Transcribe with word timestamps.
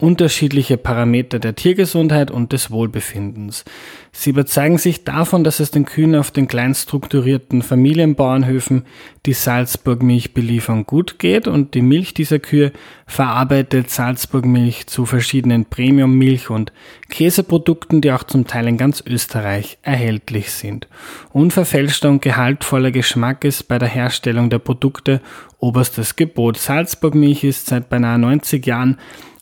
unterschiedliche 0.00 0.76
Parameter 0.76 1.40
der 1.40 1.56
Tiergesundheit 1.56 2.30
und 2.30 2.52
des 2.52 2.70
Wohlbefindens. 2.70 3.64
Sie 4.12 4.30
überzeugen 4.30 4.78
sich 4.78 5.02
davon, 5.02 5.42
dass 5.42 5.58
es 5.58 5.72
den 5.72 5.86
Kühen 5.86 6.14
auf 6.14 6.30
den 6.30 6.46
kleinstrukturierten 6.46 7.62
Familienbauernhöfen, 7.62 8.84
die 9.26 9.32
Salzburg 9.32 10.04
Milch 10.04 10.34
beliefern, 10.34 10.86
gut 10.86 11.18
geht 11.18 11.48
und 11.48 11.74
die 11.74 11.82
Milch 11.82 12.14
dieser 12.14 12.38
Kühe 12.38 12.70
verarbeitet 13.06 13.90
Salzburg 13.90 14.46
Milch 14.46 14.86
zu 14.86 15.04
verschiedenen 15.04 15.64
Premium-Milch- 15.64 16.48
und 16.48 16.72
Käseprodukten, 17.08 18.00
die 18.00 18.12
auch 18.12 18.22
zum 18.22 18.46
Teil 18.46 18.68
in 18.68 18.76
ganz 18.76 19.02
Österreich 19.04 19.78
erhältlich 19.82 20.52
sind. 20.52 20.86
Unverfälschter 21.32 22.08
und 22.08 22.22
gehaltvoller 22.22 22.92
Geschmack 22.92 23.44
ist 23.44 23.66
bei 23.66 23.80
der 23.80 23.88
Herstellung 23.88 24.48
der 24.48 24.60
Produkte 24.60 25.20
oberstes 25.58 26.14
Gebot. 26.14 26.56
Salzburg 26.56 27.16
Milch 27.16 27.42
ist 27.42 27.66
seit 27.66 27.88
beinahe 27.88 28.20
90 28.20 28.64
Jahren 28.64 28.96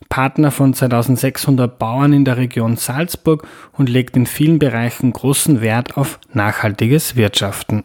Partner 0.09 0.51
von 0.51 0.75
2600 0.75 1.79
Bauern 1.79 2.13
in 2.13 2.25
der 2.25 2.37
Region 2.37 2.77
Salzburg 2.77 3.47
und 3.73 3.89
legt 3.89 4.17
in 4.17 4.27
vielen 4.27 4.59
Bereichen 4.59 5.13
großen 5.13 5.61
Wert 5.61 5.97
auf 5.97 6.19
nachhaltiges 6.33 7.17
Wirtschaften. 7.17 7.83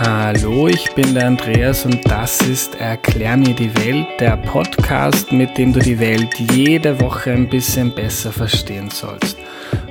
Hallo, 0.00 0.68
ich 0.68 0.92
bin 0.94 1.14
der 1.14 1.26
Andreas 1.26 1.84
und 1.84 2.08
das 2.08 2.40
ist 2.42 2.80
Erklär 2.80 3.36
mir 3.36 3.54
die 3.54 3.74
Welt, 3.78 4.06
der 4.20 4.36
Podcast, 4.36 5.32
mit 5.32 5.58
dem 5.58 5.72
du 5.72 5.80
die 5.80 5.98
Welt 5.98 6.38
jede 6.38 7.00
Woche 7.00 7.32
ein 7.32 7.48
bisschen 7.48 7.92
besser 7.92 8.30
verstehen 8.30 8.90
sollst. 8.90 9.36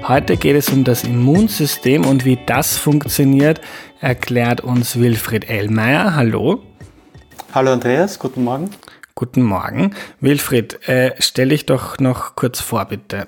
Heute 0.07 0.37
geht 0.37 0.55
es 0.55 0.69
um 0.69 0.85
das 0.85 1.03
Immunsystem 1.03 2.05
und 2.05 2.23
wie 2.23 2.39
das 2.45 2.77
funktioniert, 2.77 3.59
erklärt 3.99 4.61
uns 4.61 4.97
Wilfried 4.97 5.49
Ellmeier. 5.49 6.15
Hallo. 6.15 6.63
Hallo 7.53 7.71
Andreas, 7.71 8.19
guten 8.19 8.43
Morgen. 8.43 8.69
Guten 9.15 9.41
Morgen. 9.41 9.95
Wilfried, 10.21 10.87
äh, 10.87 11.13
stell 11.19 11.49
dich 11.49 11.65
doch 11.65 11.97
noch 11.99 12.35
kurz 12.35 12.61
vor, 12.61 12.85
bitte. 12.85 13.27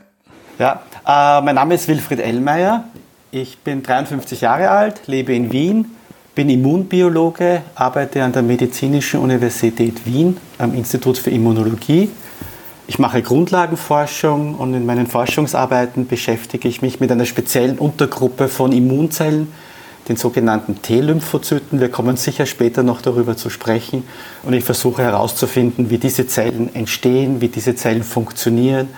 Ja, 0.60 0.84
äh, 1.08 1.42
mein 1.42 1.56
Name 1.56 1.76
ist 1.76 1.88
Wilfried 1.88 2.20
Ellmeier. 2.20 2.84
Ich 3.32 3.60
bin 3.60 3.82
53 3.82 4.42
Jahre 4.42 4.70
alt, 4.70 5.08
lebe 5.08 5.34
in 5.34 5.52
Wien, 5.52 5.86
bin 6.36 6.50
Immunbiologe, 6.50 7.62
arbeite 7.76 8.24
an 8.24 8.34
der 8.34 8.42
Medizinischen 8.42 9.20
Universität 9.20 10.06
Wien 10.06 10.38
am 10.58 10.74
Institut 10.74 11.18
für 11.18 11.30
Immunologie. 11.30 12.10
Ich 12.88 12.98
mache 12.98 13.22
Grundlagenforschung 13.22 14.56
und 14.56 14.74
in 14.74 14.86
meinen 14.86 15.06
Forschungsarbeiten 15.06 16.08
beschäftige 16.08 16.68
ich 16.68 16.82
mich 16.82 17.00
mit 17.00 17.12
einer 17.12 17.26
speziellen 17.26 17.78
Untergruppe 17.78 18.48
von 18.48 18.72
Immunzellen, 18.72 19.52
den 20.10 20.18
sogenannten 20.18 20.82
T-Lymphozyten. 20.82 21.80
Wir 21.80 21.90
kommen 21.90 22.18
sicher 22.18 22.48
später 22.48 22.82
noch 22.82 23.02
darüber 23.02 23.38
zu 23.38 23.50
sprechen. 23.52 24.04
Und 24.44 24.54
ich 24.54 24.64
versuche 24.64 25.04
herauszufinden, 25.04 25.92
wie 25.92 26.00
diese 26.00 26.28
Zellen 26.28 26.74
entstehen, 26.76 27.42
wie 27.42 27.48
diese 27.48 27.76
Zellen 27.76 28.04
funktionieren, 28.04 28.90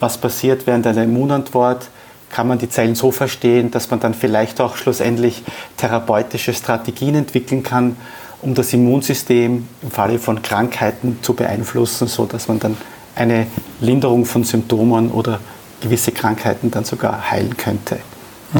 was 0.00 0.18
passiert 0.18 0.66
während 0.66 0.86
einer 0.88 1.04
Immunantwort. 1.04 1.88
Kann 2.30 2.48
man 2.48 2.58
die 2.58 2.68
Zellen 2.68 2.96
so 2.96 3.12
verstehen, 3.12 3.70
dass 3.70 3.90
man 3.90 4.00
dann 4.00 4.12
vielleicht 4.12 4.60
auch 4.60 4.76
schlussendlich 4.76 5.42
therapeutische 5.76 6.52
Strategien 6.52 7.14
entwickeln 7.14 7.62
kann, 7.62 7.96
um 8.42 8.54
das 8.54 8.72
Immunsystem 8.72 9.68
im 9.82 9.90
Falle 9.90 10.18
von 10.18 10.42
Krankheiten 10.42 11.18
zu 11.22 11.34
beeinflussen, 11.34 12.08
sodass 12.08 12.48
man 12.48 12.58
dann 12.58 12.76
eine 13.14 13.46
Linderung 13.80 14.24
von 14.24 14.44
Symptomen 14.44 15.10
oder 15.10 15.40
gewisse 15.80 16.12
Krankheiten 16.12 16.70
dann 16.70 16.84
sogar 16.84 17.30
heilen 17.30 17.56
könnte, 17.56 17.98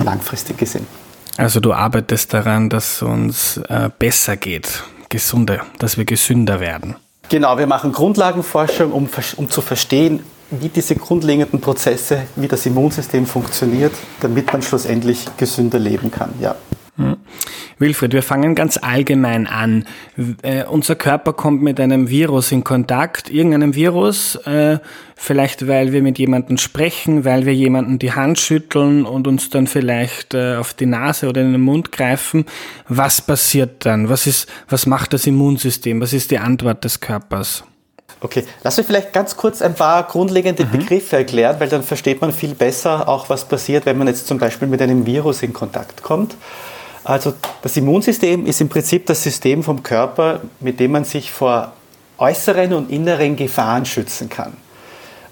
langfristig 0.04 0.58
gesehen. 0.58 0.99
Also 1.36 1.60
du 1.60 1.72
arbeitest 1.72 2.34
daran, 2.34 2.68
dass 2.68 3.02
uns 3.02 3.58
äh, 3.68 3.88
besser 3.98 4.36
geht, 4.36 4.82
gesunder, 5.08 5.64
dass 5.78 5.96
wir 5.96 6.04
gesünder 6.04 6.60
werden. 6.60 6.96
Genau, 7.28 7.56
wir 7.58 7.66
machen 7.66 7.92
Grundlagenforschung, 7.92 8.92
um, 8.92 9.08
um 9.36 9.50
zu 9.50 9.60
verstehen, 9.60 10.20
wie 10.50 10.68
diese 10.68 10.96
grundlegenden 10.96 11.60
Prozesse, 11.60 12.22
wie 12.34 12.48
das 12.48 12.66
Immunsystem 12.66 13.24
funktioniert, 13.26 13.92
damit 14.20 14.52
man 14.52 14.62
schlussendlich 14.62 15.26
gesünder 15.36 15.78
leben 15.78 16.10
kann. 16.10 16.32
Ja. 16.40 16.56
Hm. 17.00 17.16
Wilfried, 17.78 18.12
wir 18.12 18.22
fangen 18.22 18.54
ganz 18.54 18.76
allgemein 18.76 19.46
an. 19.46 19.86
Äh, 20.42 20.64
unser 20.64 20.96
Körper 20.96 21.32
kommt 21.32 21.62
mit 21.62 21.80
einem 21.80 22.10
Virus 22.10 22.52
in 22.52 22.62
Kontakt, 22.62 23.30
irgendeinem 23.30 23.74
Virus, 23.74 24.36
äh, 24.44 24.78
vielleicht 25.16 25.66
weil 25.66 25.92
wir 25.92 26.02
mit 26.02 26.18
jemandem 26.18 26.58
sprechen, 26.58 27.24
weil 27.24 27.46
wir 27.46 27.54
jemanden 27.54 27.98
die 27.98 28.12
Hand 28.12 28.38
schütteln 28.38 29.06
und 29.06 29.26
uns 29.26 29.48
dann 29.48 29.66
vielleicht 29.66 30.34
äh, 30.34 30.56
auf 30.56 30.74
die 30.74 30.86
Nase 30.86 31.28
oder 31.28 31.40
in 31.40 31.52
den 31.52 31.62
Mund 31.62 31.90
greifen. 31.90 32.44
Was 32.88 33.22
passiert 33.22 33.86
dann? 33.86 34.10
Was 34.10 34.26
ist, 34.26 34.46
was 34.68 34.84
macht 34.84 35.14
das 35.14 35.26
Immunsystem? 35.26 36.02
Was 36.02 36.12
ist 36.12 36.30
die 36.30 36.38
Antwort 36.38 36.84
des 36.84 37.00
Körpers? 37.00 37.64
Okay, 38.22 38.44
lass 38.62 38.76
mich 38.76 38.86
vielleicht 38.86 39.14
ganz 39.14 39.34
kurz 39.36 39.62
ein 39.62 39.74
paar 39.74 40.02
grundlegende 40.02 40.66
mhm. 40.66 40.72
Begriffe 40.72 41.16
erklären, 41.16 41.56
weil 41.58 41.68
dann 41.68 41.82
versteht 41.82 42.20
man 42.20 42.32
viel 42.32 42.54
besser 42.54 43.08
auch, 43.08 43.30
was 43.30 43.46
passiert, 43.46 43.86
wenn 43.86 43.96
man 43.96 44.08
jetzt 44.08 44.26
zum 44.26 44.36
Beispiel 44.38 44.68
mit 44.68 44.82
einem 44.82 45.06
Virus 45.06 45.42
in 45.42 45.54
Kontakt 45.54 46.02
kommt. 46.02 46.36
Also 47.04 47.34
das 47.62 47.76
Immunsystem 47.76 48.46
ist 48.46 48.60
im 48.60 48.68
Prinzip 48.68 49.06
das 49.06 49.22
System 49.22 49.62
vom 49.62 49.82
Körper, 49.82 50.40
mit 50.60 50.80
dem 50.80 50.92
man 50.92 51.04
sich 51.04 51.32
vor 51.32 51.72
äußeren 52.18 52.74
und 52.74 52.90
inneren 52.90 53.36
Gefahren 53.36 53.86
schützen 53.86 54.28
kann. 54.28 54.56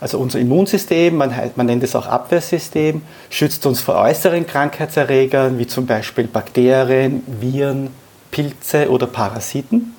Also 0.01 0.19
unser 0.19 0.39
Immunsystem, 0.39 1.17
man, 1.17 1.35
man 1.57 1.67
nennt 1.67 1.83
es 1.83 1.97
auch 1.97 2.07
Abwehrsystem, 2.07 3.03
schützt 3.31 3.67
uns 3.67 3.81
vor 3.81 3.97
äußeren 3.97 4.47
Krankheitserregern 4.47 5.59
wie 5.59 5.67
zum 5.67 5.87
Beispiel 5.87 6.29
Bakterien, 6.29 7.23
Viren, 7.27 7.91
Pilze 8.31 8.91
oder 8.91 9.07
Parasiten. 9.07 9.95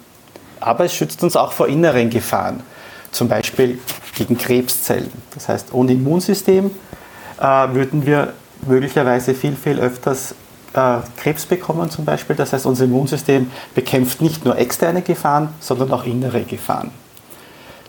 Aber 0.61 0.85
es 0.85 0.93
schützt 0.93 1.21
uns 1.23 1.35
auch 1.35 1.51
vor 1.51 1.67
inneren 1.67 2.09
Gefahren, 2.09 2.61
zum 3.11 3.27
Beispiel 3.27 3.79
gegen 4.15 4.37
Krebszellen. 4.37 5.11
Das 5.33 5.49
heißt, 5.49 5.73
ohne 5.73 5.93
Immunsystem 5.93 6.71
äh, 7.39 7.43
würden 7.43 8.05
wir 8.05 8.33
möglicherweise 8.65 9.33
viel, 9.33 9.55
viel 9.55 9.79
öfters 9.79 10.33
äh, 10.73 10.97
Krebs 11.17 11.45
bekommen 11.45 11.89
zum 11.89 12.05
Beispiel. 12.05 12.35
Das 12.35 12.53
heißt, 12.53 12.65
unser 12.65 12.85
Immunsystem 12.85 13.49
bekämpft 13.75 14.21
nicht 14.21 14.45
nur 14.45 14.57
externe 14.57 15.01
Gefahren, 15.01 15.49
sondern 15.59 15.91
auch 15.91 16.05
innere 16.05 16.43
Gefahren. 16.43 16.91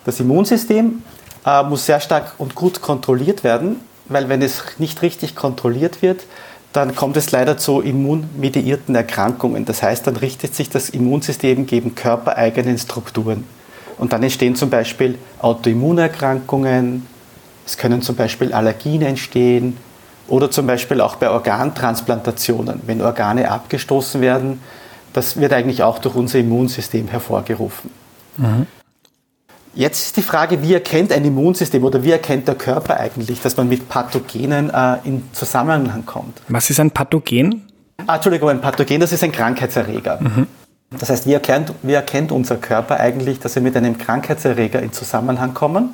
Das 0.04 0.20
Immunsystem 0.20 1.02
äh, 1.44 1.62
muss 1.62 1.86
sehr 1.86 2.00
stark 2.00 2.34
und 2.38 2.54
gut 2.54 2.80
kontrolliert 2.80 3.44
werden, 3.44 3.76
weil 4.08 4.28
wenn 4.28 4.42
es 4.42 4.62
nicht 4.78 5.02
richtig 5.02 5.36
kontrolliert 5.36 6.02
wird, 6.02 6.24
dann 6.72 6.94
kommt 6.94 7.16
es 7.16 7.32
leider 7.32 7.58
zu 7.58 7.80
immunmediierten 7.80 8.94
Erkrankungen. 8.94 9.64
Das 9.64 9.82
heißt, 9.82 10.06
dann 10.06 10.16
richtet 10.16 10.54
sich 10.54 10.70
das 10.70 10.88
Immunsystem 10.88 11.66
gegen 11.66 11.94
körpereigenen 11.94 12.78
Strukturen. 12.78 13.44
Und 13.98 14.12
dann 14.12 14.22
entstehen 14.22 14.54
zum 14.54 14.70
Beispiel 14.70 15.18
Autoimmunerkrankungen, 15.40 17.06
es 17.66 17.76
können 17.76 18.02
zum 18.02 18.16
Beispiel 18.16 18.52
Allergien 18.52 19.02
entstehen 19.02 19.76
oder 20.30 20.50
zum 20.50 20.66
Beispiel 20.66 21.00
auch 21.00 21.16
bei 21.16 21.28
Organtransplantationen, 21.28 22.80
wenn 22.86 23.02
Organe 23.02 23.50
abgestoßen 23.50 24.20
werden. 24.20 24.60
Das 25.12 25.38
wird 25.38 25.52
eigentlich 25.52 25.82
auch 25.82 25.98
durch 25.98 26.14
unser 26.14 26.38
Immunsystem 26.38 27.08
hervorgerufen. 27.08 27.90
Mhm. 28.36 28.66
Jetzt 29.74 30.06
ist 30.06 30.16
die 30.16 30.22
Frage, 30.22 30.62
wie 30.62 30.74
erkennt 30.74 31.12
ein 31.12 31.24
Immunsystem 31.24 31.84
oder 31.84 32.02
wie 32.02 32.10
erkennt 32.10 32.48
der 32.48 32.56
Körper 32.56 32.98
eigentlich, 32.98 33.40
dass 33.40 33.56
man 33.56 33.68
mit 33.68 33.88
Pathogenen 33.88 34.70
äh, 34.70 34.96
in 35.04 35.22
Zusammenhang 35.32 36.04
kommt? 36.06 36.42
Was 36.48 36.70
ist 36.70 36.80
ein 36.80 36.90
Pathogen? 36.90 37.66
Ah, 38.06 38.16
Entschuldigung, 38.16 38.50
ein 38.50 38.60
Pathogen, 38.60 39.00
das 39.00 39.12
ist 39.12 39.22
ein 39.22 39.30
Krankheitserreger. 39.30 40.18
Mhm. 40.20 40.46
Das 40.98 41.08
heißt, 41.10 41.26
wie 41.26 41.34
erkennt, 41.34 41.72
wie 41.82 41.92
erkennt 41.92 42.32
unser 42.32 42.56
Körper 42.56 42.98
eigentlich, 42.98 43.38
dass 43.38 43.54
wir 43.54 43.62
mit 43.62 43.76
einem 43.76 43.96
Krankheitserreger 43.96 44.82
in 44.82 44.92
Zusammenhang 44.92 45.54
kommen? 45.54 45.90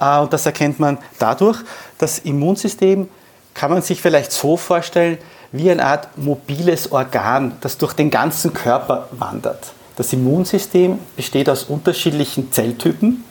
Äh, 0.00 0.18
und 0.18 0.32
das 0.32 0.46
erkennt 0.46 0.80
man 0.80 0.98
dadurch, 1.18 1.58
das 1.98 2.18
Immunsystem 2.18 3.08
kann 3.54 3.70
man 3.70 3.82
sich 3.82 4.00
vielleicht 4.00 4.32
so 4.32 4.56
vorstellen, 4.56 5.18
wie 5.52 5.70
eine 5.70 5.84
Art 5.84 6.16
mobiles 6.16 6.92
Organ, 6.92 7.56
das 7.60 7.76
durch 7.78 7.92
den 7.92 8.10
ganzen 8.10 8.52
Körper 8.52 9.08
wandert. 9.12 9.72
Das 9.96 10.12
Immunsystem 10.12 10.98
besteht 11.16 11.48
aus 11.50 11.64
unterschiedlichen 11.64 12.52
Zelltypen. 12.52 13.24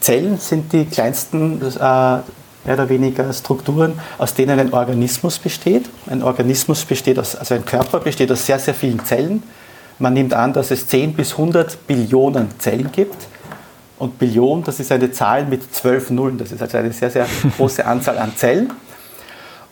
Zellen 0.00 0.38
sind 0.38 0.72
die 0.72 0.84
kleinsten, 0.84 1.60
äh, 1.60 1.68
mehr 1.76 2.24
oder 2.66 2.88
weniger 2.88 3.32
Strukturen, 3.32 3.98
aus 4.16 4.34
denen 4.34 4.58
ein 4.58 4.72
Organismus 4.72 5.38
besteht. 5.38 5.90
Ein 6.06 6.22
Organismus 6.22 6.84
besteht 6.84 7.18
aus, 7.18 7.34
also 7.34 7.54
ein 7.54 7.64
Körper 7.64 8.00
besteht 8.00 8.30
aus 8.30 8.46
sehr, 8.46 8.58
sehr 8.58 8.74
vielen 8.74 9.04
Zellen. 9.04 9.42
Man 9.98 10.14
nimmt 10.14 10.32
an, 10.32 10.52
dass 10.52 10.70
es 10.70 10.86
10 10.86 11.14
bis 11.14 11.32
100 11.32 11.86
Billionen 11.86 12.48
Zellen 12.58 12.92
gibt. 12.92 13.16
Und 13.98 14.18
Billion, 14.18 14.62
das 14.62 14.78
ist 14.78 14.92
eine 14.92 15.10
Zahl 15.10 15.44
mit 15.44 15.74
12 15.74 16.10
Nullen. 16.10 16.38
Das 16.38 16.52
ist 16.52 16.62
also 16.62 16.78
eine 16.78 16.92
sehr, 16.92 17.10
sehr 17.10 17.26
große 17.56 17.84
Anzahl 17.84 18.16
an 18.18 18.32
Zellen. 18.36 18.72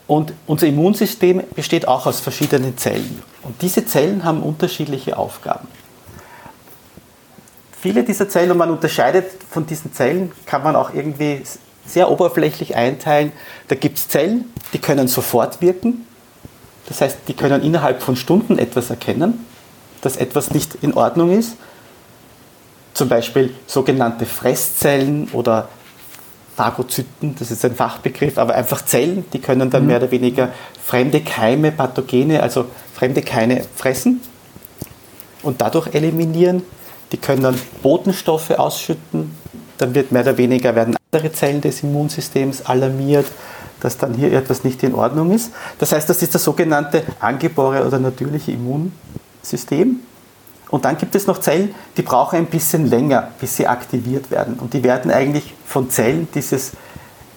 Und 0.07 0.33
unser 0.45 0.67
Immunsystem 0.67 1.43
besteht 1.55 1.87
auch 1.87 2.05
aus 2.05 2.21
verschiedenen 2.21 2.77
Zellen. 2.77 3.21
Und 3.43 3.61
diese 3.61 3.85
Zellen 3.85 4.23
haben 4.23 4.41
unterschiedliche 4.41 5.17
Aufgaben. 5.17 5.67
Viele 7.79 8.03
dieser 8.03 8.27
Zellen, 8.27 8.51
und 8.51 8.57
man 8.57 8.71
unterscheidet 8.71 9.25
von 9.49 9.65
diesen 9.65 9.93
Zellen, 9.93 10.31
kann 10.45 10.63
man 10.63 10.75
auch 10.75 10.93
irgendwie 10.93 11.41
sehr 11.85 12.09
oberflächlich 12.09 12.75
einteilen. 12.75 13.31
Da 13.67 13.75
gibt 13.75 13.97
es 13.97 14.07
Zellen, 14.07 14.45
die 14.73 14.79
können 14.79 15.07
sofort 15.07 15.61
wirken. 15.61 16.07
Das 16.87 17.01
heißt, 17.01 17.19
die 17.27 17.33
können 17.33 17.61
innerhalb 17.61 18.01
von 18.01 18.15
Stunden 18.15 18.57
etwas 18.57 18.89
erkennen 18.89 19.45
dass 20.01 20.17
etwas 20.17 20.51
nicht 20.51 20.75
in 20.81 20.93
Ordnung 20.93 21.37
ist. 21.37 21.55
Zum 22.93 23.09
Beispiel 23.09 23.53
sogenannte 23.67 24.25
Fresszellen 24.25 25.29
oder 25.33 25.69
Phagozyten, 26.57 27.35
das 27.37 27.51
ist 27.51 27.63
ein 27.65 27.75
Fachbegriff, 27.75 28.39
aber 28.39 28.55
einfach 28.55 28.83
Zellen, 28.83 29.25
die 29.31 29.39
können 29.39 29.69
dann 29.69 29.83
mhm. 29.83 29.89
mehr 29.89 29.97
oder 29.97 30.09
weniger 30.09 30.49
fremde 30.83 31.21
Keime, 31.21 31.71
Pathogene, 31.71 32.41
also 32.41 32.65
fremde 32.95 33.21
Keime 33.21 33.61
fressen 33.75 34.21
und 35.43 35.61
dadurch 35.61 35.93
eliminieren. 35.93 36.63
Die 37.11 37.17
können 37.17 37.43
dann 37.43 37.55
Botenstoffe 37.83 38.49
ausschütten, 38.49 39.35
dann 39.77 39.93
wird 39.93 40.11
mehr 40.11 40.23
oder 40.23 40.37
weniger 40.37 40.75
werden 40.75 40.97
andere 41.11 41.31
Zellen 41.31 41.61
des 41.61 41.83
Immunsystems 41.83 42.65
alarmiert, 42.65 43.27
dass 43.79 43.99
dann 43.99 44.15
hier 44.15 44.33
etwas 44.33 44.63
nicht 44.63 44.81
in 44.81 44.95
Ordnung 44.95 45.31
ist. 45.31 45.51
Das 45.77 45.91
heißt, 45.91 46.09
das 46.09 46.23
ist 46.23 46.33
das 46.33 46.43
sogenannte 46.43 47.03
angeborene 47.19 47.85
oder 47.85 47.99
natürliche 47.99 48.51
Immunsystem. 48.51 49.99
Und 50.69 50.85
dann 50.85 50.97
gibt 50.97 51.15
es 51.15 51.27
noch 51.27 51.39
Zellen, 51.39 51.73
die 51.95 52.01
brauchen 52.01 52.37
ein 52.37 52.47
bisschen 52.47 52.87
länger, 52.87 53.29
bis 53.39 53.55
sie 53.55 53.67
aktiviert 53.67 54.31
werden. 54.31 54.55
Und 54.59 54.73
die 54.73 54.83
werden 54.83 55.11
eigentlich 55.11 55.53
von 55.65 55.89
Zellen 55.89 56.27
dieses, 56.33 56.73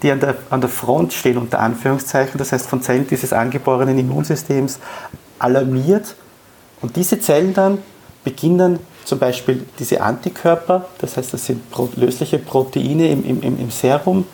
die 0.02 0.10
an 0.10 0.20
der, 0.20 0.36
an 0.50 0.60
der 0.60 0.70
Front 0.70 1.12
stehen, 1.12 1.38
unter 1.38 1.60
Anführungszeichen, 1.60 2.38
das 2.38 2.52
heißt 2.52 2.66
von 2.66 2.82
Zellen 2.82 3.06
dieses 3.06 3.32
angeborenen 3.32 3.98
Immunsystems 3.98 4.78
alarmiert. 5.38 6.16
Und 6.80 6.96
diese 6.96 7.20
Zellen 7.20 7.54
dann 7.54 7.78
beginnen 8.24 8.80
zum 9.04 9.18
Beispiel 9.18 9.64
diese 9.78 10.00
Antikörper, 10.00 10.86
das 10.98 11.16
heißt, 11.16 11.32
das 11.32 11.46
sind 11.46 11.62
lösliche 11.96 12.38
Proteine 12.38 13.08
im, 13.08 13.24
im, 13.24 13.42
im 13.42 13.70
Serum, 13.70 14.26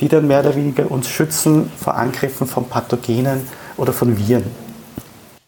die 0.00 0.08
dann 0.08 0.26
mehr 0.26 0.40
oder 0.40 0.54
weniger 0.54 0.90
uns 0.90 1.08
schützen 1.08 1.70
vor 1.76 1.94
Angriffen 1.94 2.46
von 2.46 2.68
Pathogenen 2.68 3.46
oder 3.76 3.92
von 3.92 4.16
Viren. 4.16 4.63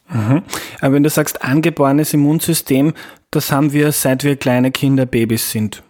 Mhm. 0.09 0.43
Aber 0.81 0.95
wenn 0.95 1.03
du 1.03 1.11
sagst 1.11 1.43
angeborenes 1.43 2.15
Immunsystem, 2.15 2.95
das 3.31 3.51
haben 3.53 3.73
wir 3.73 3.93
seit 3.93 4.25
wir 4.25 4.37
kleine 4.37 4.71
Kinder 4.71 5.07
Babys 5.07 5.51
sind. 5.51 5.83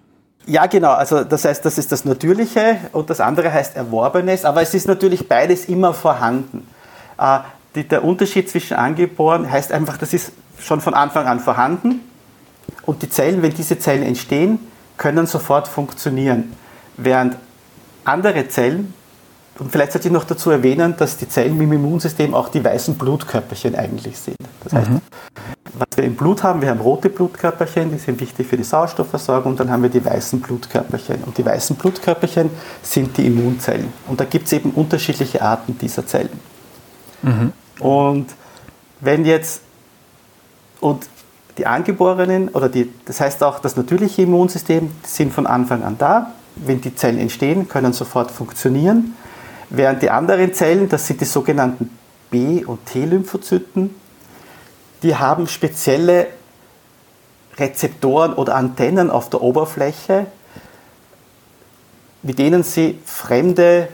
Ja, 0.46 0.66
genau. 0.66 0.92
Also 0.92 1.24
das 1.24 1.44
heißt, 1.44 1.64
das 1.64 1.76
ist 1.76 1.90
das 1.90 2.04
Natürliche 2.04 2.78
und 2.92 3.10
das 3.10 3.20
andere 3.20 3.52
heißt 3.52 3.76
Erworbenes, 3.76 4.44
aber 4.44 4.62
es 4.62 4.74
ist 4.74 4.86
natürlich 4.86 5.28
beides 5.28 5.66
immer 5.66 5.92
vorhanden. 5.92 6.66
Äh, 7.18 7.40
die, 7.74 7.86
der 7.86 8.04
Unterschied 8.04 8.48
zwischen 8.48 8.76
angeboren 8.76 9.50
heißt 9.50 9.72
einfach, 9.72 9.98
das 9.98 10.14
ist 10.14 10.32
schon 10.58 10.80
von 10.80 10.94
Anfang 10.94 11.26
an 11.26 11.40
vorhanden 11.40 12.00
und 12.82 13.02
die 13.02 13.10
Zellen, 13.10 13.42
wenn 13.42 13.52
diese 13.52 13.78
Zellen 13.78 14.04
entstehen, 14.04 14.60
können 14.96 15.26
sofort 15.26 15.68
funktionieren. 15.68 16.52
Während 16.96 17.36
andere 18.04 18.48
Zellen, 18.48 18.94
und 19.58 19.72
vielleicht 19.72 19.92
sollte 19.92 20.08
ich 20.08 20.12
noch 20.12 20.24
dazu 20.24 20.50
erwähnen, 20.50 20.94
dass 20.98 21.16
die 21.16 21.28
Zellen 21.28 21.60
im 21.60 21.72
Immunsystem 21.72 22.34
auch 22.34 22.48
die 22.48 22.62
weißen 22.62 22.96
Blutkörperchen 22.96 23.74
eigentlich 23.74 24.18
sind. 24.18 24.36
Das 24.62 24.72
heißt, 24.74 24.90
mhm. 24.90 25.00
was 25.78 25.88
wir 25.96 26.04
im 26.04 26.14
Blut 26.14 26.42
haben, 26.42 26.60
wir 26.60 26.68
haben 26.68 26.80
rote 26.80 27.08
Blutkörperchen, 27.08 27.90
die 27.90 27.98
sind 27.98 28.20
wichtig 28.20 28.46
für 28.46 28.58
die 28.58 28.64
Sauerstoffversorgung, 28.64 29.52
und 29.52 29.60
dann 29.60 29.70
haben 29.70 29.82
wir 29.82 29.88
die 29.88 30.04
weißen 30.04 30.40
Blutkörperchen. 30.40 31.24
Und 31.24 31.38
die 31.38 31.46
weißen 31.46 31.76
Blutkörperchen 31.76 32.50
sind 32.82 33.16
die 33.16 33.26
Immunzellen. 33.26 33.92
Und 34.08 34.20
da 34.20 34.24
gibt 34.24 34.46
es 34.46 34.52
eben 34.52 34.72
unterschiedliche 34.72 35.40
Arten 35.40 35.78
dieser 35.78 36.06
Zellen. 36.06 36.38
Mhm. 37.22 37.52
Und 37.80 38.26
wenn 39.00 39.24
jetzt, 39.24 39.62
und 40.80 41.08
die 41.56 41.66
Angeborenen, 41.66 42.50
oder 42.50 42.68
die, 42.68 42.92
das 43.06 43.20
heißt 43.20 43.42
auch 43.42 43.58
das 43.58 43.76
natürliche 43.76 44.22
Immunsystem, 44.22 44.90
sind 45.02 45.32
von 45.32 45.46
Anfang 45.46 45.82
an 45.82 45.96
da. 45.98 46.32
Wenn 46.56 46.80
die 46.80 46.94
Zellen 46.94 47.18
entstehen, 47.18 47.68
können 47.68 47.92
sofort 47.92 48.30
funktionieren. 48.30 49.14
Während 49.70 50.02
die 50.02 50.10
anderen 50.10 50.54
Zellen, 50.54 50.88
das 50.88 51.06
sind 51.06 51.20
die 51.20 51.24
sogenannten 51.24 51.90
B- 52.30 52.64
und 52.64 52.86
T-Lymphozyten, 52.86 53.94
die 55.02 55.16
haben 55.16 55.46
spezielle 55.46 56.28
Rezeptoren 57.58 58.34
oder 58.34 58.54
Antennen 58.54 59.10
auf 59.10 59.30
der 59.30 59.42
Oberfläche, 59.42 60.26
mit 62.22 62.38
denen 62.38 62.62
sie 62.62 62.98
fremde 63.04 63.88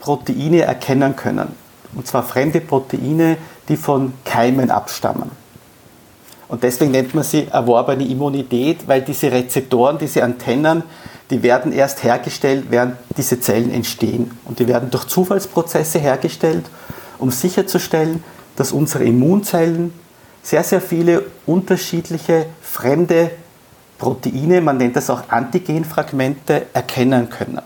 Proteine 0.00 0.62
erkennen 0.62 1.16
können. 1.16 1.48
Und 1.94 2.06
zwar 2.06 2.22
fremde 2.22 2.60
Proteine, 2.60 3.36
die 3.68 3.76
von 3.76 4.12
Keimen 4.24 4.70
abstammen. 4.70 5.30
Und 6.48 6.62
deswegen 6.62 6.90
nennt 6.90 7.14
man 7.14 7.24
sie 7.24 7.46
erworbene 7.50 8.06
Immunität, 8.06 8.86
weil 8.86 9.02
diese 9.02 9.32
Rezeptoren, 9.32 9.98
diese 9.98 10.22
Antennen 10.22 10.82
die 11.30 11.42
werden 11.42 11.72
erst 11.72 12.02
hergestellt, 12.04 12.66
während 12.70 12.96
diese 13.16 13.40
Zellen 13.40 13.72
entstehen. 13.72 14.30
Und 14.44 14.58
die 14.58 14.68
werden 14.68 14.90
durch 14.90 15.06
Zufallsprozesse 15.06 15.98
hergestellt, 15.98 16.64
um 17.18 17.30
sicherzustellen, 17.30 18.22
dass 18.56 18.72
unsere 18.72 19.04
Immunzellen 19.04 19.92
sehr, 20.42 20.62
sehr 20.62 20.80
viele 20.80 21.24
unterschiedliche 21.46 22.46
fremde 22.60 23.30
Proteine, 23.98 24.60
man 24.60 24.76
nennt 24.76 24.96
das 24.96 25.08
auch 25.08 25.28
Antigenfragmente, 25.28 26.66
erkennen 26.74 27.30
können. 27.30 27.60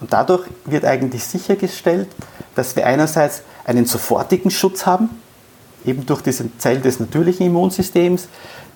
Und 0.00 0.12
dadurch 0.12 0.48
wird 0.64 0.84
eigentlich 0.86 1.24
sichergestellt, 1.24 2.08
dass 2.54 2.74
wir 2.74 2.86
einerseits 2.86 3.42
einen 3.64 3.84
sofortigen 3.84 4.50
Schutz 4.50 4.86
haben, 4.86 5.10
eben 5.84 6.06
durch 6.06 6.22
diese 6.22 6.56
Zellen 6.58 6.82
des 6.82 7.00
natürlichen 7.00 7.46
Immunsystems. 7.46 8.28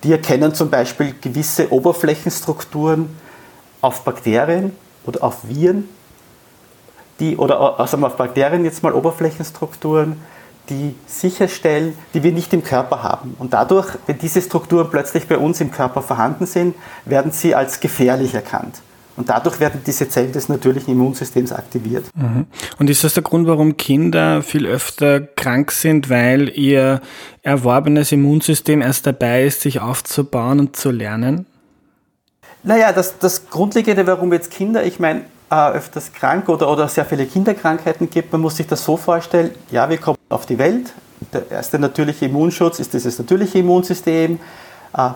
Die 0.03 0.11
erkennen 0.11 0.53
zum 0.53 0.69
Beispiel 0.69 1.15
gewisse 1.19 1.71
Oberflächenstrukturen, 1.71 3.09
auf 3.85 4.03
Bakterien 4.03 4.71
oder 5.05 5.23
auf 5.23 5.47
Viren, 5.47 5.87
die, 7.19 7.37
oder 7.37 7.79
also 7.79 7.97
auf 7.97 8.17
Bakterien 8.17 8.65
jetzt 8.65 8.83
mal 8.83 8.93
Oberflächenstrukturen, 8.93 10.17
die 10.69 10.95
sicherstellen, 11.05 11.93
die 12.13 12.23
wir 12.23 12.31
nicht 12.31 12.51
im 12.53 12.63
Körper 12.63 13.03
haben. 13.03 13.35
Und 13.37 13.53
dadurch, 13.53 13.87
wenn 14.07 14.17
diese 14.17 14.41
Strukturen 14.41 14.89
plötzlich 14.89 15.27
bei 15.27 15.37
uns 15.37 15.61
im 15.61 15.71
Körper 15.71 16.01
vorhanden 16.01 16.47
sind, 16.47 16.75
werden 17.05 17.31
sie 17.31 17.53
als 17.53 17.79
gefährlich 17.79 18.33
erkannt. 18.33 18.81
Und 19.17 19.29
dadurch 19.29 19.59
werden 19.61 19.81
diese 19.85 20.09
Zellen 20.09 20.33
des 20.33 20.49
natürlichen 20.49 20.93
Immunsystems 20.93 21.53
aktiviert. 21.53 22.05
Mhm. 22.15 22.47
Und 22.79 22.89
ist 22.89 23.03
das 23.03 23.13
der 23.13 23.23
Grund, 23.23 23.47
warum 23.47 23.77
Kinder 23.77 24.41
viel 24.41 24.65
öfter 24.65 25.21
krank 25.21 25.71
sind, 25.71 26.09
weil 26.09 26.49
ihr 26.49 26.99
erworbenes 27.41 28.11
Immunsystem 28.11 28.81
erst 28.81 29.07
dabei 29.07 29.45
ist, 29.45 29.61
sich 29.61 29.79
aufzubauen 29.79 30.59
und 30.59 30.75
zu 30.75 30.91
lernen? 30.91 31.45
Naja, 32.65 32.91
das, 32.91 33.19
das 33.19 33.47
Grundlegende, 33.47 34.07
warum 34.07 34.33
jetzt 34.33 34.49
Kinder, 34.49 34.83
ich 34.83 34.99
meine, 34.99 35.21
äh, 35.51 35.69
öfters 35.69 36.11
krank 36.11 36.49
oder, 36.49 36.67
oder 36.67 36.87
sehr 36.87 37.05
viele 37.05 37.27
Kinderkrankheiten 37.27 38.09
gibt, 38.09 38.31
man 38.31 38.41
muss 38.41 38.57
sich 38.57 38.65
das 38.65 38.83
so 38.83 38.97
vorstellen, 38.97 39.51
ja, 39.69 39.87
wir 39.87 39.97
kommen 39.97 40.17
auf 40.29 40.47
die 40.47 40.57
Welt, 40.57 40.91
der 41.31 41.49
erste 41.51 41.77
natürliche 41.77 42.25
Immunschutz 42.25 42.79
ist 42.79 42.91
dieses 42.93 43.19
natürliche 43.19 43.59
Immunsystem, 43.59 44.39
äh, 44.97 45.09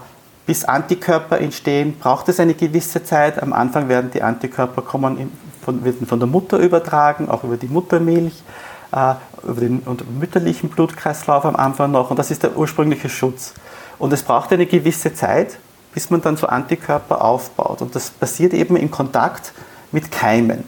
bis 0.46 0.63
Antikörper 0.63 1.39
entstehen, 1.39 1.98
braucht 2.00 2.29
es 2.29 2.39
eine 2.39 2.53
gewisse 2.53 3.03
Zeit. 3.03 3.41
Am 3.41 3.53
Anfang 3.53 3.89
werden 3.89 4.12
die 4.12 4.22
Antikörper 4.22 4.84
kommen, 4.84 5.32
von, 5.63 5.84
werden 5.84 6.06
von 6.06 6.20
der 6.20 6.27
Mutter 6.27 6.60
übertragen, 6.60 7.29
auch 7.29 7.44
über 7.44 7.58
die 7.58 7.68
Muttermilch, 7.68 8.44
äh, 8.91 9.15
über 9.44 9.62
den 9.62 9.82
mütterlichen 10.20 10.70
Blutkreislauf 10.70 11.46
am 11.46 11.56
Anfang 11.56 11.91
noch. 11.91 12.12
Und 12.12 12.20
das 12.20 12.29
ist 12.29 12.44
der 12.44 12.56
ursprüngliche 12.56 13.10
Schutz. 13.10 13.56
Und 13.98 14.13
es 14.13 14.22
braucht 14.22 14.53
eine 14.53 14.68
gewisse 14.68 15.13
Zeit, 15.15 15.58
bis 15.93 16.10
man 16.10 16.22
dann 16.22 16.38
so 16.38 16.48
Antikörper 16.48 17.24
aufbaut. 17.24 17.81
Und 17.81 17.96
das 17.96 18.10
passiert 18.10 18.53
eben 18.53 18.75
im 18.75 18.91
Kontakt 18.91 19.53
mit 19.91 20.12
Keimen. 20.12 20.63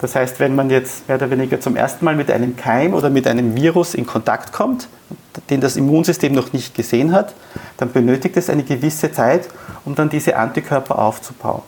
Das 0.00 0.16
heißt, 0.16 0.40
wenn 0.40 0.56
man 0.56 0.68
jetzt 0.68 1.06
mehr 1.06 1.16
oder 1.16 1.30
weniger 1.30 1.60
zum 1.60 1.76
ersten 1.76 2.04
Mal 2.04 2.16
mit 2.16 2.28
einem 2.28 2.56
Keim 2.56 2.92
oder 2.92 3.08
mit 3.08 3.28
einem 3.28 3.54
Virus 3.54 3.94
in 3.94 4.04
Kontakt 4.04 4.52
kommt, 4.52 4.88
den 5.48 5.60
das 5.60 5.76
Immunsystem 5.76 6.32
noch 6.32 6.52
nicht 6.52 6.74
gesehen 6.74 7.12
hat, 7.12 7.34
dann 7.76 7.92
benötigt 7.92 8.36
es 8.36 8.50
eine 8.50 8.64
gewisse 8.64 9.12
Zeit, 9.12 9.48
um 9.84 9.94
dann 9.94 10.08
diese 10.08 10.36
Antikörper 10.36 10.98
aufzubauen. 10.98 11.62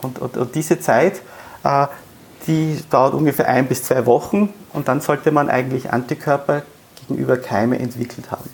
Und, 0.00 0.18
und, 0.18 0.38
und 0.38 0.54
diese 0.54 0.80
Zeit, 0.80 1.20
äh, 1.62 1.86
die 2.46 2.82
dauert 2.88 3.12
ungefähr 3.12 3.48
ein 3.48 3.66
bis 3.66 3.82
zwei 3.82 4.06
Wochen 4.06 4.54
und 4.72 4.88
dann 4.88 5.02
sollte 5.02 5.30
man 5.30 5.50
eigentlich 5.50 5.92
Antikörper 5.92 6.62
gegenüber 7.00 7.36
Keime 7.36 7.78
entwickelt 7.78 8.30
haben. 8.30 8.48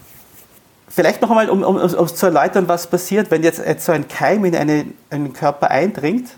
Vielleicht 0.94 1.22
noch 1.22 1.30
einmal, 1.30 1.50
um, 1.50 1.64
um, 1.64 1.76
um 1.76 2.06
zu 2.06 2.26
erläutern, 2.26 2.68
was 2.68 2.86
passiert, 2.86 3.32
wenn 3.32 3.42
jetzt, 3.42 3.60
so 3.80 3.90
ein 3.90 4.06
Keim 4.06 4.44
in 4.44 4.54
eine, 4.54 4.86
einen 5.10 5.32
Körper 5.32 5.72
eindringt, 5.72 6.28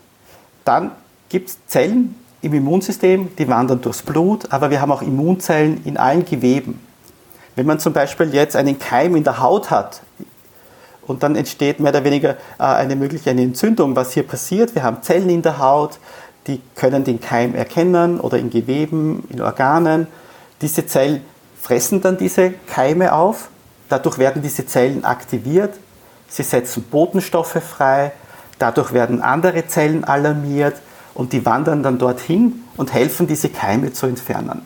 dann 0.65 0.93
gibt 1.29 1.51
es 1.51 1.59
Zellen, 1.67 2.15
im 2.41 2.55
Immunsystem, 2.55 3.37
die 3.37 3.49
wandern 3.49 3.83
durchs 3.83 4.01
Blut, 4.01 4.51
aber 4.53 4.71
wir 4.71 4.81
haben 4.81 4.93
auch 4.93 5.03
Immunzellen 5.03 5.83
in 5.85 5.99
allen 5.99 6.25
Geweben. 6.25 6.81
Wenn 7.55 7.67
man 7.67 7.81
zum 7.81 7.93
Beispiel 7.93 8.33
jetzt 8.33 8.57
einen 8.57 8.79
Keim 8.79 9.15
in 9.17 9.25
der 9.25 9.41
Haut 9.41 9.71
hat 9.71 10.01
und 11.07 11.23
dann 11.23 11.37
entsteht 11.37 11.79
mehr 11.79 11.91
oder 11.91 12.05
weniger 12.05 12.31
äh, 12.59 12.63
eine 12.63 12.97
mögliche 12.97 13.31
Entzündung, 13.31 13.95
was 13.95 14.13
hier 14.13 14.23
passiert, 14.23 14.75
wir 14.75 14.83
haben 14.83 15.03
Zellen 15.03 15.29
in 15.29 15.43
der 15.43 15.59
Haut, 15.59 15.99
die 16.47 16.63
können 16.77 17.05
den 17.05 17.21
Keim 17.21 17.55
erkennen 17.55 18.21
oder 18.21 18.39
in 18.39 18.49
Geweben, 18.49 19.25
in 19.29 19.43
Organen. 19.43 20.07
Diese 20.63 20.87
Zellen 20.87 21.23
fressen 21.61 22.01
dann 22.01 22.17
diese 22.17 22.55
Keime 22.69 23.13
auf, 23.13 23.51
dadurch 23.89 24.19
werden 24.19 24.43
diese 24.43 24.67
Zellen 24.67 25.05
aktiviert, 25.05 25.75
sie 26.29 26.43
setzen 26.43 26.85
Botenstoffe 26.85 27.63
frei, 27.63 28.13
dadurch 28.59 28.93
werden 28.93 29.23
andere 29.23 29.67
Zellen 29.67 30.05
alarmiert, 30.05 30.77
und 31.17 31.33
die 31.33 31.45
wandern 31.45 31.83
dann 31.83 31.99
dorthin 31.99 32.63
und 32.77 32.93
helfen, 32.93 33.27
diese 33.27 33.49
Keime 33.49 33.93
zu 33.93 34.07
entfernen. 34.07 34.63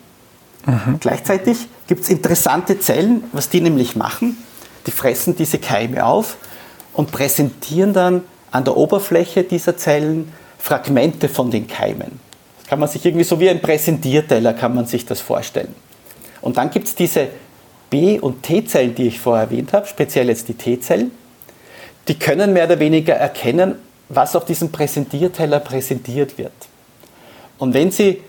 Mhm. 0.65 0.97
Gleichzeitig 0.99 1.67
gibt 1.87 2.03
es 2.03 2.09
interessante 2.09 2.79
Zellen, 2.79 3.23
was 3.31 3.49
die 3.49 3.61
nämlich 3.61 3.95
machen. 3.95 4.37
Die 4.85 4.91
fressen 4.91 5.35
diese 5.35 5.59
Keime 5.59 6.05
auf 6.05 6.37
und 6.93 7.11
präsentieren 7.11 7.93
dann 7.93 8.23
an 8.51 8.65
der 8.65 8.75
Oberfläche 8.75 9.43
dieser 9.43 9.77
Zellen 9.77 10.31
Fragmente 10.59 11.29
von 11.29 11.49
den 11.49 11.67
Keimen. 11.67 12.19
Das 12.59 12.67
kann 12.67 12.79
man 12.79 12.89
sich 12.89 13.05
irgendwie 13.05 13.23
so 13.23 13.39
wie 13.39 13.49
ein 13.49 13.61
Präsentierteller 13.61 14.53
kann 14.53 14.75
man 14.75 14.85
sich 14.85 15.05
das 15.05 15.21
vorstellen. 15.21 15.73
Und 16.41 16.57
dann 16.57 16.69
gibt 16.69 16.87
es 16.87 16.95
diese 16.95 17.29
B- 17.91 18.19
und 18.19 18.41
T-Zellen, 18.41 18.95
die 18.95 19.07
ich 19.07 19.19
vorher 19.19 19.43
erwähnt 19.43 19.73
habe, 19.73 19.85
speziell 19.85 20.29
jetzt 20.29 20.47
die 20.47 20.55
T-Zellen. 20.55 21.11
Die 22.07 22.17
können 22.17 22.53
mehr 22.53 22.65
oder 22.65 22.79
weniger 22.79 23.13
erkennen, 23.13 23.75
was 24.09 24.35
auf 24.35 24.45
diesem 24.45 24.71
Präsentierteller 24.71 25.59
präsentiert 25.59 26.39
wird. 26.39 26.51
Und 27.59 27.75
wenn 27.75 27.91
Sie 27.91 28.21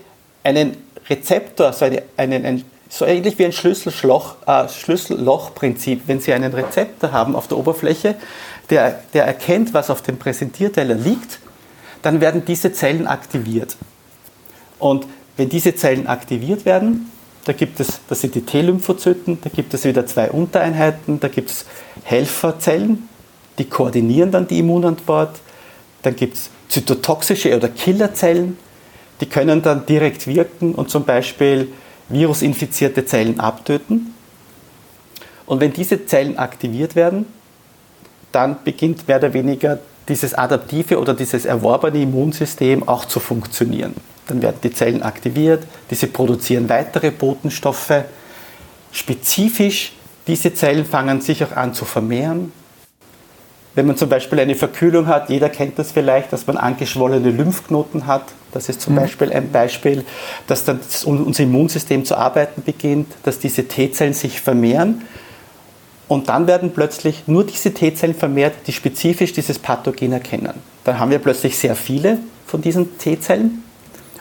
einen 0.43 0.77
Rezeptor, 1.09 1.73
so, 1.73 1.85
eine, 1.85 2.03
einen, 2.17 2.45
ein, 2.45 2.65
so 2.89 3.05
ähnlich 3.05 3.39
wie 3.39 3.45
ein 3.45 3.51
äh, 3.51 4.69
Schlüssellochprinzip, 4.69 6.03
wenn 6.07 6.19
Sie 6.19 6.33
einen 6.33 6.53
Rezeptor 6.53 7.11
haben 7.11 7.35
auf 7.35 7.47
der 7.47 7.57
Oberfläche, 7.57 8.15
der, 8.69 8.99
der 9.13 9.25
erkennt, 9.25 9.73
was 9.73 9.89
auf 9.89 10.01
dem 10.01 10.17
Präsentierteller 10.17 10.95
liegt, 10.95 11.39
dann 12.01 12.21
werden 12.21 12.43
diese 12.45 12.73
Zellen 12.73 13.07
aktiviert. 13.07 13.77
Und 14.77 15.07
wenn 15.37 15.49
diese 15.49 15.73
Zellen 15.75 16.05
aktiviert 16.07 16.65
werden, 16.65 17.09
da 17.45 17.53
gibt 17.53 17.79
es, 17.79 17.99
das 18.07 18.21
sind 18.21 18.35
die 18.35 18.41
T-Lymphozyten, 18.41 19.39
da 19.41 19.49
gibt 19.49 19.73
es 19.73 19.83
wieder 19.83 20.05
zwei 20.05 20.31
Untereinheiten, 20.31 21.19
da 21.19 21.27
gibt 21.27 21.49
es 21.49 21.65
Helferzellen, 22.03 23.09
die 23.57 23.65
koordinieren 23.65 24.31
dann 24.31 24.47
die 24.47 24.59
Immunantwort. 24.59 25.39
Dann 26.01 26.15
gibt 26.15 26.35
es 26.35 26.49
zytotoxische 26.69 27.55
oder 27.55 27.69
Killerzellen, 27.69 28.57
die 29.21 29.25
können 29.25 29.61
dann 29.61 29.85
direkt 29.85 30.27
wirken 30.27 30.73
und 30.73 30.89
zum 30.89 31.05
Beispiel 31.05 31.71
virusinfizierte 32.09 33.05
Zellen 33.05 33.39
abtöten. 33.39 34.13
Und 35.45 35.59
wenn 35.59 35.73
diese 35.73 36.05
Zellen 36.05 36.37
aktiviert 36.37 36.95
werden, 36.95 37.25
dann 38.31 38.57
beginnt 38.63 39.07
mehr 39.07 39.17
oder 39.17 39.33
weniger 39.33 39.79
dieses 40.09 40.33
adaptive 40.33 40.99
oder 40.99 41.13
dieses 41.13 41.45
erworbene 41.45 42.01
Immunsystem 42.01 42.87
auch 42.87 43.05
zu 43.05 43.19
funktionieren. 43.19 43.93
Dann 44.27 44.41
werden 44.41 44.57
die 44.63 44.71
Zellen 44.71 45.03
aktiviert, 45.03 45.65
diese 45.89 46.07
produzieren 46.07 46.69
weitere 46.69 47.11
Botenstoffe. 47.11 48.03
Spezifisch, 48.91 49.93
diese 50.27 50.53
Zellen 50.53 50.85
fangen 50.85 51.21
sich 51.21 51.43
auch 51.43 51.51
an 51.51 51.73
zu 51.73 51.83
vermehren, 51.85 52.51
wenn 53.75 53.87
man 53.87 53.97
zum 53.97 54.07
Beispiel 54.07 54.39
eine 54.39 54.53
Verkühlung 54.55 55.07
hat, 55.07 55.29
jeder 55.29 55.49
kennt 55.49 55.79
das 55.79 55.91
vielleicht, 55.91 56.31
dass 56.31 56.45
man 56.45 56.57
angeschwollene 56.57 57.31
Lymphknoten 57.31 58.05
hat. 58.05 58.23
Das 58.51 58.69
ist 58.69 58.81
zum 58.81 58.93
mhm. 58.93 58.99
Beispiel 58.99 59.33
ein 59.33 59.51
Beispiel, 59.51 60.05
dass 60.45 60.63
dann 60.63 60.79
unser 61.05 61.43
Immunsystem 61.43 62.05
zu 62.05 62.15
arbeiten 62.15 62.61
beginnt, 62.63 63.07
dass 63.23 63.39
diese 63.39 63.67
T-Zellen 63.67 64.13
sich 64.13 64.41
vermehren. 64.41 65.01
Und 66.07 66.29
dann 66.29 66.45
werden 66.45 66.71
plötzlich 66.71 67.23
nur 67.25 67.45
diese 67.45 67.73
T-Zellen 67.73 68.13
vermehrt, 68.13 68.53
die 68.67 68.73
spezifisch 68.73 69.33
dieses 69.33 69.57
Pathogen 69.57 70.11
erkennen. 70.11 70.53
Dann 70.83 70.99
haben 70.99 71.09
wir 71.09 71.19
plötzlich 71.19 71.57
sehr 71.57 71.75
viele 71.75 72.19
von 72.45 72.61
diesen 72.61 72.99
T-Zellen 72.99 73.63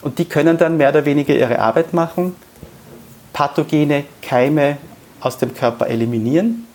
und 0.02 0.18
die 0.18 0.24
können 0.24 0.58
dann 0.58 0.76
mehr 0.76 0.90
oder 0.90 1.04
weniger 1.04 1.34
ihre 1.34 1.58
Arbeit 1.60 1.94
machen, 1.94 2.36
Pathogene, 3.32 4.04
Keime 4.20 4.76
aus 5.20 5.38
dem 5.38 5.54
Körper 5.54 5.86
eliminieren. 5.86 6.66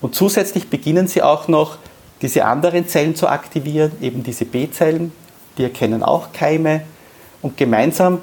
Und 0.00 0.14
zusätzlich 0.14 0.68
beginnen 0.68 1.08
sie 1.08 1.22
auch 1.22 1.48
noch 1.48 1.78
diese 2.20 2.44
anderen 2.44 2.86
Zellen 2.86 3.16
zu 3.16 3.28
aktivieren, 3.28 3.92
eben 4.00 4.22
diese 4.22 4.44
B-Zellen, 4.44 5.12
die 5.56 5.64
erkennen 5.64 6.02
auch 6.02 6.32
Keime. 6.32 6.82
Und 7.42 7.56
gemeinsam 7.56 8.20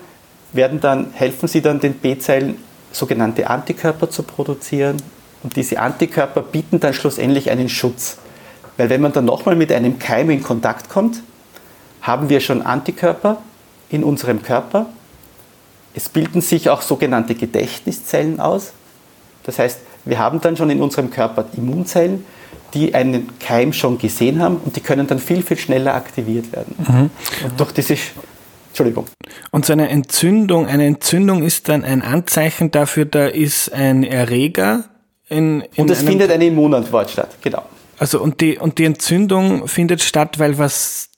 werden 0.54 0.80
dann, 0.80 1.12
helfen 1.13 1.48
sie 1.48 1.62
dann 1.62 1.80
den 1.80 1.96
B-Zellen 1.96 2.58
sogenannte 2.92 3.50
Antikörper 3.50 4.10
zu 4.10 4.24
produzieren. 4.24 4.98
Und 5.44 5.56
diese 5.56 5.80
Antikörper 5.80 6.42
bieten 6.42 6.80
dann 6.80 6.94
schlussendlich 6.94 7.50
einen 7.50 7.70
Schutz. 7.70 8.18
Weil 8.78 8.90
wenn 8.90 9.01
man 9.01 9.13
dann 9.13 9.25
nochmal 9.25 9.56
mit 9.56 9.72
einem 9.72 9.98
Keim 9.98 10.30
in 10.30 10.44
Kontakt 10.44 10.90
kommt, 10.90 11.24
haben 12.01 12.30
wir 12.30 12.40
schon 12.40 12.62
Antikörper 12.62 13.42
in 13.92 14.04
unserem 14.04 14.42
Körper. 14.42 14.88
Es 15.94 16.10
bilden 16.10 16.42
sich 16.42 16.70
auch 16.70 16.82
sogenannte 16.82 17.36
Gedächtniszellen 17.36 18.40
aus. 18.40 18.72
Das 19.44 19.60
heißt, 19.60 19.80
wir 20.06 20.20
haben 20.20 20.42
dann 20.42 20.58
schon 20.58 20.70
in 20.70 20.82
unserem 20.82 21.12
Körper 21.12 21.46
Immunzellen, 21.56 22.26
die 22.74 22.96
einen 22.96 23.38
Keim 23.40 23.74
schon 23.74 23.98
gesehen 23.98 24.42
haben 24.42 24.58
und 24.64 24.76
die 24.76 24.82
können 24.82 25.08
dann 25.08 25.20
viel, 25.20 25.44
viel 25.44 25.58
schneller 25.58 25.94
aktiviert 25.94 26.52
werden. 26.54 26.76
Mhm. 26.78 27.10
Und 27.46 27.60
durch 27.60 27.74
diese 27.74 27.98
Entschuldigung. 28.70 29.08
Und 29.52 29.66
so 29.66 29.74
eine 29.74 29.90
Entzündung, 29.90 30.66
eine 30.68 30.86
Entzündung 30.86 31.44
ist 31.44 31.68
dann 31.68 31.84
ein 31.84 32.02
Anzeichen 32.02 32.72
dafür, 32.72 33.04
da 33.04 33.28
ist 33.28 33.74
ein 33.74 34.04
Erreger 34.04 34.86
in, 35.28 35.62
in 35.76 35.84
Und 35.84 35.90
es 35.90 36.02
findet 36.02 36.32
eine 36.32 36.46
Immunantwort 36.46 37.10
statt, 37.10 37.36
genau. 37.42 37.64
Also 38.00 38.22
und 38.22 38.40
die 38.42 38.58
und 38.58 38.78
die 38.80 38.86
Entzündung 38.86 39.68
findet 39.68 40.02
statt, 40.02 40.40
weil 40.40 40.58
was 40.58 41.10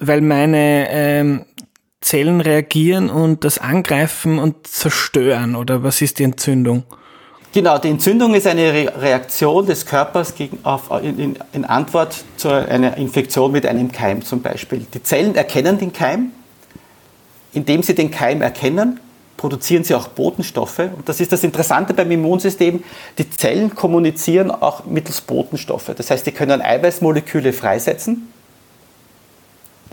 weil 0.00 0.20
meine 0.20 0.86
ähm, 0.90 1.44
Zellen 2.06 2.40
reagieren 2.40 3.10
und 3.10 3.42
das 3.42 3.58
angreifen 3.58 4.38
und 4.38 4.66
zerstören 4.66 5.56
oder 5.56 5.82
was 5.82 6.00
ist 6.00 6.20
die 6.20 6.22
Entzündung? 6.22 6.84
Genau, 7.52 7.78
die 7.78 7.88
Entzündung 7.88 8.34
ist 8.34 8.46
eine 8.46 8.72
Reaktion 9.00 9.66
des 9.66 9.86
Körpers 9.86 10.36
gegen, 10.36 10.58
auf, 10.62 10.90
in, 11.02 11.36
in, 11.52 11.64
Antwort 11.64 12.24
zu 12.36 12.48
einer 12.50 12.96
Infektion 12.96 13.50
mit 13.50 13.66
einem 13.66 13.90
Keim 13.90 14.22
zum 14.22 14.40
Beispiel. 14.40 14.86
Die 14.94 15.02
Zellen 15.02 15.34
erkennen 15.34 15.78
den 15.78 15.92
Keim. 15.92 16.30
Indem 17.52 17.82
sie 17.82 17.94
den 17.94 18.10
Keim 18.10 18.40
erkennen, 18.40 19.00
produzieren 19.36 19.82
sie 19.82 19.94
auch 19.94 20.08
Botenstoffe. 20.08 20.78
Und 20.78 21.08
das 21.08 21.18
ist 21.18 21.32
das 21.32 21.42
Interessante 21.42 21.92
beim 21.92 22.10
Immunsystem. 22.10 22.84
Die 23.18 23.30
Zellen 23.30 23.74
kommunizieren 23.74 24.50
auch 24.52 24.84
mittels 24.84 25.22
Botenstoffe. 25.22 25.90
Das 25.96 26.10
heißt, 26.10 26.26
sie 26.26 26.32
können 26.32 26.60
Eiweißmoleküle 26.60 27.52
freisetzen. 27.52 28.28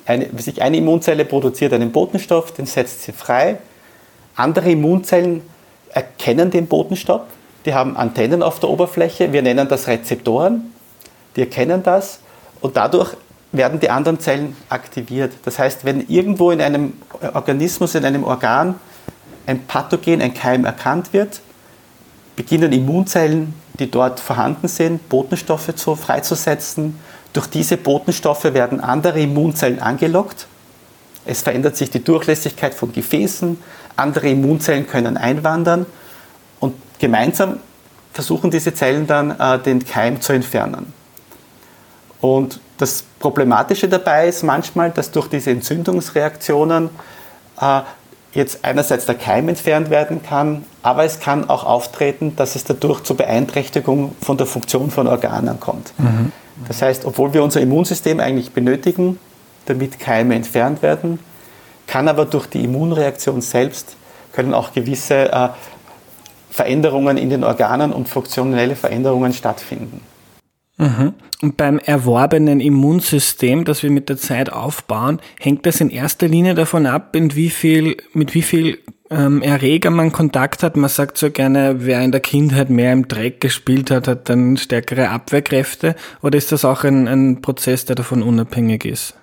Eine, 0.06 0.30
eine 0.60 0.78
Immunzelle 0.78 1.26
produziert 1.26 1.74
einen 1.74 1.92
Botenstoff, 1.92 2.52
den 2.52 2.66
setzt 2.66 3.04
sie 3.04 3.12
frei. 3.12 3.58
Andere 4.36 4.72
Immunzellen 4.72 5.42
erkennen 5.94 6.52
den 6.52 6.68
Botenstoff 6.68 7.22
die 7.66 7.74
haben 7.74 7.96
Antennen 7.96 8.44
auf 8.44 8.60
der 8.60 8.70
Oberfläche, 8.70 9.32
wir 9.32 9.42
nennen 9.42 9.68
das 9.68 9.88
Rezeptoren, 9.88 10.74
die 11.36 11.42
erkennen 11.42 11.84
das 11.84 12.20
und 12.62 12.76
dadurch 12.78 13.16
werden 13.52 13.80
die 13.80 13.90
anderen 13.90 14.20
Zellen 14.20 14.56
aktiviert. 14.70 15.34
Das 15.46 15.60
heißt, 15.60 15.86
wenn 15.86 16.08
irgendwo 16.08 16.52
in 16.52 16.60
einem 16.60 16.94
Organismus, 17.34 17.96
in 17.96 18.04
einem 18.04 18.24
Organ 18.24 18.76
ein 19.46 19.66
Pathogen, 19.66 20.22
ein 20.22 20.34
Keim 20.34 20.66
erkannt 20.66 21.14
wird, 21.14 21.42
beginnen 22.36 22.72
Immunzellen 22.72 23.54
die 23.80 23.90
dort 23.90 24.20
vorhanden 24.20 24.68
sind, 24.68 25.10
Botenstoffe 25.10 25.74
zu, 25.76 25.96
freizusetzen. 25.96 27.00
Durch 27.34 27.48
diese 27.48 27.78
Botenstoffe 27.78 28.46
werden 28.46 28.80
andere 28.80 29.20
Immunzellen 29.20 29.80
angelockt. 29.80 30.48
Es 31.25 31.42
verändert 31.42 31.75
sich 31.75 31.90
die 31.90 32.04
Durchlässigkeit 32.04 32.74
von 32.74 32.92
Gefäßen, 32.92 33.58
andere 33.96 34.30
Immunzellen 34.30 34.88
können 34.88 35.18
einwandern 35.18 35.86
und 36.60 36.75
gemeinsam 37.00 37.60
versuchen 38.12 38.52
diese 38.52 38.74
Zellen 38.74 39.08
dann 39.08 39.40
äh, 39.40 39.60
den 39.60 39.86
Keim 39.86 40.22
zu 40.22 40.34
entfernen. 40.34 40.94
Und 42.22 42.60
das 42.78 43.04
Problematische 43.20 43.88
dabei 43.88 44.28
ist 44.28 44.44
manchmal, 44.44 44.92
dass 44.92 45.12
durch 45.12 45.28
diese 45.28 45.52
Entzündungsreaktionen 45.52 46.90
äh, 47.60 47.82
jetzt 48.34 48.63
einerseits 48.63 49.06
der 49.06 49.16
Keim 49.16 49.50
entfernt 49.50 49.90
werden 49.90 50.24
kann, 50.24 50.66
aber 50.82 51.04
es 51.04 51.20
kann 51.20 51.50
auch 51.50 51.63
auftreten, 51.63 52.36
dass 52.36 52.56
es 52.56 52.63
dadurch 52.63 53.04
zur 53.04 53.18
Beeinträchtigung 53.18 54.16
von 54.22 54.38
der 54.38 54.48
Funktion 54.48 54.92
von 54.92 55.08
Organen 55.08 55.60
kommt. 55.60 55.94
Mhm. 55.98 56.32
Das 56.68 56.82
heißt, 56.82 57.06
obwohl 57.06 57.34
wir 57.34 57.44
unser 57.44 57.62
Immunsystem 57.62 58.20
eigentlich 58.20 58.52
benötigen, 58.52 59.20
damit 59.66 60.00
Keime 60.00 60.36
entfernt 60.36 60.82
werden, 60.82 61.20
kann 61.88 62.08
aber 62.08 62.26
durch 62.26 62.48
die 62.48 62.64
Immunreaktion 62.64 63.42
selbst 63.42 63.96
können 64.34 64.54
auch 64.54 64.74
gewisse 64.74 65.32
äh, 65.32 65.50
Veränderungen 66.50 67.18
in 67.18 67.30
den 67.30 67.44
Organen 67.44 67.92
und 67.94 68.10
funktionelle 68.10 68.76
Veränderungen 68.76 69.34
stattfinden. 69.34 70.02
Mhm. 70.78 71.14
Und 71.42 71.58
beim 71.58 71.78
erworbenen 71.80 72.60
Immunsystem, 72.60 73.66
das 73.66 73.84
wir 73.84 73.92
mit 73.92 74.10
der 74.10 74.18
Zeit 74.18 74.52
aufbauen, 74.52 75.20
hängt 75.40 75.66
das 75.66 75.82
in 75.82 75.90
erster 75.90 76.28
Linie 76.28 76.56
davon 76.56 76.86
ab, 76.86 77.16
in 77.16 77.36
wie 77.36 77.50
viel, 77.50 77.98
mit 78.14 78.34
wie 78.34 78.42
viel 78.42 78.80
ähm, 79.13 79.41
Erreger 79.41 79.89
man 79.89 80.12
Kontakt 80.12 80.63
hat. 80.63 80.75
Man 80.75 80.89
sagt 80.89 81.17
so 81.17 81.32
gerne, 81.32 81.86
wer 81.86 82.01
in 82.01 82.12
der 82.12 82.22
Kindheit 82.22 82.70
mehr 82.70 82.93
im 82.93 83.08
Dreck 83.08 83.41
gespielt 83.41 83.91
hat, 83.91 84.08
hat 84.08 84.29
dann 84.29 84.58
stärkere 84.58 85.10
Abwehrkräfte. 85.10 85.96
Oder 86.22 86.38
ist 86.38 86.51
das 86.51 86.65
auch 86.65 86.84
ein, 86.84 87.08
ein 87.08 87.41
Prozess, 87.41 87.86
der 87.86 87.96
davon 87.96 88.24
unabhängig 88.24 88.86
ist? 88.86 89.15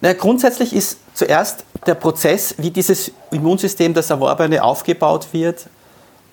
Na, 0.00 0.12
grundsätzlich 0.12 0.74
ist 0.74 0.98
zuerst 1.14 1.64
der 1.86 1.94
Prozess, 1.94 2.54
wie 2.58 2.70
dieses 2.70 3.12
Immunsystem, 3.30 3.94
das 3.94 4.10
Erworbene, 4.10 4.62
aufgebaut 4.62 5.28
wird, 5.32 5.68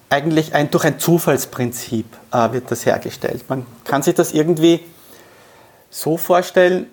eigentlich 0.10 0.56
ein, 0.56 0.72
durch 0.72 0.86
ein 0.86 1.00
Zufallsprinzip 1.00 2.06
äh, 2.32 2.52
wird 2.52 2.72
das 2.72 2.86
hergestellt. 2.86 3.46
Man 3.48 3.66
kann 3.84 4.02
sich 4.02 4.16
das 4.16 4.34
irgendwie 4.34 4.82
so 5.90 6.18
vorstellen, 6.18 6.88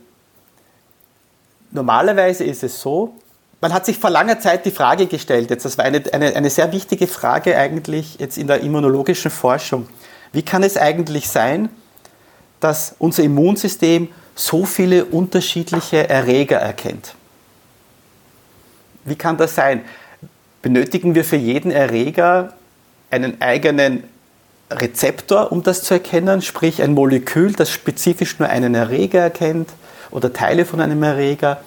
normalerweise 1.71 2.45
ist 2.45 2.63
es 2.63 2.81
so, 2.81 3.15
man 3.61 3.73
hat 3.73 3.87
sich 3.87 3.99
vor 3.99 4.11
langer 4.11 4.39
Zeit 4.39 4.67
die 4.67 4.71
Frage 4.71 5.07
gestellt, 5.07 5.51
jetzt, 5.51 5.65
das 5.65 5.79
war 5.79 5.85
eine, 5.85 6.03
eine, 6.13 6.35
eine 6.35 6.51
sehr 6.51 6.73
wichtige 6.73 7.07
Frage 7.07 7.57
eigentlich 7.57 8.19
jetzt 8.19 8.39
in 8.39 8.47
der 8.47 8.61
immunologischen 8.61 9.31
Forschung. 9.31 9.89
Wie 10.33 10.43
kann 10.43 10.63
es 10.63 10.77
eigentlich 10.77 11.29
sein, 11.29 11.69
dass 12.61 12.95
unser 12.99 13.23
Immunsystem 13.23 14.09
so 14.35 14.65
viele 14.65 15.07
unterschiedliche 15.07 16.09
Erreger 16.09 16.59
erkennt? 16.59 17.15
Wie 19.05 19.17
kann 19.17 19.37
das 19.37 19.55
sein? 19.55 19.83
Benötigen 20.63 21.15
wir 21.15 21.25
für 21.25 21.37
jeden 21.37 21.71
Erreger 21.71 22.55
einen 23.11 23.41
eigenen 23.41 24.05
Rezeptor, 24.71 25.53
um 25.53 25.63
das 25.63 25.83
zu 25.83 25.95
erkennen, 25.95 26.43
sprich 26.43 26.83
ein 26.83 26.93
Molekül, 26.93 27.53
das 27.53 27.71
spezifisch 27.71 28.39
nur 28.39 28.49
einen 28.49 28.75
Erreger 28.75 29.21
erkennt 29.21 29.71
oder 30.11 30.33
Teile 30.33 30.65
von 30.65 30.81
einem 30.81 31.03
Erreger. 31.03 31.61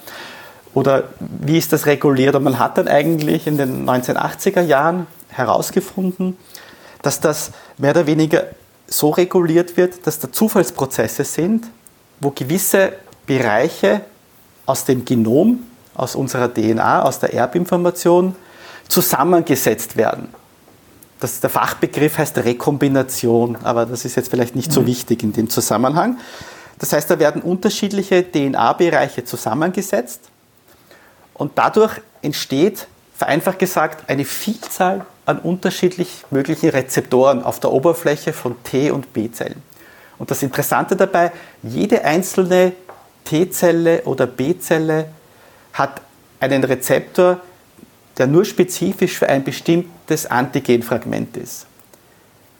Oder 0.73 1.09
wie 1.19 1.57
ist 1.57 1.73
das 1.73 1.85
reguliert? 1.85 2.35
Und 2.35 2.43
man 2.43 2.59
hat 2.59 2.77
dann 2.77 2.87
eigentlich 2.87 3.47
in 3.47 3.57
den 3.57 3.89
1980er 3.89 4.61
Jahren 4.61 5.07
herausgefunden, 5.29 6.37
dass 7.01 7.19
das 7.19 7.51
mehr 7.77 7.91
oder 7.91 8.07
weniger 8.07 8.45
so 8.87 9.09
reguliert 9.09 9.77
wird, 9.77 10.05
dass 10.05 10.19
da 10.19 10.31
Zufallsprozesse 10.31 11.23
sind, 11.23 11.67
wo 12.19 12.31
gewisse 12.31 12.93
Bereiche 13.25 14.01
aus 14.65 14.85
dem 14.85 15.05
Genom, 15.05 15.63
aus 15.95 16.15
unserer 16.15 16.53
DNA, 16.53 17.03
aus 17.03 17.19
der 17.19 17.33
Erbinformation 17.33 18.35
zusammengesetzt 18.87 19.97
werden. 19.97 20.29
Das, 21.19 21.39
der 21.39 21.49
Fachbegriff 21.49 22.17
heißt 22.17 22.37
Rekombination, 22.37 23.57
aber 23.63 23.85
das 23.85 24.05
ist 24.05 24.15
jetzt 24.15 24.29
vielleicht 24.29 24.55
nicht 24.55 24.71
so 24.71 24.81
mhm. 24.81 24.87
wichtig 24.87 25.23
in 25.23 25.33
dem 25.33 25.49
Zusammenhang. 25.49 26.17
Das 26.79 26.93
heißt, 26.93 27.09
da 27.11 27.19
werden 27.19 27.41
unterschiedliche 27.41 28.23
DNA-Bereiche 28.23 29.25
zusammengesetzt 29.25 30.28
und 31.39 31.53
dadurch 31.57 32.01
entsteht, 32.21 32.87
vereinfacht 33.17 33.59
gesagt, 33.59 34.09
eine 34.09 34.25
Vielzahl 34.25 35.05
an 35.25 35.39
unterschiedlich 35.39 36.25
möglichen 36.29 36.69
Rezeptoren 36.69 37.43
auf 37.43 37.59
der 37.59 37.71
Oberfläche 37.71 38.33
von 38.33 38.61
T- 38.63 38.91
und 38.91 39.13
B-Zellen. 39.13 39.63
Und 40.17 40.29
das 40.29 40.43
Interessante 40.43 40.97
dabei, 40.97 41.31
jede 41.63 42.03
einzelne 42.03 42.73
T-Zelle 43.23 44.01
oder 44.03 44.27
B-Zelle 44.27 45.05
hat 45.71 46.01
einen 46.41 46.63
Rezeptor, 46.63 47.39
der 48.17 48.27
nur 48.27 48.43
spezifisch 48.43 49.17
für 49.17 49.29
ein 49.29 49.45
bestimmtes 49.45 50.25
Antigenfragment 50.25 51.37
ist. 51.37 51.67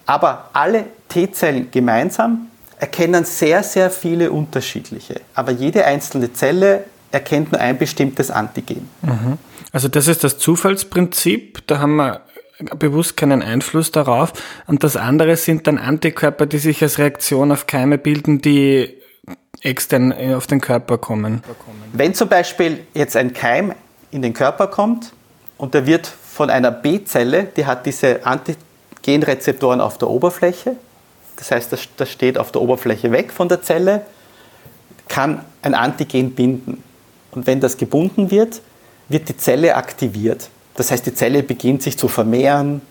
Aber 0.06 0.50
alle 0.54 0.86
T-Zellen 1.10 1.70
gemeinsam 1.70 2.48
erkennen 2.78 3.26
sehr, 3.26 3.62
sehr 3.62 3.92
viele 3.92 4.32
unterschiedliche. 4.32 5.20
Aber 5.34 5.52
jede 5.52 5.84
einzelne 5.84 6.32
Zelle 6.32 6.86
erkennt 7.12 7.52
nur 7.52 7.62
ein 7.62 7.78
bestimmtes 7.78 8.32
Antigen. 8.32 8.90
Mhm. 9.02 9.38
Also 9.72 9.88
das 9.88 10.08
ist 10.08 10.24
das 10.24 10.38
Zufallsprinzip. 10.38 11.66
Da 11.68 11.80
haben 11.80 11.96
wir 11.96 12.22
bewusst 12.78 13.18
keinen 13.18 13.42
Einfluss 13.42 13.92
darauf. 13.92 14.34
Und 14.68 14.84
das 14.84 14.96
andere 14.96 15.36
sind 15.38 15.68
dann 15.68 15.78
Antikörper, 15.78 16.46
die 16.46 16.58
sich 16.58 16.82
als 16.82 16.98
Reaktion 16.98 17.52
auf 17.52 17.68
Keime 17.68 17.98
bilden, 17.98 18.42
die 18.42 18.96
extern 19.62 20.14
auf 20.34 20.48
den 20.48 20.62
Körper 20.62 20.98
kommen. 20.98 21.44
Wenn 21.94 22.14
zum 22.14 22.30
Beispiel 22.30 22.80
jetzt 22.94 23.16
ein 23.16 23.34
Keim 23.34 23.74
in 24.12 24.22
den 24.22 24.34
Körper 24.34 24.68
kommt, 24.68 25.14
und 25.58 25.74
der 25.74 25.86
wird 25.86 26.08
von 26.08 26.50
einer 26.50 26.72
B-Zelle, 26.72 27.50
die 27.56 27.66
hat 27.66 27.86
diese 27.86 28.26
Antigenrezeptoren 28.26 29.82
auf 29.82 29.98
der 29.98 30.10
Oberfläche, 30.10 30.78
das 31.36 31.52
heißt, 31.52 31.72
das, 31.72 31.88
das 31.98 32.10
steht 32.10 32.38
auf 32.38 32.52
der 32.52 32.62
Oberfläche 32.62 33.12
weg 33.12 33.32
von 33.32 33.50
der 33.50 33.62
Zelle, 33.62 34.06
kann 35.10 35.44
ein 35.62 35.74
Antigen 35.74 36.32
binden. 36.34 36.84
Und 37.32 37.48
wenn 37.48 37.60
das 37.60 37.78
gebunden 37.78 38.32
wird, 38.32 38.62
wird 39.08 39.30
die 39.30 39.38
Zelle 39.38 39.76
aktiviert. 39.76 40.50
Das 40.76 40.92
heißt, 40.92 41.06
die 41.06 41.14
Zelle 41.14 41.44
beginnt 41.44 41.84
sich 41.84 41.98
zu 41.98 42.08
vermehren, 42.08 42.82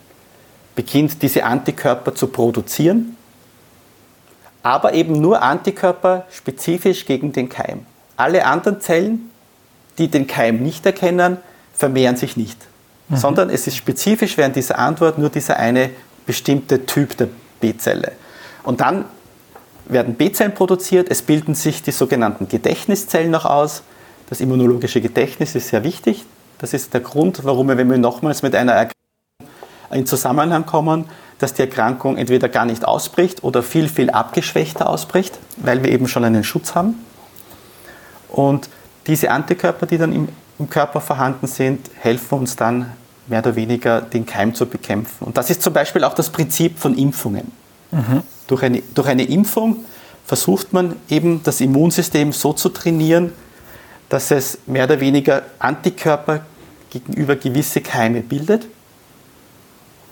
beginnt 0.74 1.22
diese 1.22 1.44
Antikörper 1.44 2.14
zu 2.14 2.29
produzieren, 2.29 3.16
aber 4.62 4.94
eben 4.94 5.20
nur 5.20 5.42
Antikörper 5.42 6.27
spezifisch 6.31 7.07
gegen 7.07 7.33
den 7.33 7.48
Keim. 7.48 7.87
Alle 8.16 8.44
anderen 8.44 8.81
Zellen, 8.81 9.31
die 9.96 10.09
den 10.09 10.27
Keim 10.27 10.62
nicht 10.62 10.85
erkennen, 10.85 11.38
vermehren 11.72 12.16
sich 12.16 12.37
nicht, 12.37 12.59
mhm. 13.09 13.16
sondern 13.16 13.51
es 13.51 13.66
ist 13.66 13.77
spezifisch 13.77 14.37
während 14.37 14.57
dieser 14.57 14.79
Antwort 14.79 15.18
nur 15.18 15.31
dieser 15.31 15.57
eine 15.57 15.90
bestimmte 16.27 16.85
Typ 16.85 17.16
der 17.16 17.29
B-Zelle. 17.61 18.12
Und 18.64 18.81
dann 18.81 19.05
werden 19.87 20.14
B-Zellen 20.14 20.55
produziert, 20.55 21.09
es 21.11 21.22
bilden 21.22 21.55
sich 21.55 21.83
die 21.83 21.92
sogenannten 21.92 22.48
Gedächtniszellen 22.48 23.31
noch 23.31 23.46
aus. 23.46 23.83
Das 24.28 24.40
immunologische 24.40 25.00
Gedächtnis 25.00 25.54
ist 25.54 25.68
sehr 25.68 25.84
wichtig. 25.84 26.24
Das 26.58 26.74
ist 26.74 26.92
der 26.92 27.00
Grund, 27.00 27.44
warum 27.44 27.68
wir, 27.68 27.76
wenn 27.76 27.90
wir 27.90 27.98
nochmals 27.98 28.42
mit 28.42 28.54
einer 28.54 28.72
Erkrankung 28.72 28.94
in 29.90 30.06
Zusammenhang 30.06 30.66
kommen, 30.66 31.06
dass 31.38 31.54
die 31.54 31.62
Erkrankung 31.62 32.16
entweder 32.16 32.48
gar 32.48 32.66
nicht 32.66 32.84
ausbricht 32.84 33.42
oder 33.44 33.62
viel, 33.62 33.88
viel 33.88 34.10
abgeschwächter 34.10 34.88
ausbricht, 34.88 35.38
weil 35.56 35.82
wir 35.82 35.90
eben 35.90 36.08
schon 36.08 36.24
einen 36.24 36.44
Schutz 36.44 36.74
haben. 36.74 36.96
Und 38.28 38.68
diese 39.06 39.30
Antikörper, 39.30 39.86
die 39.86 39.96
dann 39.96 40.12
im 40.12 40.28
im 40.58 40.68
Körper 40.68 41.00
vorhanden 41.00 41.46
sind, 41.46 41.90
helfen 42.00 42.40
uns 42.40 42.56
dann 42.56 42.92
mehr 43.26 43.40
oder 43.40 43.56
weniger 43.56 44.00
den 44.00 44.26
Keim 44.26 44.54
zu 44.54 44.66
bekämpfen. 44.66 45.24
Und 45.24 45.36
das 45.36 45.50
ist 45.50 45.62
zum 45.62 45.72
Beispiel 45.72 46.04
auch 46.04 46.14
das 46.14 46.30
Prinzip 46.30 46.78
von 46.78 46.96
Impfungen. 46.96 47.52
Mhm. 47.90 48.22
Durch, 48.46 48.62
eine, 48.62 48.82
durch 48.94 49.08
eine 49.08 49.24
Impfung 49.24 49.84
versucht 50.24 50.72
man 50.72 50.96
eben 51.08 51.42
das 51.42 51.60
Immunsystem 51.60 52.32
so 52.32 52.52
zu 52.52 52.70
trainieren, 52.70 53.32
dass 54.09 54.31
es 54.31 54.59
mehr 54.66 54.85
oder 54.85 55.01
weniger 55.01 55.42
Antikörper 55.59 56.40
gegenüber 56.90 57.37
gewisse 57.37 57.81
Keime 57.81 58.23
bildet. 58.23 58.66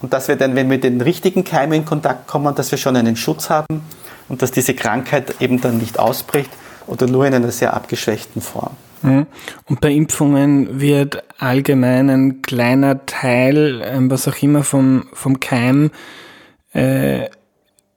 Und 0.03 0.13
dass 0.13 0.29
wir 0.29 0.37
dann, 0.37 0.55
wenn 0.55 0.69
wir 0.69 0.77
mit 0.77 0.85
den 0.85 1.01
richtigen 1.01 1.45
Keimen 1.45 1.81
in 1.81 1.85
Kontakt 1.85 2.27
kommen, 2.27 2.55
dass 2.55 2.71
wir 2.71 2.79
schon 2.79 2.97
einen 2.97 3.17
Schutz 3.17 3.49
haben 3.49 3.83
und 4.29 4.43
dass 4.43 4.51
diese 4.51 4.75
Krankheit 4.75 5.41
eben 5.41 5.61
dann 5.61 5.79
nicht 5.79 5.99
ausbricht 5.99 6.51
oder 6.87 7.07
nur 7.07 7.27
in 7.27 7.35
einer 7.35 7.51
sehr 7.51 7.75
abgeschwächten 7.75 8.43
Form. 8.43 8.77
Mhm. 9.03 9.27
Und 9.67 9.81
bei 9.81 9.93
Impfungen 9.93 10.81
wird 10.81 11.23
allgemein 11.39 12.11
ein 12.11 12.43
kleiner 12.43 13.07
Teil, 13.07 13.83
ähm, 13.85 14.11
was 14.11 14.29
auch 14.29 14.43
immer 14.43 14.63
vom, 14.65 15.07
vom 15.13 15.41
Keim, 15.41 15.91
äh, 16.73 17.29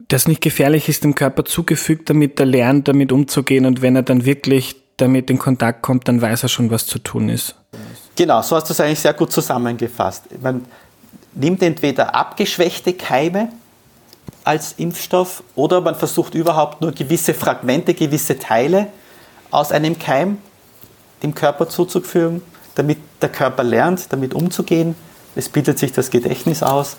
das 0.08 0.28
nicht 0.28 0.42
gefährlich 0.42 0.90
ist, 0.90 1.04
dem 1.04 1.16
Körper 1.16 1.46
zugefügt, 1.46 2.10
damit 2.10 2.40
er 2.40 2.46
lernt, 2.46 2.88
damit 2.88 3.12
umzugehen. 3.12 3.66
Und 3.66 3.82
wenn 3.82 3.96
er 3.96 4.04
dann 4.04 4.26
wirklich 4.26 4.76
damit 5.02 5.30
in 5.30 5.40
Kontakt 5.40 5.82
kommt, 5.82 6.08
dann 6.08 6.22
weiß 6.22 6.44
er 6.44 6.50
schon, 6.50 6.72
was 6.72 6.86
zu 6.86 7.00
tun 7.00 7.30
ist. 7.30 7.56
Genau, 8.16 8.42
so 8.42 8.56
hast 8.56 8.70
du 8.70 8.74
es 8.74 8.80
eigentlich 8.80 9.00
sehr 9.00 9.14
gut 9.14 9.32
zusammengefasst. 9.32 10.26
Man 10.42 10.66
nimmt 11.34 11.62
entweder 11.64 12.14
abgeschwächte 12.16 12.94
Keime, 12.94 13.50
als 14.44 14.74
Impfstoff 14.74 15.44
oder 15.56 15.82
man 15.82 15.96
versucht 15.96 16.34
überhaupt 16.34 16.82
nur 16.82 16.92
gewisse 16.92 17.34
Fragmente, 17.34 17.94
gewisse 17.94 18.40
Teile 18.40 18.88
aus 19.52 19.72
einem 19.72 19.98
Keim 20.00 20.38
dem 21.22 21.36
Körper 21.36 21.68
zuzuführen, 21.68 22.42
damit 22.76 22.98
der 23.22 23.30
Körper 23.30 23.64
lernt, 23.64 24.12
damit 24.12 24.34
umzugehen. 24.34 24.96
Es 25.36 25.50
bildet 25.50 25.80
sich 25.80 25.92
das 25.92 26.10
Gedächtnis 26.10 26.64
aus, 26.64 26.98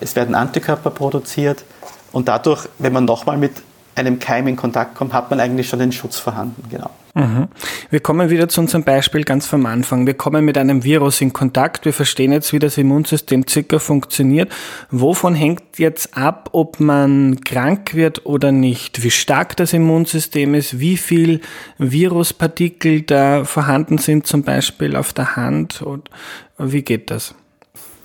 es 0.00 0.16
werden 0.16 0.34
Antikörper 0.34 0.90
produziert 0.90 1.64
und 2.12 2.28
dadurch, 2.28 2.68
wenn 2.78 2.92
man 2.92 3.04
nochmal 3.04 3.36
mit 3.36 3.52
einem 4.00 4.18
Keim 4.18 4.46
in 4.48 4.56
Kontakt 4.56 4.94
kommt, 4.94 5.12
hat 5.12 5.30
man 5.30 5.40
eigentlich 5.40 5.68
schon 5.68 5.78
den 5.78 5.92
Schutz 5.92 6.18
vorhanden. 6.18 6.64
Genau. 6.70 6.90
Mhm. 7.14 7.48
Wir 7.90 8.00
kommen 8.00 8.30
wieder 8.30 8.48
zu 8.48 8.60
unserem 8.60 8.84
Beispiel 8.84 9.24
ganz 9.24 9.46
vom 9.46 9.66
Anfang. 9.66 10.06
Wir 10.06 10.14
kommen 10.14 10.44
mit 10.44 10.56
einem 10.56 10.84
Virus 10.84 11.20
in 11.20 11.32
Kontakt. 11.32 11.84
Wir 11.84 11.92
verstehen 11.92 12.32
jetzt, 12.32 12.52
wie 12.52 12.58
das 12.58 12.78
Immunsystem 12.78 13.46
circa 13.48 13.78
funktioniert. 13.78 14.52
Wovon 14.90 15.34
hängt 15.34 15.78
jetzt 15.78 16.16
ab, 16.16 16.50
ob 16.52 16.78
man 16.78 17.40
krank 17.40 17.94
wird 17.94 18.26
oder 18.26 18.52
nicht? 18.52 19.02
Wie 19.02 19.10
stark 19.10 19.56
das 19.56 19.72
Immunsystem 19.72 20.54
ist, 20.54 20.78
wie 20.78 20.96
viel 20.96 21.40
Viruspartikel 21.78 23.02
da 23.02 23.44
vorhanden 23.44 23.98
sind, 23.98 24.26
zum 24.26 24.42
Beispiel 24.44 24.94
auf 24.94 25.12
der 25.12 25.36
Hand 25.36 25.82
und 25.82 26.10
wie 26.58 26.82
geht 26.82 27.10
das? 27.10 27.34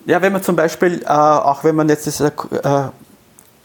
Ja, 0.05 0.21
wenn 0.21 0.33
man 0.33 0.43
zum 0.43 0.55
Beispiel, 0.55 1.01
äh, 1.03 1.07
auch 1.07 1.63
wenn 1.63 1.75
man 1.75 1.89
jetzt 1.89 2.05
das 2.05 2.19
äh, 2.21 2.31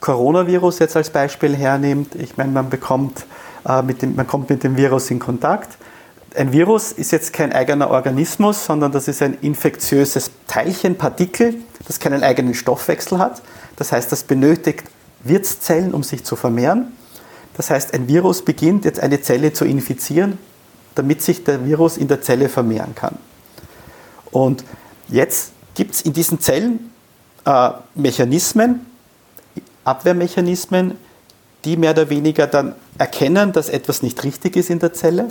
Coronavirus 0.00 0.78
jetzt 0.78 0.96
als 0.96 1.10
Beispiel 1.10 1.54
hernimmt, 1.54 2.14
ich 2.14 2.36
meine, 2.36 2.52
man 2.52 2.70
bekommt 2.70 3.26
äh, 3.68 3.82
mit 3.82 4.02
dem, 4.02 4.16
man 4.16 4.26
kommt 4.26 4.50
mit 4.50 4.64
dem 4.64 4.76
Virus 4.76 5.10
in 5.10 5.18
Kontakt. 5.18 5.76
Ein 6.34 6.52
Virus 6.52 6.92
ist 6.92 7.10
jetzt 7.10 7.32
kein 7.32 7.52
eigener 7.52 7.90
Organismus, 7.90 8.64
sondern 8.64 8.92
das 8.92 9.08
ist 9.08 9.20
ein 9.20 9.36
infektiöses 9.42 10.30
Teilchen, 10.46 10.96
Partikel, 10.96 11.56
das 11.86 11.98
keinen 11.98 12.22
eigenen 12.22 12.54
Stoffwechsel 12.54 13.18
hat. 13.18 13.42
Das 13.76 13.92
heißt, 13.92 14.10
das 14.12 14.22
benötigt 14.22 14.84
Wirtszellen, 15.24 15.92
um 15.92 16.02
sich 16.02 16.24
zu 16.24 16.36
vermehren. 16.36 16.92
Das 17.56 17.70
heißt, 17.70 17.92
ein 17.94 18.08
Virus 18.08 18.42
beginnt 18.42 18.84
jetzt 18.84 19.00
eine 19.00 19.20
Zelle 19.20 19.52
zu 19.52 19.64
infizieren, 19.64 20.38
damit 20.94 21.20
sich 21.20 21.44
der 21.44 21.64
Virus 21.66 21.96
in 21.96 22.08
der 22.08 22.22
Zelle 22.22 22.48
vermehren 22.48 22.94
kann. 22.94 23.16
Und 24.30 24.64
jetzt 25.08 25.52
gibt 25.74 25.94
es 25.94 26.00
in 26.02 26.12
diesen 26.12 26.40
Zellen 26.40 26.92
äh, 27.44 27.70
Mechanismen, 27.94 28.86
Abwehrmechanismen, 29.90 30.96
die 31.64 31.76
mehr 31.76 31.90
oder 31.90 32.08
weniger 32.08 32.46
dann 32.46 32.74
erkennen, 32.98 33.52
dass 33.52 33.68
etwas 33.68 34.02
nicht 34.02 34.22
richtig 34.24 34.56
ist 34.56 34.70
in 34.70 34.78
der 34.78 34.92
Zelle. 34.92 35.28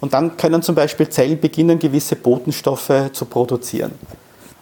Und 0.00 0.14
dann 0.14 0.36
können 0.36 0.62
zum 0.62 0.74
Beispiel 0.74 1.08
Zellen 1.08 1.40
beginnen, 1.40 1.78
gewisse 1.78 2.16
Botenstoffe 2.16 3.10
zu 3.12 3.24
produzieren. 3.24 3.92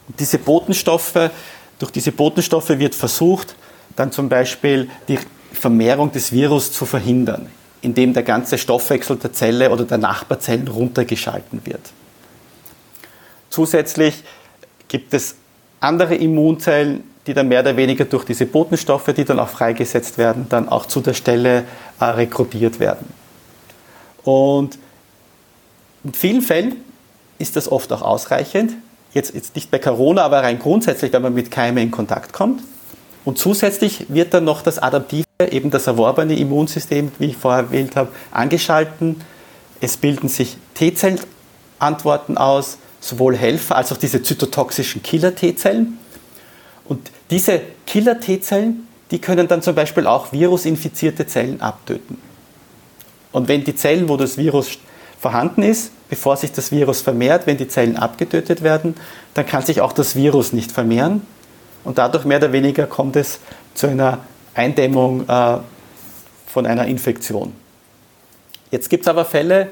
Und 0.09 0.18
diese 0.18 0.38
Botenstoffe, 0.38 1.31
durch 1.78 1.92
diese 1.92 2.12
Botenstoffe 2.12 2.70
wird 2.70 2.94
versucht, 2.94 3.54
dann 3.94 4.11
zum 4.11 4.28
Beispiel 4.28 4.88
die 5.07 5.18
Vermehrung 5.52 6.11
des 6.12 6.33
Virus 6.33 6.72
zu 6.72 6.87
verhindern, 6.87 7.48
indem 7.83 8.14
der 8.14 8.22
ganze 8.22 8.59
Stoffwechsel 8.59 9.16
der 9.16 9.33
Zelle 9.33 9.70
oder 9.70 9.85
der 9.85 9.98
Nachbarzellen 9.98 10.68
runtergeschalten 10.68 11.61
wird. 11.64 11.92
Zusätzlich 13.50 14.22
gibt 14.88 15.14
es 15.14 15.37
andere 15.81 16.14
Immunzellen, 16.16 17.04
die 17.28 17.34
dann 17.34 17.46
mehr 17.46 17.60
oder 17.60 17.76
weniger 17.76 18.06
durch 18.06 18.24
diese 18.24 18.46
Botenstoffe, 18.46 19.12
die 19.14 19.24
dann 19.24 19.38
auch 19.38 19.50
freigesetzt 19.50 20.16
werden, 20.18 20.46
dann 20.48 20.68
auch 20.68 20.86
zu 20.86 21.00
der 21.00 21.14
Stelle 21.14 21.64
äh, 22.00 22.04
rekrutiert 22.06 22.80
werden. 22.80 23.06
Und 24.24 24.78
in 26.04 26.14
vielen 26.14 26.40
Fällen 26.40 26.76
ist 27.38 27.54
das 27.54 27.70
oft 27.70 27.92
auch 27.92 28.02
ausreichend. 28.02 28.72
Jetzt, 29.12 29.34
jetzt 29.34 29.54
nicht 29.54 29.70
bei 29.70 29.78
Corona, 29.78 30.22
aber 30.22 30.42
rein 30.42 30.58
grundsätzlich, 30.58 31.12
wenn 31.12 31.22
man 31.22 31.34
mit 31.34 31.50
Keime 31.50 31.82
in 31.82 31.90
Kontakt 31.90 32.32
kommt. 32.32 32.62
Und 33.24 33.38
zusätzlich 33.38 34.06
wird 34.08 34.32
dann 34.32 34.44
noch 34.44 34.62
das 34.62 34.78
adaptive, 34.78 35.24
eben 35.50 35.70
das 35.70 35.86
erworbene 35.86 36.34
Immunsystem, 36.36 37.12
wie 37.18 37.26
ich 37.26 37.36
vorher 37.36 37.64
erwähnt 37.64 37.94
habe, 37.94 38.10
angeschalten. 38.30 39.20
Es 39.80 39.98
bilden 39.98 40.28
sich 40.28 40.56
T-Zellantworten 40.74 42.38
aus, 42.38 42.78
sowohl 43.00 43.36
Helfer 43.36 43.76
als 43.76 43.92
auch 43.92 43.98
diese 43.98 44.22
zytotoxischen 44.22 45.02
Killer-T-Zellen. 45.02 45.98
Und 46.86 47.10
diese 47.30 47.60
Killer-T-Zellen, 47.86 48.86
die 49.10 49.20
können 49.20 49.48
dann 49.48 49.62
zum 49.62 49.74
Beispiel 49.74 50.06
auch 50.06 50.32
virusinfizierte 50.32 51.26
Zellen 51.26 51.60
abtöten. 51.60 52.18
Und 53.32 53.48
wenn 53.48 53.64
die 53.64 53.74
Zellen, 53.74 54.08
wo 54.08 54.16
das 54.16 54.38
Virus 54.38 54.78
vorhanden 55.20 55.62
ist, 55.62 55.92
bevor 56.08 56.36
sich 56.36 56.52
das 56.52 56.72
Virus 56.72 57.00
vermehrt, 57.00 57.46
wenn 57.46 57.56
die 57.56 57.68
Zellen 57.68 57.96
abgetötet 57.96 58.62
werden, 58.62 58.94
dann 59.34 59.46
kann 59.46 59.64
sich 59.64 59.80
auch 59.80 59.92
das 59.92 60.16
Virus 60.16 60.52
nicht 60.52 60.72
vermehren. 60.72 61.26
Und 61.84 61.98
dadurch 61.98 62.24
mehr 62.24 62.38
oder 62.38 62.52
weniger 62.52 62.86
kommt 62.86 63.16
es 63.16 63.40
zu 63.74 63.88
einer 63.88 64.20
Eindämmung 64.54 65.28
äh, 65.28 65.58
von 66.46 66.66
einer 66.66 66.86
Infektion. 66.86 67.54
Jetzt 68.70 68.90
gibt 68.90 69.04
es 69.04 69.08
aber 69.08 69.24
Fälle, 69.24 69.70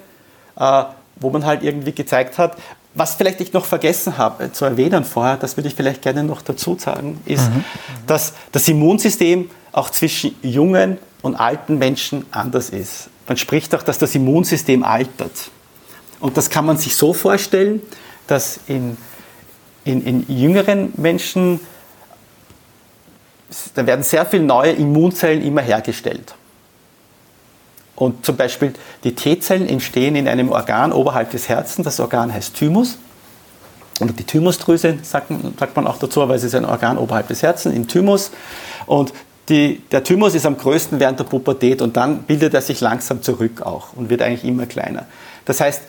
äh, 0.58 0.84
wo 1.16 1.30
man 1.30 1.44
halt 1.44 1.62
irgendwie 1.62 1.92
gezeigt 1.92 2.38
hat, 2.38 2.56
was 2.96 3.14
vielleicht 3.14 3.40
ich 3.40 3.52
noch 3.52 3.66
vergessen 3.66 4.16
habe 4.16 4.52
zu 4.52 4.64
erwähnen 4.64 5.04
vorher, 5.04 5.36
das 5.36 5.56
würde 5.56 5.68
ich 5.68 5.74
vielleicht 5.74 6.02
gerne 6.02 6.24
noch 6.24 6.42
dazu 6.42 6.76
sagen, 6.78 7.20
ist, 7.26 7.50
mhm. 7.50 7.64
dass 8.06 8.32
das 8.52 8.66
Immunsystem 8.68 9.50
auch 9.72 9.90
zwischen 9.90 10.34
jungen 10.42 10.98
und 11.20 11.36
alten 11.36 11.78
Menschen 11.78 12.24
anders 12.30 12.70
ist. 12.70 13.08
Man 13.28 13.36
spricht 13.36 13.74
auch, 13.74 13.82
dass 13.82 13.98
das 13.98 14.14
Immunsystem 14.14 14.82
altert. 14.82 15.50
Und 16.20 16.36
das 16.38 16.48
kann 16.48 16.64
man 16.64 16.78
sich 16.78 16.96
so 16.96 17.12
vorstellen, 17.12 17.82
dass 18.26 18.60
in, 18.66 18.96
in, 19.84 20.02
in 20.04 20.24
jüngeren 20.28 20.92
Menschen, 20.96 21.60
da 23.74 23.86
werden 23.86 24.02
sehr 24.02 24.24
viele 24.24 24.44
neue 24.44 24.72
Immunzellen 24.72 25.42
immer 25.42 25.60
hergestellt. 25.60 26.34
Und 27.96 28.24
zum 28.24 28.36
Beispiel 28.36 28.74
die 29.04 29.14
T-Zellen 29.14 29.68
entstehen 29.68 30.16
in 30.16 30.28
einem 30.28 30.50
Organ 30.50 30.92
oberhalb 30.92 31.30
des 31.30 31.48
Herzens. 31.48 31.84
Das 31.84 31.98
Organ 31.98 32.32
heißt 32.32 32.54
Thymus. 32.54 32.98
Oder 34.00 34.12
die 34.12 34.24
Thymusdrüse 34.24 34.98
sagt 35.02 35.30
man, 35.30 35.54
sagt 35.58 35.74
man 35.74 35.86
auch 35.86 35.98
dazu, 35.98 36.20
weil 36.28 36.36
es 36.36 36.44
ist 36.44 36.54
ein 36.54 36.66
Organ 36.66 36.98
oberhalb 36.98 37.28
des 37.28 37.42
Herzens, 37.42 37.74
im 37.74 37.88
Thymus. 37.88 38.30
Und 38.84 39.14
die, 39.48 39.82
der 39.90 40.04
Thymus 40.04 40.34
ist 40.34 40.44
am 40.44 40.58
größten 40.58 41.00
während 41.00 41.18
der 41.18 41.24
Pubertät 41.24 41.80
und 41.80 41.96
dann 41.96 42.24
bildet 42.24 42.52
er 42.52 42.60
sich 42.60 42.80
langsam 42.80 43.22
zurück 43.22 43.62
auch 43.62 43.94
und 43.94 44.10
wird 44.10 44.20
eigentlich 44.20 44.44
immer 44.44 44.66
kleiner. 44.66 45.06
Das 45.46 45.60
heißt, 45.60 45.82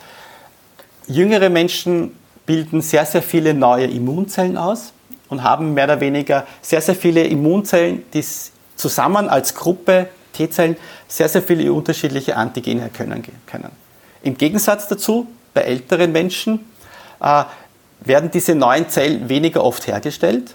jüngere 1.08 1.50
Menschen 1.50 2.12
bilden 2.46 2.82
sehr, 2.82 3.06
sehr 3.06 3.22
viele 3.22 3.54
neue 3.54 3.88
Immunzellen 3.88 4.58
aus 4.58 4.94
und 5.28 5.44
haben 5.44 5.74
mehr 5.74 5.86
oder 5.86 6.00
weniger 6.00 6.46
sehr, 6.62 6.82
sehr 6.82 6.96
viele 6.96 7.24
Immunzellen, 7.24 8.04
die 8.14 8.24
zusammen 8.76 9.28
als 9.28 9.56
Gruppe 9.56 10.08
T-Zellen 10.34 10.78
sehr, 11.08 11.30
sehr 11.30 11.42
viele 11.42 11.72
unterschiedliche 11.72 12.36
Antigene 12.36 12.82
erkennen 12.82 13.24
können. 13.46 13.72
Im 14.24 14.38
Gegensatz 14.38 14.88
dazu, 14.88 15.28
bei 15.54 15.62
älteren 15.62 16.12
Menschen 16.12 16.66
äh, 17.20 17.44
werden 18.02 18.30
diese 18.32 18.56
neuen 18.56 18.90
Zellen 18.90 19.30
weniger 19.30 19.64
oft 19.64 19.88
hergestellt 19.88 20.54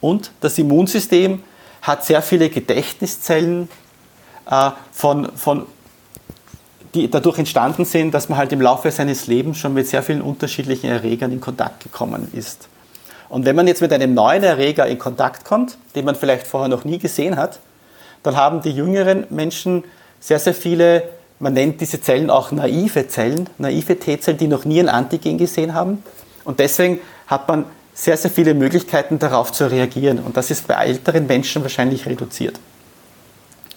und 0.00 0.32
das 0.40 0.58
Immunsystem 0.58 1.42
hat 1.80 2.04
sehr 2.04 2.22
viele 2.22 2.48
Gedächtniszellen, 2.50 3.68
äh, 4.50 4.70
von, 4.92 5.30
von, 5.36 5.66
die 6.94 7.10
dadurch 7.10 7.38
entstanden 7.38 7.84
sind, 7.84 8.12
dass 8.12 8.28
man 8.28 8.38
halt 8.38 8.52
im 8.52 8.60
Laufe 8.60 8.90
seines 8.90 9.26
Lebens 9.26 9.58
schon 9.58 9.74
mit 9.74 9.88
sehr 9.88 10.02
vielen 10.02 10.20
unterschiedlichen 10.20 10.90
Erregern 10.90 11.32
in 11.32 11.40
Kontakt 11.40 11.82
gekommen 11.82 12.28
ist. 12.34 12.68
Und 13.28 13.46
wenn 13.46 13.56
man 13.56 13.66
jetzt 13.66 13.80
mit 13.80 13.92
einem 13.92 14.12
neuen 14.12 14.42
Erreger 14.42 14.86
in 14.86 14.98
Kontakt 14.98 15.44
kommt, 15.44 15.78
den 15.94 16.04
man 16.04 16.14
vielleicht 16.14 16.46
vorher 16.46 16.68
noch 16.68 16.84
nie 16.84 16.98
gesehen 16.98 17.36
hat, 17.36 17.60
dann 18.22 18.36
haben 18.36 18.62
die 18.62 18.70
jüngeren 18.70 19.26
Menschen 19.30 19.84
sehr, 20.20 20.38
sehr 20.38 20.54
viele, 20.54 21.02
man 21.40 21.54
nennt 21.54 21.80
diese 21.80 22.00
Zellen 22.00 22.30
auch 22.30 22.52
naive 22.52 23.08
Zellen, 23.08 23.48
naive 23.58 23.98
T-Zellen, 23.98 24.38
die 24.38 24.48
noch 24.48 24.64
nie 24.64 24.80
ein 24.80 24.88
Antigen 24.88 25.38
gesehen 25.38 25.74
haben. 25.74 26.02
Und 26.44 26.60
deswegen 26.60 27.00
hat 27.26 27.48
man 27.48 27.64
sehr, 27.94 28.16
sehr 28.16 28.30
viele 28.30 28.54
Möglichkeiten 28.54 29.18
darauf 29.18 29.52
zu 29.52 29.70
reagieren. 29.70 30.18
Und 30.20 30.36
das 30.36 30.50
ist 30.50 30.66
bei 30.66 30.74
älteren 30.74 31.26
Menschen 31.26 31.62
wahrscheinlich 31.62 32.06
reduziert. 32.06 32.58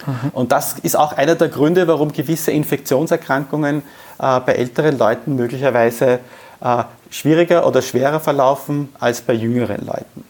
Mhm. 0.05 0.29
Und 0.34 0.51
das 0.51 0.79
ist 0.79 0.95
auch 0.95 1.13
einer 1.13 1.36
der 1.36 1.49
Gründe, 1.49 1.88
warum 1.88 2.12
gewisse 2.12 2.51
Infektionserkrankungen 2.51 3.81
äh, 4.19 4.39
bei 4.39 4.53
älteren 4.53 4.97
Leuten 4.97 5.36
möglicherweise 5.36 6.19
äh, 6.62 6.84
schwieriger 7.10 7.65
oder 7.67 7.81
schwerer 7.81 8.19
verlaufen 8.19 8.89
als 8.99 9.21
bei 9.21 9.34
jüngeren 9.34 9.86
Leuten. 9.86 10.23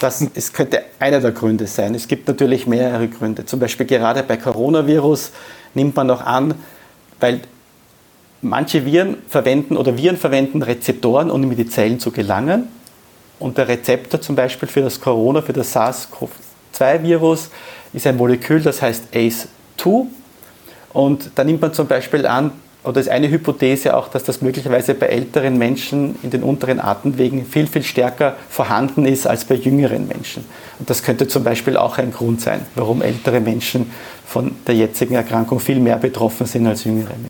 Das 0.00 0.24
es 0.34 0.52
könnte 0.52 0.82
einer 0.98 1.20
der 1.20 1.32
Gründe 1.32 1.66
sein. 1.66 1.94
Es 1.94 2.08
gibt 2.08 2.26
natürlich 2.28 2.66
mehrere 2.66 3.08
Gründe. 3.08 3.44
Zum 3.44 3.60
Beispiel 3.60 3.86
gerade 3.86 4.22
bei 4.22 4.36
Coronavirus 4.36 5.32
nimmt 5.74 5.96
man 5.96 6.06
noch 6.06 6.24
an, 6.24 6.54
weil 7.18 7.40
manche 8.42 8.84
Viren 8.86 9.18
verwenden 9.28 9.76
oder 9.76 9.96
Viren 9.96 10.16
verwenden 10.16 10.62
Rezeptoren, 10.62 11.30
um 11.30 11.42
in 11.42 11.56
die 11.56 11.68
Zellen 11.68 12.00
zu 12.00 12.10
gelangen. 12.10 12.68
Und 13.38 13.58
der 13.58 13.68
Rezeptor 13.68 14.20
zum 14.20 14.36
Beispiel 14.36 14.68
für 14.68 14.82
das 14.82 15.00
Corona, 15.00 15.42
für 15.42 15.52
das 15.52 15.74
SARS-CoV-2-Virus 15.74 17.50
ist 17.92 18.06
ein 18.06 18.16
Molekül, 18.16 18.60
das 18.62 18.82
heißt 18.82 19.14
ACE2. 19.14 20.06
Und 20.92 21.30
da 21.34 21.44
nimmt 21.44 21.60
man 21.60 21.72
zum 21.72 21.86
Beispiel 21.86 22.26
an, 22.26 22.52
oder 22.82 23.00
ist 23.00 23.08
eine 23.08 23.30
Hypothese 23.30 23.96
auch, 23.96 24.08
dass 24.08 24.24
das 24.24 24.40
möglicherweise 24.40 24.94
bei 24.94 25.06
älteren 25.06 25.58
Menschen 25.58 26.16
in 26.22 26.30
den 26.30 26.42
unteren 26.42 26.80
Atemwegen 26.80 27.44
viel, 27.44 27.66
viel 27.66 27.82
stärker 27.82 28.36
vorhanden 28.48 29.04
ist 29.06 29.26
als 29.26 29.44
bei 29.44 29.54
jüngeren 29.54 30.08
Menschen. 30.08 30.44
Und 30.78 30.88
das 30.88 31.02
könnte 31.02 31.28
zum 31.28 31.44
Beispiel 31.44 31.76
auch 31.76 31.98
ein 31.98 32.12
Grund 32.12 32.40
sein, 32.40 32.62
warum 32.74 33.02
ältere 33.02 33.40
Menschen 33.40 33.90
von 34.26 34.52
der 34.66 34.76
jetzigen 34.76 35.14
Erkrankung 35.14 35.60
viel 35.60 35.80
mehr 35.80 35.96
betroffen 35.96 36.46
sind 36.46 36.66
als 36.66 36.84
jüngere 36.84 37.14
Menschen. 37.16 37.28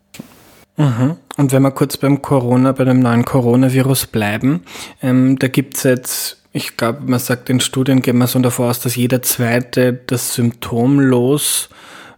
Mhm. 0.76 1.16
Und 1.36 1.52
wenn 1.52 1.62
wir 1.62 1.70
kurz 1.72 1.96
beim 1.96 2.22
Corona, 2.22 2.72
bei 2.72 2.84
dem 2.84 3.00
neuen 3.00 3.24
Coronavirus 3.24 4.06
bleiben, 4.06 4.62
ähm, 5.02 5.38
da 5.38 5.48
gibt 5.48 5.76
es 5.76 5.82
jetzt 5.82 6.36
ich 6.52 6.76
glaube, 6.76 7.02
man 7.06 7.20
sagt 7.20 7.48
in 7.48 7.60
Studien, 7.60 8.02
geht 8.02 8.14
man 8.14 8.26
so 8.26 8.38
davor 8.40 8.70
aus, 8.70 8.80
dass 8.80 8.96
jeder 8.96 9.22
Zweite 9.22 10.00
das 10.06 10.34
symptomlos 10.34 11.68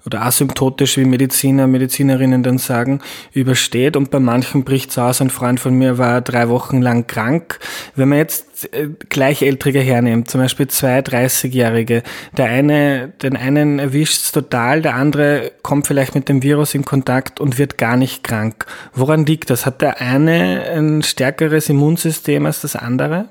oder 0.04 0.22
asymptotisch, 0.22 0.96
wie 0.96 1.04
Mediziner, 1.04 1.66
Medizinerinnen 1.66 2.42
dann 2.42 2.58
sagen, 2.58 3.00
übersteht 3.32 3.96
und 3.96 4.10
bei 4.10 4.18
manchen 4.18 4.64
bricht 4.64 4.90
es 4.90 4.98
aus. 4.98 5.20
Ein 5.20 5.30
Freund 5.30 5.60
von 5.60 5.74
mir 5.74 5.98
war 5.98 6.20
drei 6.20 6.48
Wochen 6.48 6.82
lang 6.82 7.06
krank. 7.06 7.58
Wenn 7.94 8.08
man 8.08 8.18
jetzt 8.18 8.72
äh, 8.72 8.88
Gleicheltrige 9.08 9.80
hernimmt, 9.80 10.30
zum 10.30 10.40
Beispiel 10.40 10.68
zwei 10.68 10.98
30-Jährige, 11.00 12.02
der 12.36 12.46
eine, 12.46 13.08
den 13.22 13.36
einen 13.36 13.78
erwischt 13.78 14.22
es 14.22 14.32
total, 14.32 14.82
der 14.82 14.94
andere 14.94 15.52
kommt 15.62 15.86
vielleicht 15.86 16.14
mit 16.14 16.28
dem 16.28 16.42
Virus 16.42 16.74
in 16.74 16.84
Kontakt 16.84 17.40
und 17.40 17.58
wird 17.58 17.78
gar 17.78 17.96
nicht 17.96 18.24
krank. 18.24 18.66
Woran 18.94 19.26
liegt 19.26 19.50
das? 19.50 19.66
Hat 19.66 19.82
der 19.82 20.00
eine 20.00 20.64
ein 20.74 21.02
stärkeres 21.02 21.68
Immunsystem 21.68 22.46
als 22.46 22.60
das 22.60 22.76
andere? 22.76 23.28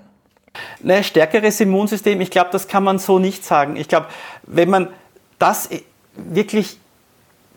Ein 0.86 1.04
stärkeres 1.04 1.60
Immunsystem, 1.62 2.20
ich 2.22 2.30
glaube, 2.30 2.50
das 2.52 2.68
kann 2.68 2.84
man 2.84 3.00
so 3.00 3.20
nicht 3.20 3.46
sagen. 3.46 3.76
Ich 3.76 3.88
glaube, 3.88 4.08
wenn 4.44 4.70
man 4.70 4.88
das 5.40 5.70
wirklich, 6.30 6.78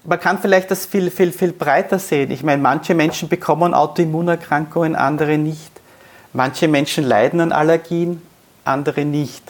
man 0.05 0.21
kann 0.21 0.39
vielleicht 0.41 0.71
das 0.71 0.87
viel, 0.87 1.11
viel, 1.11 1.33
viel 1.33 1.53
breiter 1.53 1.99
sehen. 1.99 2.31
Ich 2.31 2.43
meine, 2.43 2.61
manche 2.61 2.95
Menschen 2.95 3.29
bekommen 3.29 3.75
Autoimmunerkrankungen, 3.75 4.97
andere 4.97 5.39
nicht. 5.39 5.71
Manche 6.33 6.69
Menschen 6.69 7.05
leiden 7.05 7.41
an 7.41 7.53
Allergien, 7.53 8.21
andere 8.65 9.05
nicht. 9.05 9.43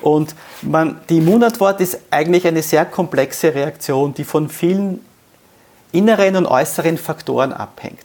Und 0.00 0.34
man, 0.62 1.00
die 1.08 1.18
Immunantwort 1.18 1.80
ist 1.80 2.00
eigentlich 2.10 2.46
eine 2.46 2.62
sehr 2.62 2.84
komplexe 2.84 3.54
Reaktion, 3.54 4.14
die 4.14 4.24
von 4.24 4.48
vielen 4.48 5.04
inneren 5.92 6.36
und 6.36 6.46
äußeren 6.46 6.98
Faktoren 6.98 7.52
abhängt. 7.52 8.04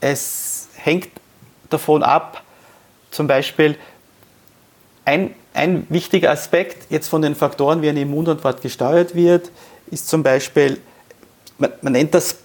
Es 0.00 0.68
hängt 0.76 1.08
davon 1.70 2.02
ab, 2.02 2.42
zum 3.10 3.26
Beispiel, 3.26 3.78
ein, 5.04 5.34
ein 5.56 5.86
wichtiger 5.88 6.30
Aspekt 6.30 6.90
jetzt 6.90 7.08
von 7.08 7.22
den 7.22 7.34
Faktoren, 7.34 7.82
wie 7.82 7.88
eine 7.88 8.00
Immunantwort 8.00 8.62
gesteuert 8.62 9.14
wird, 9.14 9.50
ist 9.90 10.08
zum 10.08 10.22
Beispiel, 10.22 10.78
man, 11.58 11.72
man 11.82 11.92
nennt 11.92 12.14
das 12.14 12.36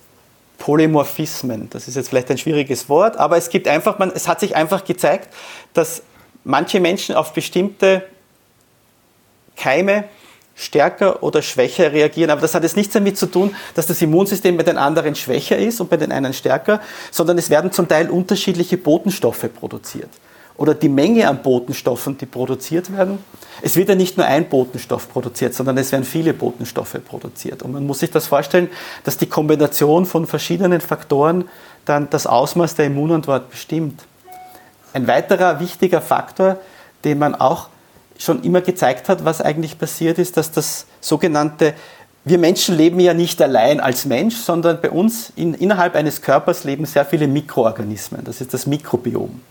Polymorphismen. 0.57 1.69
Das 1.69 1.87
ist 1.87 1.95
jetzt 1.95 2.09
vielleicht 2.09 2.29
ein 2.31 2.37
schwieriges 2.37 2.87
Wort, 2.87 3.17
aber 3.17 3.37
es 3.37 3.49
gibt 3.49 3.67
einfach, 3.67 3.99
man, 3.99 4.11
es 4.11 4.27
hat 4.27 4.39
sich 4.39 4.55
einfach 4.55 4.85
gezeigt, 4.85 5.29
dass 5.73 6.03
manche 6.43 6.79
Menschen 6.79 7.15
auf 7.15 7.33
bestimmte 7.33 8.03
Keime 9.55 10.05
stärker 10.55 11.23
oder 11.23 11.41
schwächer 11.41 11.91
reagieren. 11.91 12.29
Aber 12.29 12.41
das 12.41 12.53
hat 12.53 12.63
jetzt 12.63 12.77
nichts 12.77 12.93
damit 12.93 13.17
zu 13.17 13.25
tun, 13.25 13.55
dass 13.73 13.87
das 13.87 14.01
Immunsystem 14.01 14.55
bei 14.57 14.63
den 14.63 14.77
anderen 14.77 15.15
schwächer 15.15 15.57
ist 15.57 15.81
und 15.81 15.89
bei 15.89 15.97
den 15.97 16.11
einen 16.11 16.33
stärker, 16.33 16.79
sondern 17.09 17.37
es 17.37 17.49
werden 17.49 17.71
zum 17.71 17.87
Teil 17.87 18.09
unterschiedliche 18.09 18.77
Botenstoffe 18.77 19.49
produziert 19.53 20.09
oder 20.57 20.73
die 20.73 20.89
Menge 20.89 21.27
an 21.27 21.41
Botenstoffen, 21.41 22.17
die 22.17 22.25
produziert 22.25 22.95
werden. 22.95 23.19
Es 23.61 23.75
wird 23.75 23.89
ja 23.89 23.95
nicht 23.95 24.17
nur 24.17 24.25
ein 24.25 24.49
Botenstoff 24.49 25.09
produziert, 25.09 25.53
sondern 25.53 25.77
es 25.77 25.91
werden 25.91 26.03
viele 26.03 26.33
Botenstoffe 26.33 26.97
produziert. 27.05 27.63
Und 27.63 27.71
man 27.71 27.85
muss 27.85 27.99
sich 27.99 28.11
das 28.11 28.27
vorstellen, 28.27 28.69
dass 29.03 29.17
die 29.17 29.27
Kombination 29.27 30.05
von 30.05 30.27
verschiedenen 30.27 30.81
Faktoren 30.81 31.45
dann 31.85 32.09
das 32.09 32.27
Ausmaß 32.27 32.75
der 32.75 32.85
Immunantwort 32.85 33.49
bestimmt. 33.49 34.03
Ein 34.93 35.07
weiterer 35.07 35.59
wichtiger 35.59 36.01
Faktor, 36.01 36.57
den 37.03 37.17
man 37.17 37.35
auch 37.35 37.69
schon 38.17 38.43
immer 38.43 38.61
gezeigt 38.61 39.09
hat, 39.09 39.25
was 39.25 39.41
eigentlich 39.41 39.79
passiert 39.79 40.19
ist, 40.19 40.37
dass 40.37 40.51
das 40.51 40.85
sogenannte 40.99 41.73
wir 42.23 42.37
Menschen 42.37 42.77
leben 42.77 42.99
ja 42.99 43.13
nicht 43.13 43.41
allein 43.41 43.79
als 43.79 44.05
Mensch, 44.05 44.35
sondern 44.35 44.79
bei 44.79 44.91
uns 44.91 45.33
in, 45.35 45.55
innerhalb 45.55 45.95
eines 45.95 46.21
Körpers 46.21 46.63
leben 46.63 46.85
sehr 46.85 47.05
viele 47.05 47.27
Mikroorganismen. 47.27 48.23
Das 48.23 48.41
ist 48.41 48.53
das 48.53 48.67
Mikrobiom. 48.67 49.41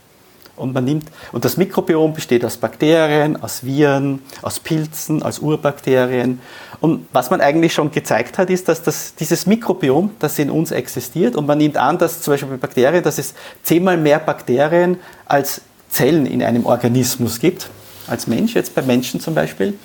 Und, 0.55 0.73
man 0.73 0.85
nimmt, 0.85 1.07
und 1.31 1.45
das 1.45 1.57
Mikrobiom 1.57 2.13
besteht 2.13 2.45
aus 2.45 2.57
Bakterien, 2.57 3.41
aus 3.41 3.63
Viren, 3.63 4.21
aus 4.41 4.59
Pilzen, 4.59 5.23
aus 5.23 5.39
Urbakterien. 5.39 6.39
Und 6.81 7.07
was 7.13 7.29
man 7.29 7.41
eigentlich 7.41 7.73
schon 7.73 7.91
gezeigt 7.91 8.37
hat, 8.37 8.49
ist, 8.49 8.67
dass 8.67 8.83
das, 8.83 9.15
dieses 9.15 9.45
Mikrobiom, 9.45 10.11
das 10.19 10.37
in 10.39 10.51
uns 10.51 10.71
existiert, 10.71 11.35
und 11.35 11.47
man 11.47 11.57
nimmt 11.57 11.77
an, 11.77 11.97
dass 11.97 12.21
zum 12.21 12.33
Beispiel 12.33 12.49
bei 12.49 12.57
Bakterien, 12.57 13.03
dass 13.03 13.17
es 13.17 13.33
zehnmal 13.63 13.97
mehr 13.97 14.19
Bakterien 14.19 14.97
als 15.25 15.61
Zellen 15.89 16.25
in 16.25 16.43
einem 16.43 16.65
Organismus 16.65 17.39
gibt, 17.39 17.69
als 18.07 18.27
Mensch, 18.27 18.53
jetzt 18.53 18.75
bei 18.75 18.81
Menschen 18.81 19.19
zum 19.19 19.33
Beispiel, 19.33 19.77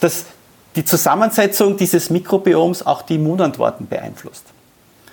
dass 0.00 0.26
die 0.76 0.84
Zusammensetzung 0.84 1.76
dieses 1.76 2.10
Mikrobioms 2.10 2.84
auch 2.84 3.02
die 3.02 3.16
Immunantworten 3.16 3.86
beeinflusst. 3.86 4.44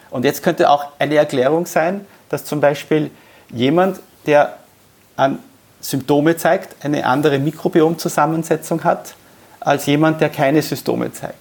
Und 0.09 0.25
jetzt 0.25 0.43
könnte 0.43 0.69
auch 0.69 0.87
eine 0.99 1.15
Erklärung 1.15 1.65
sein, 1.65 2.05
dass 2.29 2.45
zum 2.45 2.61
Beispiel 2.61 3.11
jemand, 3.51 3.99
der 4.25 4.58
Symptome 5.81 6.35
zeigt, 6.37 6.83
eine 6.83 7.05
andere 7.05 7.39
Mikrobiomzusammensetzung 7.39 8.83
hat, 8.83 9.15
als 9.59 9.85
jemand, 9.85 10.21
der 10.21 10.29
keine 10.29 10.61
Symptome 10.61 11.11
zeigt. 11.11 11.35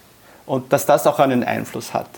Und 0.47 0.73
dass 0.73 0.87
das 0.87 1.07
auch 1.07 1.19
einen 1.19 1.45
Einfluss 1.45 1.93
hat. 1.93 2.09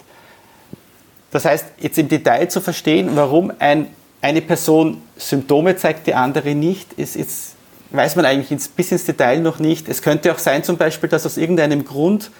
Das 1.30 1.44
heißt, 1.44 1.66
jetzt 1.78 1.98
im 1.98 2.08
Detail 2.08 2.48
zu 2.48 2.60
verstehen, 2.60 3.10
warum 3.14 3.52
ein, 3.58 3.88
eine 4.20 4.40
Person 4.42 5.02
Symptome 5.16 5.76
zeigt, 5.76 6.06
die 6.06 6.14
andere 6.14 6.54
nicht, 6.54 6.92
ist, 6.94 7.16
ist, 7.16 7.54
weiß 7.90 8.16
man 8.16 8.24
eigentlich 8.24 8.60
bis 8.70 8.92
ins 8.92 9.04
Detail 9.04 9.40
noch 9.40 9.58
nicht. 9.58 9.88
Es 9.88 10.02
könnte 10.02 10.32
auch 10.32 10.38
sein 10.38 10.64
zum 10.64 10.76
Beispiel, 10.76 11.08
dass 11.08 11.26
aus 11.26 11.36
irgendeinem 11.36 11.84
Grund 11.84 12.30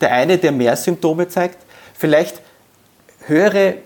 der 0.00 0.12
eine, 0.12 0.38
der 0.38 0.52
mehr 0.52 0.76
Symptome 0.76 1.28
zeigt, 1.28 1.58
vielleicht 1.94 2.40
höhere 3.26 3.76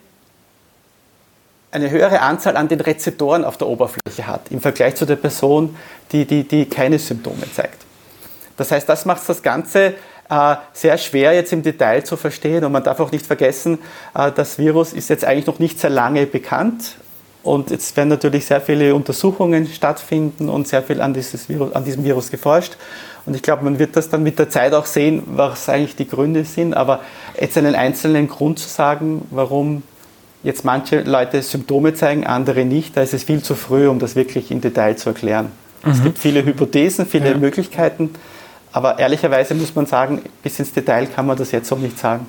eine 1.72 1.90
höhere 1.90 2.20
Anzahl 2.20 2.56
an 2.56 2.68
den 2.68 2.80
Rezeptoren 2.80 3.44
auf 3.44 3.56
der 3.56 3.66
Oberfläche 3.66 4.26
hat, 4.26 4.42
im 4.50 4.60
Vergleich 4.60 4.94
zu 4.94 5.06
der 5.06 5.16
Person, 5.16 5.76
die, 6.12 6.26
die, 6.26 6.46
die 6.46 6.66
keine 6.66 6.98
Symptome 6.98 7.50
zeigt. 7.52 7.78
Das 8.56 8.70
heißt, 8.70 8.88
das 8.88 9.06
macht 9.06 9.26
das 9.28 9.42
Ganze 9.42 9.94
äh, 10.28 10.56
sehr 10.72 10.98
schwer 10.98 11.32
jetzt 11.32 11.52
im 11.52 11.62
Detail 11.62 12.04
zu 12.04 12.16
verstehen 12.16 12.64
und 12.64 12.72
man 12.72 12.84
darf 12.84 13.00
auch 13.00 13.10
nicht 13.10 13.26
vergessen, 13.26 13.78
äh, 14.14 14.30
das 14.30 14.58
Virus 14.58 14.92
ist 14.92 15.08
jetzt 15.08 15.24
eigentlich 15.24 15.46
noch 15.46 15.58
nicht 15.58 15.80
sehr 15.80 15.90
lange 15.90 16.26
bekannt 16.26 16.96
und 17.42 17.70
jetzt 17.70 17.96
werden 17.96 18.10
natürlich 18.10 18.46
sehr 18.46 18.60
viele 18.60 18.94
Untersuchungen 18.94 19.66
stattfinden 19.66 20.48
und 20.48 20.68
sehr 20.68 20.82
viel 20.82 21.00
an, 21.00 21.14
Virus, 21.14 21.72
an 21.72 21.84
diesem 21.84 22.04
Virus 22.04 22.30
geforscht. 22.30 22.76
Und 23.26 23.34
ich 23.34 23.42
glaube, 23.42 23.64
man 23.64 23.78
wird 23.78 23.96
das 23.96 24.10
dann 24.10 24.22
mit 24.22 24.38
der 24.38 24.48
Zeit 24.48 24.74
auch 24.74 24.86
sehen, 24.86 25.22
was 25.26 25.68
eigentlich 25.68 25.96
die 25.96 26.08
Gründe 26.08 26.44
sind. 26.44 26.74
Aber 26.74 27.00
jetzt 27.40 27.56
einen 27.58 27.74
einzelnen 27.74 28.28
Grund 28.28 28.58
zu 28.58 28.68
sagen, 28.68 29.26
warum 29.30 29.82
jetzt 30.42 30.64
manche 30.64 31.02
Leute 31.02 31.42
Symptome 31.42 31.94
zeigen, 31.94 32.26
andere 32.26 32.64
nicht, 32.64 32.96
da 32.96 33.02
ist 33.02 33.14
es 33.14 33.24
viel 33.24 33.42
zu 33.42 33.54
früh, 33.54 33.88
um 33.88 33.98
das 33.98 34.16
wirklich 34.16 34.50
im 34.50 34.60
Detail 34.60 34.96
zu 34.96 35.10
erklären. 35.10 35.52
Mhm. 35.84 35.90
Es 35.90 36.02
gibt 36.02 36.18
viele 36.18 36.44
Hypothesen, 36.44 37.06
viele 37.06 37.30
ja. 37.30 37.36
Möglichkeiten, 37.36 38.10
aber 38.72 38.98
ehrlicherweise 38.98 39.54
muss 39.54 39.74
man 39.74 39.86
sagen, 39.86 40.22
bis 40.42 40.58
ins 40.58 40.72
Detail 40.72 41.06
kann 41.06 41.26
man 41.26 41.36
das 41.36 41.52
jetzt 41.52 41.70
auch 41.72 41.78
nicht 41.78 41.98
sagen. 41.98 42.26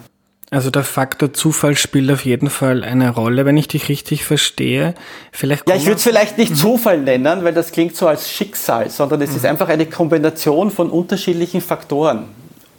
Also 0.52 0.70
der 0.70 0.84
Faktor 0.84 1.34
Zufall 1.34 1.76
spielt 1.76 2.12
auf 2.12 2.26
jeden 2.26 2.52
Fall 2.52 2.84
eine 2.84 3.10
Rolle, 3.10 3.46
wenn 3.46 3.58
ich 3.58 3.68
dich 3.68 3.90
richtig 3.90 4.24
verstehe. 4.24 4.94
Vielleicht 5.32 5.68
ja, 5.68 5.76
ich 5.76 5.86
würde 5.86 5.96
es 5.96 6.04
vielleicht 6.04 6.38
nicht 6.38 6.52
mhm. 6.52 6.56
Zufall 6.58 7.00
nennen, 7.00 7.44
weil 7.44 7.54
das 7.54 7.72
klingt 7.72 7.96
so 7.96 8.08
als 8.08 8.30
Schicksal, 8.30 8.92
sondern 8.92 9.20
es 9.24 9.32
mhm. 9.32 9.38
ist 9.38 9.46
einfach 9.48 9.70
eine 9.70 9.88
Kombination 9.88 10.70
von 10.70 10.92
unterschiedlichen 10.92 11.60
Faktoren. 11.60 12.26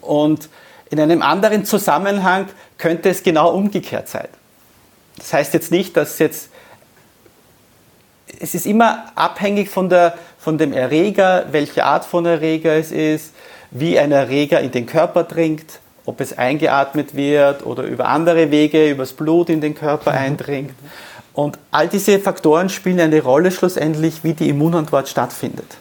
Und 0.00 0.48
in 0.90 1.00
einem 1.00 1.20
anderen 1.20 1.64
Zusammenhang 1.64 2.46
könnte 2.78 3.08
es 3.08 3.24
genau 3.24 3.50
umgekehrt 3.50 4.08
sein. 4.08 4.28
Das 5.16 5.32
heißt 5.32 5.54
jetzt 5.54 5.70
nicht, 5.70 5.96
dass 5.96 6.18
jetzt, 6.18 6.50
es 8.40 8.54
ist 8.54 8.66
immer 8.66 9.04
abhängig 9.14 9.70
von, 9.70 9.88
der, 9.88 10.14
von 10.38 10.58
dem 10.58 10.72
Erreger, 10.72 11.46
welche 11.50 11.84
Art 11.84 12.04
von 12.04 12.26
Erreger 12.26 12.74
es 12.74 12.90
ist, 12.90 13.32
wie 13.70 13.98
ein 13.98 14.12
Erreger 14.12 14.60
in 14.60 14.70
den 14.70 14.86
Körper 14.86 15.24
dringt, 15.24 15.80
ob 16.04 16.20
es 16.20 16.36
eingeatmet 16.36 17.14
wird 17.14 17.64
oder 17.64 17.84
über 17.84 18.08
andere 18.08 18.50
Wege, 18.50 18.90
übers 18.90 19.12
Blut 19.12 19.48
in 19.48 19.60
den 19.60 19.74
Körper 19.74 20.12
mhm. 20.12 20.18
eindringt. 20.18 20.74
Und 21.32 21.58
all 21.72 21.88
diese 21.88 22.20
Faktoren 22.20 22.68
spielen 22.68 23.00
eine 23.00 23.20
Rolle 23.20 23.50
schlussendlich, 23.50 24.22
wie 24.22 24.34
die 24.34 24.48
Immunantwort 24.48 25.08
stattfindet. 25.08 25.76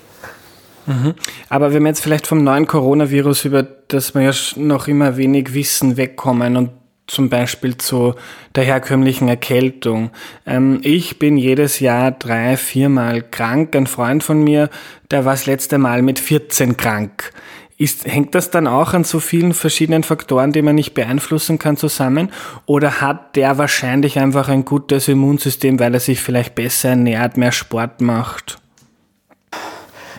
Mhm. 0.85 1.13
Aber 1.49 1.73
wenn 1.73 1.83
wir 1.83 1.89
jetzt 1.89 2.01
vielleicht 2.01 2.27
vom 2.27 2.43
neuen 2.43 2.67
Coronavirus, 2.67 3.45
über 3.45 3.63
das 3.63 4.15
wir 4.15 4.21
ja 4.21 4.33
noch 4.55 4.87
immer 4.87 5.15
wenig 5.17 5.53
wissen, 5.53 5.97
wegkommen 5.97 6.57
und 6.57 6.71
zum 7.07 7.29
Beispiel 7.29 7.77
zu 7.77 8.15
der 8.55 8.63
herkömmlichen 8.63 9.27
Erkältung. 9.27 10.11
Ähm, 10.45 10.79
ich 10.83 11.19
bin 11.19 11.37
jedes 11.37 11.79
Jahr 11.79 12.11
drei, 12.11 12.57
viermal 12.57 13.21
krank. 13.21 13.75
Ein 13.75 13.87
Freund 13.87 14.23
von 14.23 14.43
mir, 14.43 14.69
der 15.11 15.25
war 15.25 15.33
das 15.33 15.45
letzte 15.45 15.77
Mal 15.77 16.01
mit 16.01 16.19
14 16.19 16.77
krank. 16.77 17.31
Ist, 17.77 18.05
hängt 18.05 18.35
das 18.35 18.51
dann 18.51 18.67
auch 18.67 18.93
an 18.93 19.03
so 19.03 19.19
vielen 19.19 19.53
verschiedenen 19.53 20.03
Faktoren, 20.03 20.51
die 20.51 20.61
man 20.61 20.75
nicht 20.75 20.93
beeinflussen 20.93 21.59
kann, 21.59 21.75
zusammen? 21.75 22.31
Oder 22.65 23.01
hat 23.01 23.35
der 23.35 23.57
wahrscheinlich 23.57 24.19
einfach 24.19 24.47
ein 24.47 24.63
gutes 24.63 25.07
Immunsystem, 25.07 25.79
weil 25.79 25.93
er 25.93 25.99
sich 25.99 26.21
vielleicht 26.21 26.55
besser 26.55 26.89
ernährt, 26.89 27.35
mehr 27.35 27.51
Sport 27.51 27.99
macht? 27.99 28.59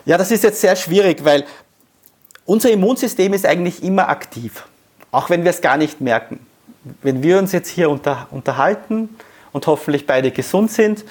Ja, 0.05 0.19
das 0.19 0.31
ist 0.31 0.45
jetzt 0.45 0.61
sehr 0.61 0.77
schwierig, 0.77 1.25
weil 1.25 1.45
unser 2.45 2.71
Immunsystem 2.71 3.33
ist 3.33 3.47
eigentlich 3.47 3.83
immer 3.83 4.09
aktiv, 4.09 4.65
auch 5.11 5.31
wenn 5.31 5.45
wir 5.45 5.51
es 5.51 5.63
gar 5.63 5.79
nicht 5.79 6.01
merken. 6.01 6.41
Wenn 7.03 7.23
wir 7.23 7.39
uns 7.39 7.53
jetzt 7.53 7.69
hier 7.69 7.91
unter, 7.91 8.29
unterhalten 8.31 9.09
und 9.53 9.67
hoffentlich 9.67 10.07
beide 10.07 10.31
gesund 10.31 10.71
sind, 10.71 11.05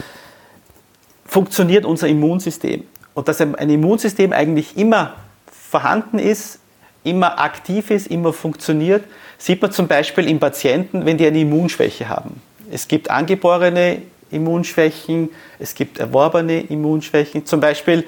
funktioniert 1.25 1.85
unser 1.85 2.07
Immunsystem. 2.07 2.83
Und 3.13 3.27
dass 3.27 3.41
ein 3.41 3.69
Immunsystem 3.69 4.33
eigentlich 4.33 4.77
immer 4.77 5.15
vorhanden 5.51 6.19
ist, 6.19 6.59
immer 7.03 7.39
aktiv 7.39 7.91
ist, 7.91 8.07
immer 8.07 8.33
funktioniert, 8.33 9.03
sieht 9.37 9.61
man 9.61 9.71
zum 9.71 9.87
Beispiel 9.87 10.27
in 10.27 10.39
Patienten, 10.39 11.05
wenn 11.05 11.17
die 11.17 11.27
eine 11.27 11.39
Immunschwäche 11.39 12.07
haben. 12.07 12.41
Es 12.71 12.87
gibt 12.87 13.09
angeborene 13.09 14.01
Immunschwächen, 14.31 15.29
es 15.59 15.75
gibt 15.75 15.99
erworbene 15.99 16.61
Immunschwächen. 16.61 17.45
Zum 17.45 17.59
Beispiel 17.59 18.05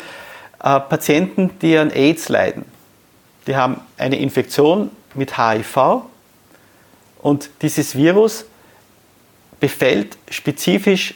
äh, 0.64 0.80
Patienten, 0.80 1.52
die 1.62 1.78
an 1.78 1.92
AIDS 1.92 2.30
leiden. 2.30 2.66
Die 3.48 3.56
haben 3.56 3.82
eine 3.98 4.18
Infektion 4.18 4.90
mit 5.14 5.38
HIV 5.38 6.04
und 7.26 7.50
dieses 7.64 7.96
Virus 7.96 8.46
befällt 9.60 10.16
spezifisch 10.30 11.16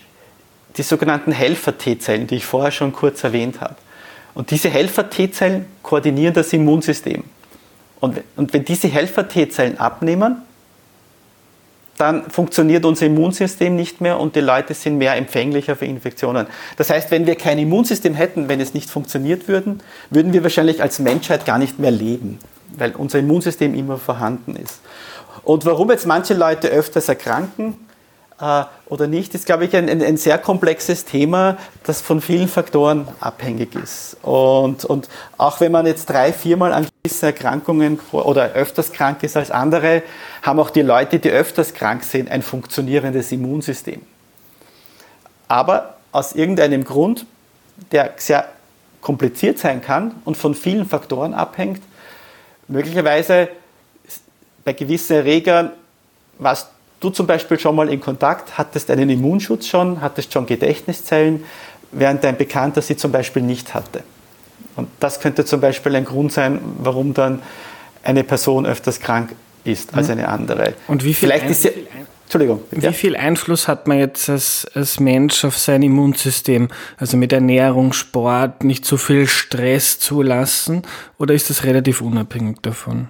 die 0.75 0.81
sogenannten 0.81 1.31
Helfer-T-Zellen, 1.31 2.25
die 2.25 2.37
ich 2.37 2.45
vorher 2.47 2.71
schon 2.71 2.93
kurz 2.93 3.23
erwähnt 3.23 3.61
habe. 3.61 3.75
Und 4.33 4.49
diese 4.49 4.71
Helfer-T-Zellen 4.71 5.67
koordinieren 5.83 6.33
das 6.33 6.51
Immunsystem. 6.51 7.25
Und, 7.99 8.21
und 8.37 8.53
wenn 8.53 8.65
diese 8.65 8.87
Helfer-T-Zellen 8.87 9.79
abnehmen, 9.79 10.41
dann 11.97 12.31
funktioniert 12.31 12.85
unser 12.85 13.05
Immunsystem 13.05 13.75
nicht 13.75 14.01
mehr 14.01 14.19
und 14.19 14.35
die 14.35 14.41
Leute 14.41 14.73
sind 14.73 14.97
mehr 14.97 15.15
empfänglicher 15.15 15.75
für 15.75 15.85
Infektionen. 15.85 16.47
Das 16.77 16.89
heißt, 16.89 17.11
wenn 17.11 17.27
wir 17.27 17.35
kein 17.35 17.59
Immunsystem 17.59 18.15
hätten, 18.15 18.49
wenn 18.49 18.59
es 18.59 18.73
nicht 18.73 18.89
funktioniert 18.89 19.47
würden, 19.47 19.83
würden 20.09 20.33
wir 20.33 20.41
wahrscheinlich 20.41 20.81
als 20.81 20.97
Menschheit 20.97 21.45
gar 21.45 21.59
nicht 21.59 21.77
mehr 21.77 21.91
leben, 21.91 22.39
weil 22.75 22.95
unser 22.95 23.19
Immunsystem 23.19 23.75
immer 23.75 23.99
vorhanden 23.99 24.55
ist. 24.55 24.79
Und 25.43 25.65
warum 25.65 25.91
jetzt 25.91 26.05
manche 26.05 26.33
Leute 26.33 26.69
öfters 26.69 27.09
erkranken, 27.09 27.75
äh, 28.41 28.63
oder 28.87 29.07
nicht, 29.07 29.35
ist, 29.35 29.45
glaube 29.45 29.65
ich, 29.65 29.75
ein, 29.75 29.89
ein, 29.89 30.17
sehr 30.17 30.37
komplexes 30.37 31.05
Thema, 31.05 31.57
das 31.83 32.01
von 32.01 32.21
vielen 32.21 32.47
Faktoren 32.47 33.07
abhängig 33.19 33.75
ist. 33.75 34.17
Und, 34.23 34.85
und 34.85 35.09
auch 35.37 35.59
wenn 35.59 35.71
man 35.71 35.85
jetzt 35.85 36.09
drei, 36.09 36.33
viermal 36.33 36.73
an 36.73 36.87
gewisse 37.03 37.27
Erkrankungen 37.27 37.99
oder 38.11 38.53
öfters 38.53 38.91
krank 38.91 39.23
ist 39.23 39.35
als 39.37 39.51
andere, 39.51 40.03
haben 40.41 40.59
auch 40.59 40.69
die 40.69 40.81
Leute, 40.81 41.19
die 41.19 41.29
öfters 41.29 41.73
krank 41.73 42.03
sind, 42.03 42.31
ein 42.31 42.41
funktionierendes 42.41 43.31
Immunsystem. 43.31 44.01
Aber 45.47 45.95
aus 46.11 46.33
irgendeinem 46.33 46.83
Grund, 46.83 47.25
der 47.91 48.13
sehr 48.17 48.47
kompliziert 49.01 49.59
sein 49.59 49.81
kann 49.81 50.15
und 50.25 50.37
von 50.37 50.55
vielen 50.55 50.85
Faktoren 50.85 51.33
abhängt, 51.33 51.81
möglicherweise 52.67 53.49
bei 54.69 54.73
gewissen 54.73 55.15
Erregern 55.15 55.71
was 56.39 56.69
du 56.99 57.09
zum 57.09 57.27
Beispiel 57.27 57.59
schon 57.59 57.75
mal 57.75 57.89
in 57.89 57.99
Kontakt, 57.99 58.57
hattest 58.57 58.89
einen 58.89 59.09
Immunschutz 59.09 59.67
schon, 59.67 60.01
hattest 60.01 60.33
schon 60.33 60.45
Gedächtniszellen, 60.45 61.43
während 61.91 62.23
dein 62.23 62.37
Bekannter 62.37 62.81
sie 62.81 62.97
zum 62.97 63.11
Beispiel 63.11 63.43
nicht 63.43 63.73
hatte. 63.73 64.03
Und 64.75 64.89
das 64.99 65.19
könnte 65.19 65.45
zum 65.45 65.61
Beispiel 65.61 65.95
ein 65.95 66.05
Grund 66.05 66.31
sein, 66.31 66.59
warum 66.79 67.13
dann 67.13 67.41
eine 68.03 68.23
Person 68.23 68.65
öfters 68.65 68.99
krank 68.99 69.35
ist 69.65 69.93
als 69.93 70.07
mhm. 70.07 70.13
eine 70.13 70.27
andere. 70.29 70.73
Und 70.87 71.03
wie 71.03 71.13
viel, 71.13 71.27
Vielleicht 71.29 71.49
ist 71.49 71.63
sie, 71.63 71.87
Entschuldigung, 72.23 72.61
wie 72.71 72.93
viel 72.93 73.15
Einfluss 73.15 73.67
hat 73.67 73.87
man 73.87 73.97
jetzt 73.97 74.29
als, 74.29 74.67
als 74.73 74.99
Mensch 74.99 75.43
auf 75.43 75.57
sein 75.57 75.81
Immunsystem? 75.81 76.69
Also 76.97 77.17
mit 77.17 77.33
Ernährung, 77.33 77.91
Sport, 77.91 78.63
nicht 78.63 78.85
zu 78.85 78.95
so 78.95 79.05
viel 79.05 79.27
Stress 79.27 79.99
zulassen? 79.99 80.83
Oder 81.17 81.33
ist 81.33 81.49
das 81.49 81.63
relativ 81.63 82.01
unabhängig 82.01 82.57
davon? 82.61 83.09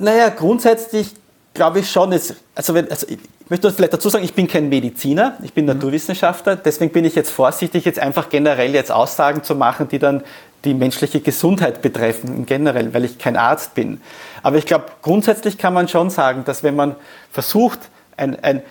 Naja, 0.00 0.30
grundsätzlich 0.30 1.14
glaube 1.54 1.80
ich 1.80 1.90
schon, 1.90 2.12
jetzt, 2.12 2.34
also, 2.54 2.74
wenn, 2.74 2.90
also 2.90 3.06
ich 3.06 3.18
möchte 3.48 3.70
vielleicht 3.70 3.92
dazu 3.92 4.08
sagen, 4.08 4.24
ich 4.24 4.34
bin 4.34 4.48
kein 4.48 4.68
Mediziner, 4.68 5.36
ich 5.42 5.52
bin 5.52 5.66
mhm. 5.66 5.72
Naturwissenschaftler, 5.72 6.56
deswegen 6.56 6.92
bin 6.92 7.04
ich 7.04 7.14
jetzt 7.14 7.30
vorsichtig, 7.30 7.84
jetzt 7.84 7.98
einfach 7.98 8.28
generell 8.28 8.74
jetzt 8.74 8.90
Aussagen 8.90 9.42
zu 9.42 9.54
machen, 9.54 9.88
die 9.88 9.98
dann 9.98 10.22
die 10.64 10.74
menschliche 10.74 11.20
Gesundheit 11.20 11.82
betreffen, 11.82 12.46
generell, 12.46 12.92
weil 12.92 13.04
ich 13.04 13.18
kein 13.18 13.36
Arzt 13.36 13.74
bin. 13.74 14.00
Aber 14.42 14.56
ich 14.56 14.66
glaube, 14.66 14.86
grundsätzlich 15.02 15.58
kann 15.58 15.74
man 15.74 15.88
schon 15.88 16.10
sagen, 16.10 16.44
dass 16.44 16.62
wenn 16.62 16.76
man 16.76 16.96
versucht, 17.30 17.80
ein, 18.16 18.42
ein 18.42 18.62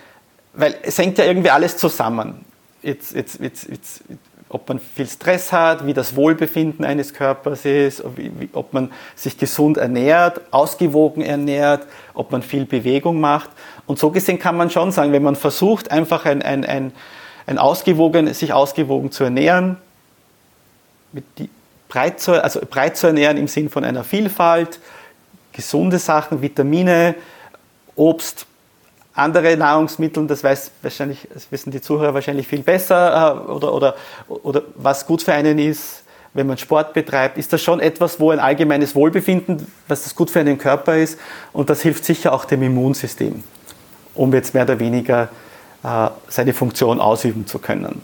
weil 0.52 0.74
es 0.82 0.98
hängt 0.98 1.18
ja 1.18 1.24
irgendwie 1.24 1.50
alles 1.50 1.76
zusammen. 1.76 2.44
Jetzt, 2.82 3.14
jetzt, 3.14 3.40
jetzt, 3.40 3.68
jetzt, 3.68 4.02
ob 4.50 4.68
man 4.68 4.80
viel 4.80 5.06
Stress 5.06 5.52
hat, 5.52 5.86
wie 5.86 5.94
das 5.94 6.16
Wohlbefinden 6.16 6.84
eines 6.84 7.14
Körpers 7.14 7.64
ist, 7.64 8.02
ob 8.52 8.72
man 8.72 8.90
sich 9.14 9.38
gesund 9.38 9.78
ernährt, 9.78 10.40
ausgewogen 10.50 11.22
ernährt, 11.22 11.86
ob 12.14 12.32
man 12.32 12.42
viel 12.42 12.66
Bewegung 12.66 13.20
macht. 13.20 13.48
Und 13.86 14.00
so 14.00 14.10
gesehen 14.10 14.40
kann 14.40 14.56
man 14.56 14.68
schon 14.68 14.90
sagen, 14.90 15.12
wenn 15.12 15.22
man 15.22 15.36
versucht, 15.36 15.92
einfach 15.92 16.24
ein, 16.24 16.42
ein, 16.42 16.64
ein, 16.64 16.92
ein 17.46 17.58
ausgewogen, 17.58 18.34
sich 18.34 18.52
ausgewogen 18.52 19.12
zu 19.12 19.22
ernähren, 19.22 19.76
breit, 21.88 22.20
zu, 22.20 22.42
also 22.42 22.60
breit 22.68 22.96
zu 22.96 23.06
ernähren 23.06 23.36
im 23.36 23.46
Sinn 23.46 23.70
von 23.70 23.84
einer 23.84 24.02
Vielfalt, 24.02 24.80
gesunde 25.52 26.00
Sachen, 26.00 26.42
Vitamine, 26.42 27.14
Obst, 27.94 28.46
andere 29.14 29.56
Nahrungsmittel, 29.56 30.26
das 30.26 30.44
weiß 30.44 30.70
wahrscheinlich, 30.82 31.28
das 31.32 31.50
wissen 31.50 31.70
die 31.70 31.80
Zuhörer 31.80 32.14
wahrscheinlich 32.14 32.46
viel 32.46 32.62
besser, 32.62 33.46
äh, 33.46 33.50
oder, 33.50 33.74
oder, 33.74 33.94
oder 34.28 34.62
was 34.76 35.06
gut 35.06 35.22
für 35.22 35.32
einen 35.32 35.58
ist, 35.58 36.04
wenn 36.32 36.46
man 36.46 36.58
Sport 36.58 36.92
betreibt, 36.92 37.38
ist 37.38 37.52
das 37.52 37.60
schon 37.60 37.80
etwas, 37.80 38.20
wo 38.20 38.30
ein 38.30 38.38
allgemeines 38.38 38.94
Wohlbefinden, 38.94 39.66
was 39.88 40.04
das 40.04 40.14
gut 40.14 40.30
für 40.30 40.40
einen 40.40 40.58
Körper 40.58 40.96
ist, 40.96 41.18
und 41.52 41.70
das 41.70 41.82
hilft 41.82 42.04
sicher 42.04 42.32
auch 42.32 42.44
dem 42.44 42.62
Immunsystem, 42.62 43.42
um 44.14 44.32
jetzt 44.32 44.54
mehr 44.54 44.62
oder 44.62 44.78
weniger 44.78 45.28
äh, 45.82 46.08
seine 46.28 46.52
Funktion 46.52 47.00
ausüben 47.00 47.46
zu 47.46 47.58
können. 47.58 48.02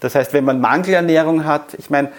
Das 0.00 0.14
heißt, 0.14 0.32
wenn 0.32 0.44
man 0.44 0.60
Mangelernährung 0.60 1.44
hat, 1.44 1.74
ich 1.78 1.90
meine, 1.90 2.10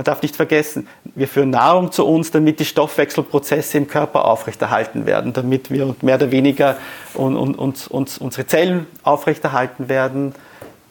man 0.00 0.04
darf 0.06 0.22
nicht 0.22 0.34
vergessen, 0.34 0.88
wir 1.14 1.28
führen 1.28 1.50
Nahrung 1.50 1.92
zu 1.92 2.06
uns, 2.06 2.30
damit 2.30 2.58
die 2.58 2.64
Stoffwechselprozesse 2.64 3.76
im 3.76 3.86
Körper 3.86 4.24
aufrechterhalten 4.24 5.04
werden, 5.04 5.34
damit 5.34 5.70
wir 5.70 5.94
mehr 6.00 6.14
oder 6.14 6.30
weniger 6.30 6.78
und, 7.12 7.36
und, 7.36 7.54
uns, 7.58 7.86
uns, 7.86 8.16
unsere 8.16 8.46
Zellen 8.46 8.86
aufrechterhalten 9.02 9.90
werden, 9.90 10.34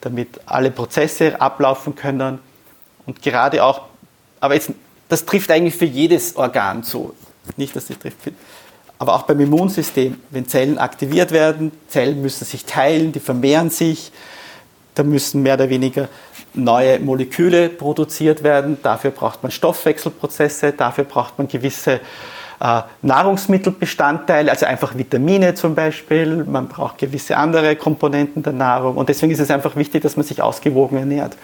damit 0.00 0.40
alle 0.46 0.70
Prozesse 0.70 1.40
ablaufen 1.40 1.96
können. 1.96 2.38
Und 3.04 3.20
gerade 3.20 3.64
auch, 3.64 3.86
aber 4.38 4.54
jetzt, 4.54 4.70
das 5.08 5.26
trifft 5.26 5.50
eigentlich 5.50 5.74
für 5.74 5.86
jedes 5.86 6.36
Organ 6.36 6.84
zu. 6.84 7.12
Nicht, 7.56 7.74
dass 7.74 7.88
das 7.88 7.98
trifft, 7.98 8.16
aber 9.00 9.16
auch 9.16 9.22
beim 9.22 9.40
Immunsystem, 9.40 10.20
wenn 10.30 10.46
Zellen 10.46 10.78
aktiviert 10.78 11.32
werden, 11.32 11.72
Zellen 11.88 12.22
müssen 12.22 12.44
sich 12.44 12.64
teilen, 12.64 13.10
die 13.10 13.18
vermehren 13.18 13.70
sich, 13.70 14.12
da 14.94 15.02
müssen 15.02 15.42
mehr 15.42 15.54
oder 15.54 15.68
weniger 15.68 16.08
neue 16.54 16.98
Moleküle 16.98 17.68
produziert 17.68 18.42
werden. 18.42 18.78
Dafür 18.82 19.10
braucht 19.10 19.42
man 19.42 19.52
Stoffwechselprozesse, 19.52 20.72
dafür 20.72 21.04
braucht 21.04 21.38
man 21.38 21.48
gewisse 21.48 22.00
äh, 22.60 22.82
Nahrungsmittelbestandteile, 23.02 24.50
also 24.50 24.66
einfach 24.66 24.96
Vitamine 24.96 25.54
zum 25.54 25.74
Beispiel. 25.74 26.44
Man 26.44 26.68
braucht 26.68 26.98
gewisse 26.98 27.36
andere 27.36 27.76
Komponenten 27.76 28.42
der 28.42 28.52
Nahrung. 28.52 28.96
Und 28.96 29.08
deswegen 29.08 29.32
ist 29.32 29.40
es 29.40 29.50
einfach 29.50 29.76
wichtig, 29.76 30.02
dass 30.02 30.16
man 30.16 30.26
sich 30.26 30.42
ausgewogen 30.42 30.98
ernährt. 30.98 31.36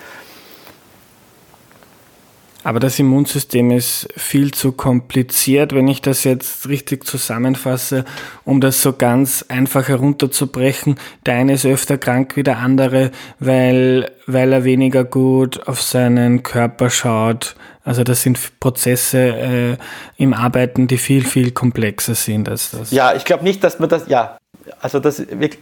Aber 2.66 2.80
das 2.80 2.98
Immunsystem 2.98 3.70
ist 3.70 4.08
viel 4.16 4.52
zu 4.52 4.72
kompliziert, 4.72 5.72
wenn 5.72 5.86
ich 5.86 6.02
das 6.02 6.24
jetzt 6.24 6.68
richtig 6.68 7.04
zusammenfasse, 7.06 8.04
um 8.44 8.60
das 8.60 8.82
so 8.82 8.92
ganz 8.92 9.44
einfach 9.46 9.86
herunterzubrechen. 9.86 10.96
Der 11.26 11.34
eine 11.34 11.52
ist 11.52 11.64
öfter 11.64 11.96
krank 11.96 12.34
wie 12.34 12.42
der 12.42 12.58
andere, 12.58 13.12
weil, 13.38 14.10
weil 14.26 14.52
er 14.52 14.64
weniger 14.64 15.04
gut 15.04 15.68
auf 15.68 15.80
seinen 15.80 16.42
Körper 16.42 16.90
schaut. 16.90 17.54
Also 17.84 18.02
das 18.02 18.22
sind 18.22 18.58
Prozesse 18.58 19.18
äh, 19.18 19.76
im 20.16 20.34
Arbeiten, 20.34 20.88
die 20.88 20.98
viel, 20.98 21.24
viel 21.24 21.52
komplexer 21.52 22.16
sind 22.16 22.48
als 22.48 22.72
das. 22.72 22.90
Ja, 22.90 23.14
ich 23.14 23.24
glaube 23.24 23.44
nicht, 23.44 23.62
dass 23.62 23.78
man 23.78 23.88
das, 23.88 24.08
ja, 24.08 24.38
also 24.80 24.98
das 24.98 25.20
wirklich, 25.20 25.60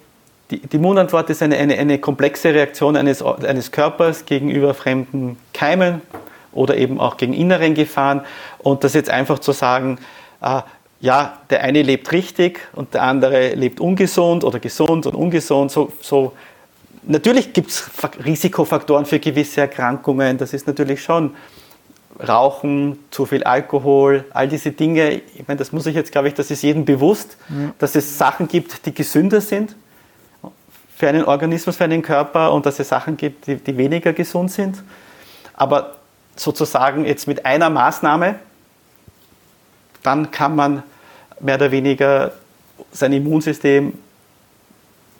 die, 0.50 0.60
die 0.60 0.76
Immunantwort 0.76 1.28
ist 1.28 1.42
eine, 1.42 1.58
eine, 1.58 1.74
eine 1.76 1.98
komplexe 1.98 2.54
Reaktion 2.54 2.96
eines, 2.96 3.20
eines 3.20 3.72
Körpers 3.72 4.24
gegenüber 4.24 4.72
fremden 4.72 5.36
Keimen 5.52 6.00
oder 6.54 6.76
eben 6.76 7.00
auch 7.00 7.16
gegen 7.16 7.32
inneren 7.32 7.74
Gefahren. 7.74 8.22
Und 8.58 8.84
das 8.84 8.94
jetzt 8.94 9.10
einfach 9.10 9.38
zu 9.38 9.52
sagen, 9.52 9.98
äh, 10.40 10.62
ja, 11.00 11.38
der 11.50 11.62
eine 11.62 11.82
lebt 11.82 12.12
richtig 12.12 12.60
und 12.72 12.94
der 12.94 13.02
andere 13.02 13.54
lebt 13.54 13.80
ungesund 13.80 14.44
oder 14.44 14.58
gesund 14.58 15.06
und 15.06 15.14
ungesund, 15.14 15.70
so, 15.70 15.92
so 16.00 16.32
Natürlich 17.06 17.52
gibt 17.52 17.70
es 17.70 17.90
Risikofaktoren 18.24 19.04
für 19.04 19.18
gewisse 19.18 19.62
Erkrankungen, 19.62 20.38
das 20.38 20.54
ist 20.54 20.66
natürlich 20.66 21.02
schon. 21.02 21.34
Rauchen, 22.26 22.98
zu 23.10 23.26
viel 23.26 23.42
Alkohol, 23.42 24.24
all 24.30 24.46
diese 24.46 24.70
Dinge, 24.70 25.20
ich 25.34 25.48
meine, 25.48 25.58
das 25.58 25.72
muss 25.72 25.84
ich 25.86 25.96
jetzt, 25.96 26.12
glaube 26.12 26.28
ich, 26.28 26.34
das 26.34 26.48
ist 26.48 26.62
jedem 26.62 26.84
bewusst, 26.84 27.36
ja. 27.48 27.72
dass 27.78 27.96
es 27.96 28.16
Sachen 28.16 28.46
gibt, 28.46 28.86
die 28.86 28.94
gesünder 28.94 29.40
sind 29.40 29.74
für 30.96 31.08
einen 31.08 31.24
Organismus, 31.24 31.76
für 31.76 31.84
einen 31.84 32.02
Körper 32.02 32.52
und 32.52 32.66
dass 32.66 32.78
es 32.78 32.88
Sachen 32.88 33.16
gibt, 33.16 33.48
die, 33.48 33.56
die 33.56 33.76
weniger 33.76 34.12
gesund 34.12 34.52
sind. 34.52 34.80
Aber 35.54 35.96
sozusagen 36.36 37.04
jetzt 37.04 37.26
mit 37.26 37.46
einer 37.46 37.70
Maßnahme, 37.70 38.36
dann 40.02 40.30
kann 40.30 40.56
man 40.56 40.82
mehr 41.40 41.56
oder 41.56 41.70
weniger 41.70 42.32
sein 42.92 43.12
Immunsystem 43.12 43.94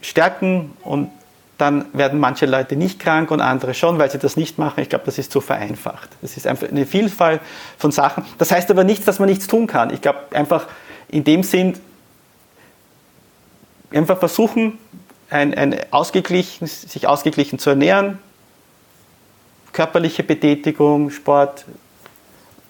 stärken 0.01 0.73
und 0.83 1.11
dann 1.57 1.87
werden 1.93 2.19
manche 2.19 2.47
Leute 2.47 2.77
nicht 2.77 2.99
krank 2.99 3.31
und 3.31 3.41
andere 3.41 3.75
schon, 3.75 3.99
weil 3.99 4.11
sie 4.11 4.19
das 4.19 4.37
nicht 4.37 4.59
machen. 4.59 4.81
Ich 4.81 4.89
glaube, 4.89 5.05
das 5.05 5.19
ist 5.19 5.31
zu 5.31 5.41
vereinfacht. 5.41 6.11
Das 6.21 6.37
ist 6.37 6.47
einfach 6.47 6.69
eine 6.69 6.85
Vielfalt 6.85 7.41
von 7.79 7.93
Sachen. 7.93 8.25
Das 8.39 8.51
heißt 8.51 8.71
aber 8.71 8.83
nichts, 8.83 9.05
dass 9.05 9.21
man 9.21 9.29
nichts 9.29 9.47
tun 9.47 9.67
kann. 9.67 9.93
Ich 9.93 10.03
glaube 10.03 10.19
einfach 10.33 10.67
in 11.09 11.23
dem 11.23 11.45
Sinn, 11.45 11.79
einfach 13.93 14.19
versuchen, 14.19 14.79
ein, 15.31 15.55
ein 15.55 15.77
ausgeglichen, 15.93 16.67
sich 16.67 17.07
ausgeglichen 17.07 17.59
zu 17.59 17.71
ernähren, 17.71 18.19
körperliche 19.75 20.23
Betätigung, 20.23 21.11
Sport, 21.11 21.67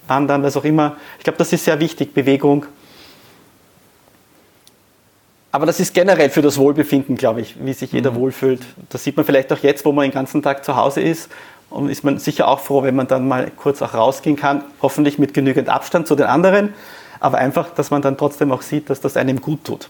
Wandern, 0.08 0.42
was 0.42 0.56
auch 0.56 0.64
immer. 0.64 0.96
Ich 1.18 1.24
glaube, 1.24 1.38
das 1.38 1.52
ist 1.52 1.64
sehr 1.64 1.78
wichtig, 1.78 2.12
Bewegung. 2.12 2.66
Aber 5.52 5.66
das 5.66 5.78
ist 5.78 5.94
generell 5.94 6.30
für 6.30 6.42
das 6.42 6.58
Wohlbefinden, 6.58 7.16
glaube 7.16 7.42
ich, 7.42 7.54
wie 7.64 7.72
sich 7.72 7.92
jeder 7.92 8.10
mhm. 8.10 8.16
wohlfühlt. 8.16 8.62
Das 8.88 9.04
sieht 9.04 9.16
man 9.16 9.24
vielleicht 9.24 9.52
auch 9.52 9.58
jetzt, 9.58 9.84
wo 9.84 9.92
man 9.92 10.02
den 10.06 10.12
ganzen 10.12 10.42
Tag 10.42 10.64
zu 10.64 10.74
Hause 10.74 11.00
ist. 11.00 11.30
Und 11.70 11.90
ist 11.90 12.04
man 12.04 12.18
sicher 12.18 12.48
auch 12.48 12.60
froh, 12.60 12.82
wenn 12.82 12.96
man 12.96 13.06
dann 13.06 13.28
mal 13.28 13.50
kurz 13.56 13.82
auch 13.82 13.94
rausgehen 13.94 14.36
kann, 14.36 14.64
hoffentlich 14.82 15.18
mit 15.18 15.34
genügend 15.34 15.68
Abstand 15.68 16.06
zu 16.06 16.14
den 16.14 16.26
anderen, 16.26 16.74
aber 17.20 17.38
einfach, 17.38 17.70
dass 17.70 17.90
man 17.90 18.02
dann 18.02 18.16
trotzdem 18.16 18.52
auch 18.52 18.62
sieht, 18.62 18.90
dass 18.90 19.00
das 19.00 19.16
einem 19.16 19.40
gut 19.40 19.64
tut. 19.64 19.88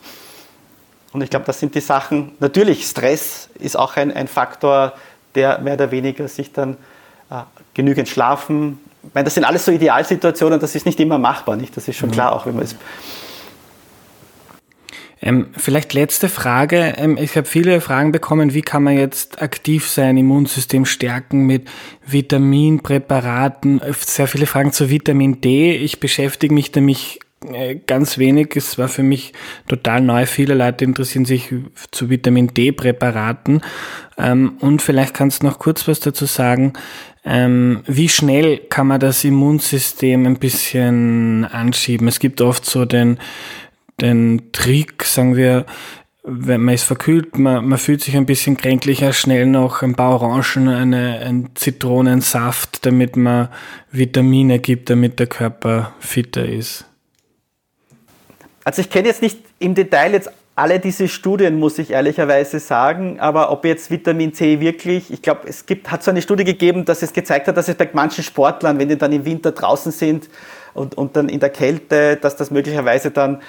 Und 1.12 1.22
ich 1.22 1.30
glaube, 1.30 1.46
das 1.46 1.60
sind 1.60 1.74
die 1.74 1.80
Sachen, 1.80 2.32
natürlich 2.40 2.86
Stress 2.86 3.48
ist 3.58 3.76
auch 3.76 3.96
ein, 3.96 4.12
ein 4.12 4.28
Faktor, 4.28 4.94
der 5.34 5.58
mehr 5.60 5.74
oder 5.74 5.90
weniger 5.90 6.28
sich 6.28 6.52
dann 6.52 6.76
genügend 7.74 8.08
schlafen. 8.08 8.78
Ich 9.02 9.14
meine, 9.14 9.24
das 9.24 9.34
sind 9.34 9.44
alles 9.44 9.64
so 9.64 9.72
Idealsituationen, 9.72 10.60
das 10.60 10.74
ist 10.74 10.86
nicht 10.86 10.98
immer 11.00 11.18
machbar, 11.18 11.56
nicht? 11.56 11.76
Das 11.76 11.88
ist 11.88 11.96
schon 11.96 12.08
mhm. 12.10 12.14
klar, 12.14 12.32
auch 12.32 12.46
wenn 12.46 12.54
man 12.54 12.64
es 12.64 12.76
ähm, 15.24 15.46
vielleicht 15.56 15.94
letzte 15.94 16.28
Frage. 16.28 16.94
Ähm, 16.98 17.16
ich 17.16 17.34
habe 17.36 17.46
viele 17.46 17.80
Fragen 17.80 18.12
bekommen, 18.12 18.52
wie 18.52 18.60
kann 18.60 18.82
man 18.82 18.98
jetzt 18.98 19.40
aktiv 19.40 19.88
sein 19.88 20.18
Immunsystem 20.18 20.84
stärken 20.84 21.46
mit 21.46 21.68
Vitaminpräparaten. 22.06 23.80
Sehr 24.00 24.28
viele 24.28 24.44
Fragen 24.44 24.72
zu 24.72 24.90
Vitamin 24.90 25.40
D. 25.40 25.76
Ich 25.76 25.98
beschäftige 25.98 26.52
mich 26.52 26.74
nämlich 26.74 27.20
äh, 27.20 27.23
ganz 27.86 28.18
wenig. 28.18 28.56
Es 28.56 28.78
war 28.78 28.88
für 28.88 29.02
mich 29.02 29.32
total 29.68 30.00
neu. 30.00 30.26
Viele 30.26 30.54
Leute 30.54 30.84
interessieren 30.84 31.24
sich 31.24 31.54
zu 31.90 32.10
Vitamin 32.10 32.48
D-Präparaten. 32.48 33.60
Ähm, 34.16 34.56
und 34.60 34.82
vielleicht 34.82 35.14
kannst 35.14 35.42
du 35.42 35.46
noch 35.46 35.58
kurz 35.58 35.86
was 35.88 36.00
dazu 36.00 36.26
sagen. 36.26 36.72
Ähm, 37.24 37.82
wie 37.86 38.08
schnell 38.08 38.58
kann 38.58 38.86
man 38.86 39.00
das 39.00 39.24
Immunsystem 39.24 40.26
ein 40.26 40.38
bisschen 40.38 41.44
anschieben? 41.44 42.08
Es 42.08 42.18
gibt 42.18 42.40
oft 42.40 42.64
so 42.64 42.84
den 42.84 43.18
den 44.00 44.52
Trick, 44.52 45.04
sagen 45.04 45.36
wir, 45.36 45.66
wenn 46.24 46.62
man 46.62 46.74
ist 46.74 46.84
verkühlt, 46.84 47.38
man, 47.38 47.66
man 47.66 47.78
fühlt 47.78 48.00
sich 48.00 48.16
ein 48.16 48.26
bisschen 48.26 48.56
kränklicher, 48.56 49.12
schnell 49.12 49.46
noch 49.46 49.82
ein 49.82 49.94
paar 49.94 50.22
Orangen, 50.22 50.68
eine, 50.68 51.18
ein 51.18 51.50
Zitronensaft, 51.54 52.86
damit 52.86 53.16
man 53.16 53.48
Vitamine 53.90 54.58
gibt, 54.58 54.88
damit 54.88 55.18
der 55.18 55.26
Körper 55.26 55.92
fitter 55.98 56.46
ist. 56.46 56.86
Also 58.64 58.80
ich 58.80 58.90
kenne 58.90 59.08
jetzt 59.08 59.22
nicht 59.22 59.38
im 59.58 59.74
Detail 59.74 60.12
jetzt 60.12 60.30
alle 60.56 60.78
diese 60.78 61.08
Studien, 61.08 61.58
muss 61.58 61.78
ich 61.78 61.90
ehrlicherweise 61.90 62.60
sagen, 62.60 63.18
aber 63.18 63.50
ob 63.50 63.64
jetzt 63.64 63.90
Vitamin 63.90 64.32
C 64.32 64.60
wirklich, 64.60 65.12
ich 65.12 65.20
glaube, 65.20 65.48
es 65.48 65.66
gibt, 65.66 65.90
hat 65.90 66.04
so 66.04 66.12
eine 66.12 66.22
Studie 66.22 66.44
gegeben, 66.44 66.84
dass 66.84 67.02
es 67.02 67.12
gezeigt 67.12 67.48
hat, 67.48 67.56
dass 67.56 67.68
es 67.68 67.74
bei 67.74 67.88
manchen 67.92 68.22
Sportlern, 68.22 68.78
wenn 68.78 68.88
die 68.88 68.96
dann 68.96 69.12
im 69.12 69.24
Winter 69.24 69.50
draußen 69.50 69.90
sind 69.90 70.28
und, 70.72 70.96
und 70.96 71.16
dann 71.16 71.28
in 71.28 71.40
der 71.40 71.50
Kälte, 71.50 72.16
dass 72.16 72.36
das 72.36 72.50
möglicherweise 72.50 73.10
dann 73.10 73.42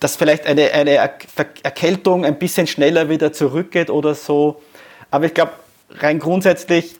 dass 0.00 0.16
vielleicht 0.16 0.46
eine, 0.46 0.72
eine 0.72 0.94
Erkältung 0.94 2.24
ein 2.24 2.38
bisschen 2.38 2.66
schneller 2.66 3.10
wieder 3.10 3.34
zurückgeht 3.34 3.90
oder 3.90 4.14
so. 4.14 4.62
Aber 5.10 5.26
ich 5.26 5.34
glaube, 5.34 5.52
rein 5.90 6.18
grundsätzlich, 6.18 6.98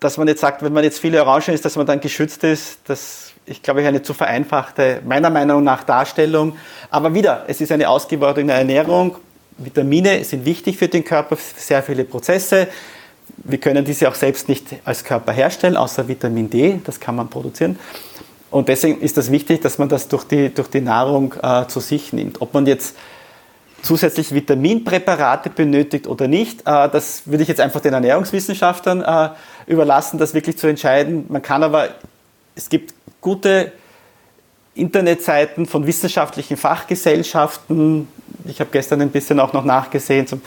dass 0.00 0.18
man 0.18 0.28
jetzt 0.28 0.42
sagt, 0.42 0.62
wenn 0.62 0.74
man 0.74 0.84
jetzt 0.84 1.00
viele 1.00 1.22
Orangen 1.22 1.54
isst, 1.54 1.64
dass 1.64 1.76
man 1.76 1.86
dann 1.86 2.00
geschützt 2.00 2.44
ist, 2.44 2.80
das 2.84 3.25
ich 3.46 3.62
glaube 3.62 3.82
ich 3.82 3.86
eine 3.86 4.02
zu 4.02 4.12
vereinfachte, 4.12 5.00
meiner 5.06 5.30
Meinung 5.30 5.62
nach, 5.64 5.84
Darstellung. 5.84 6.56
Aber 6.90 7.14
wieder, 7.14 7.44
es 7.46 7.60
ist 7.60 7.72
eine 7.72 7.88
ausgewogene 7.88 8.52
Ernährung. 8.52 9.16
Vitamine 9.58 10.22
sind 10.24 10.44
wichtig 10.44 10.76
für 10.76 10.88
den 10.88 11.04
Körper, 11.04 11.36
sehr 11.56 11.82
viele 11.82 12.04
Prozesse. 12.04 12.68
Wir 13.38 13.58
können 13.58 13.84
diese 13.84 14.08
auch 14.08 14.14
selbst 14.14 14.48
nicht 14.48 14.66
als 14.84 15.04
Körper 15.04 15.32
herstellen, 15.32 15.76
außer 15.76 16.06
Vitamin 16.08 16.50
D, 16.50 16.80
das 16.84 17.00
kann 17.00 17.16
man 17.16 17.28
produzieren. 17.28 17.78
Und 18.50 18.68
deswegen 18.68 19.00
ist 19.00 19.16
das 19.16 19.30
wichtig, 19.30 19.60
dass 19.62 19.78
man 19.78 19.88
das 19.88 20.08
durch 20.08 20.24
die, 20.24 20.52
durch 20.52 20.68
die 20.68 20.80
Nahrung 20.80 21.34
äh, 21.42 21.66
zu 21.66 21.80
sich 21.80 22.12
nimmt. 22.12 22.40
Ob 22.40 22.54
man 22.54 22.66
jetzt 22.66 22.96
zusätzlich 23.82 24.32
Vitaminpräparate 24.32 25.50
benötigt 25.50 26.06
oder 26.06 26.28
nicht, 26.28 26.60
äh, 26.60 26.88
das 26.88 27.22
würde 27.26 27.42
ich 27.42 27.48
jetzt 27.48 27.60
einfach 27.60 27.80
den 27.80 27.94
Ernährungswissenschaftlern 27.94 29.02
äh, 29.02 29.30
überlassen, 29.66 30.18
das 30.18 30.34
wirklich 30.34 30.58
zu 30.58 30.66
entscheiden. 30.66 31.26
Man 31.28 31.42
kann 31.42 31.62
aber, 31.62 31.88
es 32.56 32.68
gibt 32.68 32.94
gute 33.20 33.72
Internetseiten 34.74 35.66
von 35.66 35.86
wissenschaftlichen 35.86 36.56
Fachgesellschaften. 36.56 38.08
Ich 38.44 38.60
habe 38.60 38.70
gestern 38.72 39.00
ein 39.02 39.10
bisschen 39.10 39.38
auch 39.38 39.52
noch 39.52 39.64
nachgesehen 39.64 40.26
zum 40.26 40.42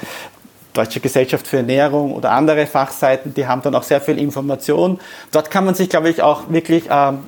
Deutsche 0.73 0.99
Gesellschaft 0.99 1.47
für 1.47 1.57
Ernährung 1.57 2.13
oder 2.13 2.31
andere 2.31 2.67
Fachseiten, 2.67 3.33
die 3.33 3.47
haben 3.47 3.61
dann 3.63 3.73
auch 3.73 3.83
sehr 3.83 4.01
viel 4.01 4.19
Information. 4.19 4.99
Dort 5.31 5.49
kann 5.49 5.65
man 5.65 5.73
sich, 5.73 5.89
glaube 5.89 6.09
ich, 6.09 6.21
auch 6.21 6.49
wirklich 6.49 6.83
ähm, 6.91 7.19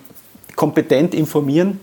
kompetent 0.56 1.16
informieren, 1.16 1.80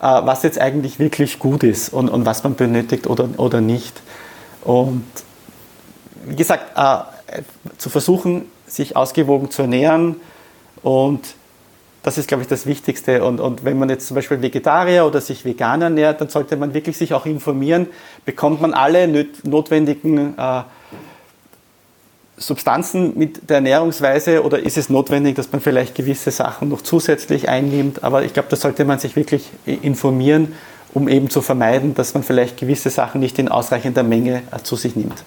äh, 0.00 0.04
was 0.04 0.42
jetzt 0.42 0.58
eigentlich 0.58 0.98
wirklich 0.98 1.38
gut 1.38 1.64
ist 1.64 1.92
und, 1.92 2.08
und 2.08 2.24
was 2.24 2.42
man 2.44 2.54
benötigt 2.54 3.06
oder, 3.06 3.28
oder 3.36 3.60
nicht. 3.60 4.00
Und 4.64 5.04
wie 6.24 6.36
gesagt, 6.36 6.76
äh, 6.76 7.42
zu 7.76 7.90
versuchen, 7.90 8.46
sich 8.66 8.96
ausgewogen 8.96 9.50
zu 9.50 9.62
ernähren 9.62 10.16
und 10.82 11.34
das 12.02 12.18
ist, 12.18 12.28
glaube 12.28 12.42
ich, 12.42 12.48
das 12.48 12.66
Wichtigste. 12.66 13.24
Und, 13.24 13.40
und 13.40 13.64
wenn 13.64 13.78
man 13.78 13.88
jetzt 13.88 14.08
zum 14.08 14.16
Beispiel 14.16 14.42
Vegetarier 14.42 15.06
oder 15.06 15.20
sich 15.20 15.44
vegan 15.44 15.82
ernährt, 15.82 16.20
dann 16.20 16.28
sollte 16.28 16.56
man 16.56 16.74
wirklich 16.74 16.96
sich 16.96 17.14
auch 17.14 17.26
informieren, 17.26 17.86
bekommt 18.24 18.60
man 18.60 18.74
alle 18.74 19.06
notwendigen 19.44 20.36
äh, 20.36 20.62
Substanzen 22.36 23.16
mit 23.16 23.48
der 23.48 23.56
Ernährungsweise 23.56 24.42
oder 24.42 24.58
ist 24.58 24.76
es 24.76 24.90
notwendig, 24.90 25.36
dass 25.36 25.52
man 25.52 25.60
vielleicht 25.60 25.94
gewisse 25.94 26.30
Sachen 26.30 26.68
noch 26.68 26.82
zusätzlich 26.82 27.48
einnimmt? 27.48 28.02
Aber 28.02 28.24
ich 28.24 28.32
glaube, 28.32 28.48
da 28.50 28.56
sollte 28.56 28.84
man 28.84 28.98
sich 28.98 29.14
wirklich 29.14 29.50
informieren, 29.64 30.54
um 30.94 31.08
eben 31.08 31.30
zu 31.30 31.40
vermeiden, 31.40 31.94
dass 31.94 32.14
man 32.14 32.22
vielleicht 32.22 32.58
gewisse 32.58 32.90
Sachen 32.90 33.20
nicht 33.20 33.38
in 33.38 33.48
ausreichender 33.48 34.02
Menge 34.02 34.42
äh, 34.50 34.62
zu 34.62 34.76
sich 34.76 34.96
nimmt. 34.96 35.24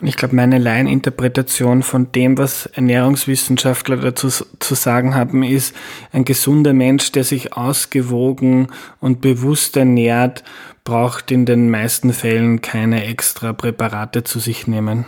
Ich 0.00 0.16
glaube, 0.16 0.34
meine 0.34 0.58
Laieninterpretation 0.58 1.82
von 1.82 2.10
dem, 2.12 2.36
was 2.38 2.66
Ernährungswissenschaftler 2.66 3.96
dazu 3.96 4.28
zu 4.30 4.74
sagen 4.74 5.14
haben, 5.14 5.42
ist, 5.42 5.74
ein 6.12 6.24
gesunder 6.24 6.72
Mensch, 6.72 7.12
der 7.12 7.24
sich 7.24 7.52
ausgewogen 7.54 8.68
und 9.00 9.20
bewusst 9.20 9.76
ernährt, 9.76 10.42
braucht 10.84 11.30
in 11.30 11.46
den 11.46 11.70
meisten 11.70 12.12
Fällen 12.12 12.60
keine 12.60 13.04
extra 13.06 13.52
Präparate 13.52 14.24
zu 14.24 14.40
sich 14.40 14.66
nehmen. 14.66 15.06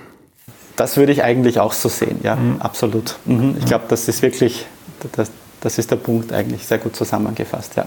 Das 0.77 0.97
würde 0.97 1.13
ich 1.13 1.23
eigentlich 1.23 1.61
auch 1.61 1.73
so 1.73 1.89
sehen, 1.89 2.21
ja, 2.23 2.37
mhm. 2.37 2.61
absolut. 2.61 3.17
Mhm. 3.25 3.57
Ich 3.59 3.67
glaube, 3.67 3.85
das 3.89 4.09
ist 4.09 4.23
wirklich, 4.23 4.67
das, 5.13 5.31
das 5.61 5.79
ist 5.79 5.91
der 5.91 5.97
Punkt 5.97 6.33
eigentlich 6.33 6.67
sehr 6.67 6.79
gut 6.79 6.95
zusammengefasst, 6.97 7.77
ja. 7.77 7.87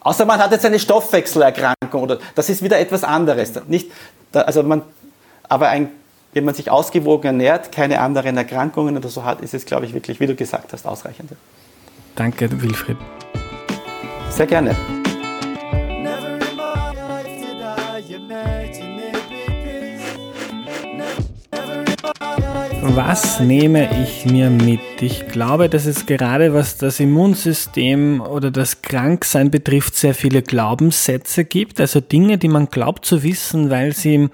Außer 0.00 0.24
man 0.24 0.38
hat 0.38 0.52
jetzt 0.52 0.64
eine 0.64 0.78
Stoffwechselerkrankung 0.78 2.02
oder 2.02 2.18
das 2.34 2.48
ist 2.48 2.62
wieder 2.62 2.78
etwas 2.78 3.04
anderes. 3.04 3.52
Nicht, 3.66 3.90
also 4.32 4.62
man, 4.62 4.82
aber 5.48 5.68
ein, 5.68 5.88
wenn 6.34 6.44
man 6.44 6.54
sich 6.54 6.70
ausgewogen 6.70 7.26
ernährt, 7.26 7.72
keine 7.72 8.00
anderen 8.00 8.36
Erkrankungen 8.36 8.96
oder 8.96 9.08
so 9.08 9.24
hat, 9.24 9.40
ist 9.40 9.54
es, 9.54 9.64
glaube 9.64 9.86
ich, 9.86 9.94
wirklich, 9.94 10.20
wie 10.20 10.26
du 10.26 10.34
gesagt 10.34 10.72
hast, 10.72 10.86
ausreichend. 10.86 11.32
Danke, 12.14 12.50
Wilfried. 12.60 12.96
Sehr 14.30 14.46
gerne. 14.46 14.76
Was 22.94 23.38
nehme 23.40 23.88
ich 24.02 24.24
mir 24.24 24.50
mit? 24.50 24.80
Ich 25.00 25.28
glaube, 25.28 25.68
dass 25.68 25.84
es 25.86 26.06
gerade 26.06 26.54
was 26.54 26.78
das 26.78 27.00
Immunsystem 27.00 28.20
oder 28.20 28.50
das 28.50 28.82
Kranksein 28.82 29.50
betrifft, 29.50 29.94
sehr 29.94 30.14
viele 30.14 30.42
Glaubenssätze 30.42 31.44
gibt, 31.44 31.80
also 31.80 32.00
Dinge, 32.00 32.38
die 32.38 32.48
man 32.48 32.68
glaubt 32.68 33.04
zu 33.04 33.22
wissen, 33.22 33.70
weil 33.70 33.92
sie 33.92 34.30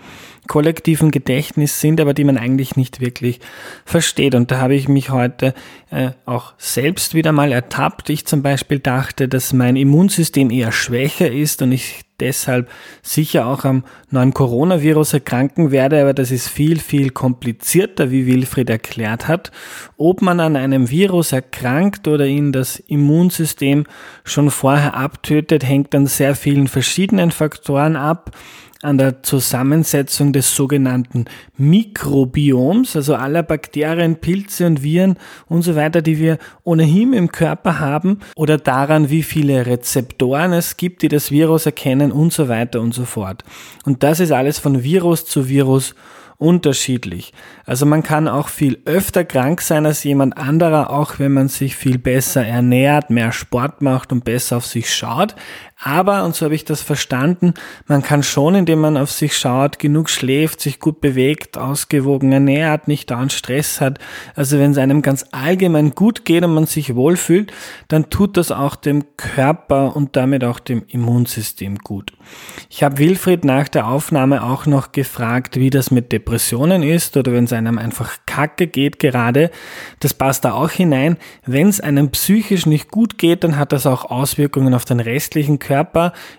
kollektiven 0.47 1.11
Gedächtnis 1.11 1.81
sind, 1.81 2.01
aber 2.01 2.15
die 2.15 2.25
man 2.25 2.39
eigentlich 2.39 2.77
nicht 2.77 3.01
wirklich 3.01 3.41
versteht. 3.85 4.35
Und 4.35 4.51
da 4.51 4.61
habe 4.61 4.75
ich 4.75 4.89
mich 4.89 5.11
heute 5.11 5.53
äh, 5.91 6.11
auch 6.25 6.55
selbst 6.59 7.15
wieder 7.15 7.33
mal 7.33 7.51
ertappt. 7.53 8.09
Ich 8.11 8.25
zum 8.27 8.43
Beispiel 8.43 8.79
dachte, 8.79 9.27
dass 9.29 9.53
mein 9.53 9.77
Immunsystem 9.77 10.51
eher 10.51 10.73
schwächer 10.73 11.31
ist 11.31 11.61
und 11.61 11.73
ich 11.73 12.04
deshalb 12.21 12.69
sicher 13.03 13.47
auch 13.47 13.65
am 13.65 13.85
neuen 14.11 14.35
Coronavirus 14.35 15.15
erkranken 15.15 15.71
werde, 15.71 16.01
aber 16.01 16.15
das 16.15 16.31
ist 16.31 16.49
viel, 16.49 16.79
viel 16.79 17.11
komplizierter, 17.11 18.11
wie 18.11 18.27
Wilfried 18.27 18.71
erklärt 18.71 19.29
hat. 19.29 19.51
Ob 19.97 20.23
man 20.23 20.41
an 20.41 20.57
einem 20.57 20.91
Virus 20.91 21.33
erkrankt 21.33 22.09
oder 22.09 22.27
ihn 22.27 22.53
das 22.53 22.79
Immunsystem 22.79 23.85
schon 24.25 24.51
vorher 24.51 24.95
abtötet, 24.95 25.65
hängt 25.65 25.95
an 25.95 26.07
sehr 26.07 26.35
vielen 26.35 26.69
verschiedenen 26.69 27.31
Faktoren 27.31 27.97
ab 27.97 28.31
an 28.85 28.99
der 28.99 29.23
Zusammensetzung 29.23 30.33
des 30.33 30.55
sogenannten 30.55 31.25
Mikrobioms, 31.57 32.97
also 32.97 33.15
aller 33.15 33.43
Bakterien, 33.43 34.17
Pilze 34.17 34.67
und 34.67 34.83
Viren 34.83 35.17
und 35.47 35.63
so 35.63 35.75
weiter, 35.75 36.03
die 36.03 36.19
wir 36.19 36.39
ohnehin 36.63 37.13
im 37.13 37.33
Körper 37.33 37.81
haben, 37.81 38.21
oder 38.37 38.59
daran, 38.59 39.11
wie 39.11 39.23
viele 39.23 39.67
Rezeptoren 39.67 40.53
es 40.53 40.77
gibt, 40.77 41.03
die 41.03 41.09
das 41.09 41.31
Virus 41.31 41.67
erkennen 41.67 42.13
und 42.13 42.33
so 42.33 42.49
weiter 42.49 42.81
und 42.81 42.93
so 42.95 43.05
fort. 43.05 43.45
Und 43.85 44.03
das 44.03 44.21
ist 44.21 44.33
alles 44.33 44.59
von 44.59 44.83
Virus 44.83 45.25
zu 45.25 45.49
Virus 45.49 45.95
unterschiedlich. 46.37 47.33
Also 47.65 47.87
man 47.87 48.03
kann 48.03 48.29
auch 48.29 48.49
viel 48.49 48.81
öfter 48.85 49.25
krank 49.25 49.61
sein 49.61 49.87
als 49.87 50.05
jemand 50.05 50.37
anderer, 50.37 50.91
auch 50.91 51.19
wenn 51.19 51.33
man 51.33 51.49
sich 51.49 51.77
viel 51.77 51.99
besser 51.99 52.45
ernährt, 52.45 53.11
mehr 53.11 53.33
Sport 53.33 53.83
macht 53.83 54.13
und 54.13 54.25
besser 54.25 54.59
auf 54.59 54.67
sich 54.67 54.93
schaut. 54.93 55.35
Aber, 55.77 56.25
und 56.25 56.35
so 56.35 56.45
habe 56.45 56.55
ich 56.55 56.65
das 56.65 56.83
verstanden, 56.83 57.55
man 57.89 58.03
kann 58.03 58.23
schon, 58.23 58.55
indem 58.55 58.81
man 58.81 58.97
auf 58.97 59.11
sich 59.11 59.37
schaut, 59.37 59.79
genug 59.79 60.09
schläft, 60.09 60.61
sich 60.61 60.79
gut 60.79 61.01
bewegt, 61.01 61.59
ausgewogen 61.59 62.33
ernährt, 62.33 62.89
nicht 62.89 63.11
dauernd 63.11 63.33
Stress 63.33 63.81
hat. 63.81 63.99
Also 64.35 64.59
wenn 64.59 64.71
es 64.71 64.79
einem 64.79 65.03
ganz 65.03 65.27
allgemein 65.33 65.91
gut 65.91 66.25
geht 66.25 66.45
und 66.45 66.55
man 66.55 66.67
sich 66.67 66.95
wohlfühlt, 66.95 67.53
dann 67.89 68.09
tut 68.09 68.37
das 68.37 68.53
auch 68.53 68.77
dem 68.77 69.05
Körper 69.17 69.97
und 69.97 70.17
damit 70.17 70.45
auch 70.45 70.61
dem 70.61 70.85
Immunsystem 70.87 71.79
gut. 71.79 72.13
Ich 72.71 72.83
habe 72.83 72.99
Wilfried 72.99 73.45
nach 73.45 73.69
der 73.69 73.89
Aufnahme 73.89 74.43
auch 74.45 74.67
noch 74.67 74.93
gefragt, 74.93 75.57
wie 75.57 75.71
das 75.71 75.91
mit 75.91 76.13
Depressionen 76.13 76.83
ist 76.83 77.17
oder 77.17 77.33
wenn 77.33 77.45
es 77.45 77.53
einem 77.53 77.79
einfach 77.79 78.19
kacke 78.27 78.69
geht 78.69 78.99
gerade. 78.99 79.51
Das 80.01 80.15
passt 80.15 80.45
da 80.45 80.53
auch 80.53 80.71
hinein. 80.71 81.19
Wenn 81.45 81.69
es 81.69 81.81
einem 81.81 82.11
psychisch 82.11 82.65
nicht 82.65 82.91
gut 82.91 83.19
geht, 83.19 83.45
dann 83.45 83.59
hat 83.59 83.73
das 83.73 83.87
auch 83.87 84.07
Auswirkungen 84.07 84.73
auf 84.73 84.85
den 84.85 85.01
restlichen 85.01 85.59
Körper, 85.59 85.74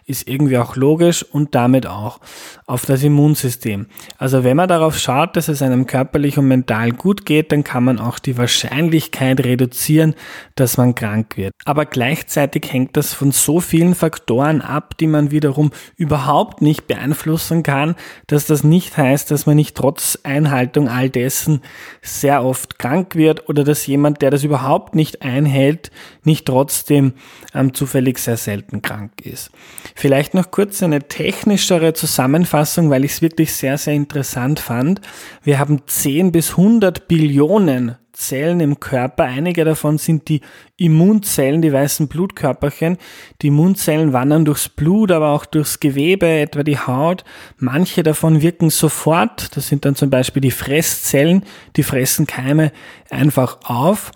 ist 0.05 0.27
irgendwie 0.27 0.57
auch 0.57 0.75
logisch 0.75 1.23
und 1.23 1.55
damit 1.55 1.87
auch 1.87 2.19
auf 2.65 2.85
das 2.85 3.03
Immunsystem. 3.03 3.87
Also 4.17 4.43
wenn 4.43 4.57
man 4.57 4.67
darauf 4.67 4.97
schaut, 4.97 5.35
dass 5.35 5.47
es 5.47 5.61
einem 5.61 5.85
körperlich 5.85 6.37
und 6.37 6.47
mental 6.47 6.91
gut 6.91 7.25
geht, 7.25 7.51
dann 7.51 7.63
kann 7.63 7.83
man 7.83 7.99
auch 7.99 8.19
die 8.19 8.37
Wahrscheinlichkeit 8.37 9.43
reduzieren, 9.43 10.15
dass 10.55 10.77
man 10.77 10.95
krank 10.95 11.37
wird. 11.37 11.53
Aber 11.65 11.85
gleichzeitig 11.85 12.71
hängt 12.71 12.97
das 12.97 13.13
von 13.13 13.31
so 13.31 13.59
vielen 13.59 13.95
Faktoren 13.95 14.61
ab, 14.61 14.97
die 14.97 15.07
man 15.07 15.31
wiederum 15.31 15.71
überhaupt 15.95 16.61
nicht 16.61 16.87
beeinflussen 16.87 17.63
kann, 17.63 17.95
dass 18.27 18.45
das 18.45 18.63
nicht 18.63 18.97
heißt, 18.97 19.29
dass 19.31 19.45
man 19.45 19.55
nicht 19.55 19.75
trotz 19.75 20.19
Einhaltung 20.23 20.89
all 20.89 21.09
dessen 21.09 21.61
sehr 22.01 22.43
oft 22.43 22.79
krank 22.79 23.15
wird 23.15 23.49
oder 23.49 23.63
dass 23.63 23.85
jemand, 23.85 24.21
der 24.21 24.31
das 24.31 24.43
überhaupt 24.43 24.95
nicht 24.95 25.21
einhält, 25.21 25.91
nicht 26.23 26.45
trotzdem 26.45 27.13
ähm, 27.53 27.73
zufällig 27.73 28.17
sehr 28.19 28.37
selten 28.37 28.81
krank 28.81 29.14
ist. 29.21 29.51
Vielleicht 29.95 30.33
noch 30.33 30.51
kurz 30.51 30.81
eine 30.83 31.07
technischere 31.07 31.93
Zusammenfassung, 31.93 32.89
weil 32.89 33.05
ich 33.05 33.11
es 33.11 33.21
wirklich 33.21 33.53
sehr, 33.53 33.77
sehr 33.77 33.93
interessant 33.93 34.59
fand. 34.59 35.01
Wir 35.43 35.59
haben 35.59 35.81
10 35.85 36.31
bis 36.31 36.51
100 36.51 37.07
Billionen 37.07 37.97
Zellen 38.15 38.59
im 38.59 38.79
Körper. 38.79 39.25
Einige 39.25 39.65
davon 39.65 39.97
sind 39.97 40.29
die 40.29 40.41
Immunzellen, 40.77 41.61
die 41.61 41.71
weißen 41.71 42.07
Blutkörperchen. 42.07 42.97
Die 43.41 43.47
Immunzellen 43.47 44.13
wandern 44.13 44.45
durchs 44.45 44.69
Blut, 44.69 45.11
aber 45.11 45.29
auch 45.29 45.45
durchs 45.45 45.79
Gewebe, 45.79 46.27
etwa 46.27 46.63
die 46.63 46.79
Haut. 46.79 47.23
Manche 47.57 48.03
davon 48.03 48.41
wirken 48.41 48.69
sofort. 48.69 49.55
Das 49.55 49.67
sind 49.67 49.85
dann 49.85 49.95
zum 49.95 50.09
Beispiel 50.09 50.41
die 50.41 50.51
Fresszellen. 50.51 51.43
Die 51.75 51.83
fressen 51.83 52.25
Keime 52.25 52.71
einfach 53.09 53.59
auf. 53.63 54.11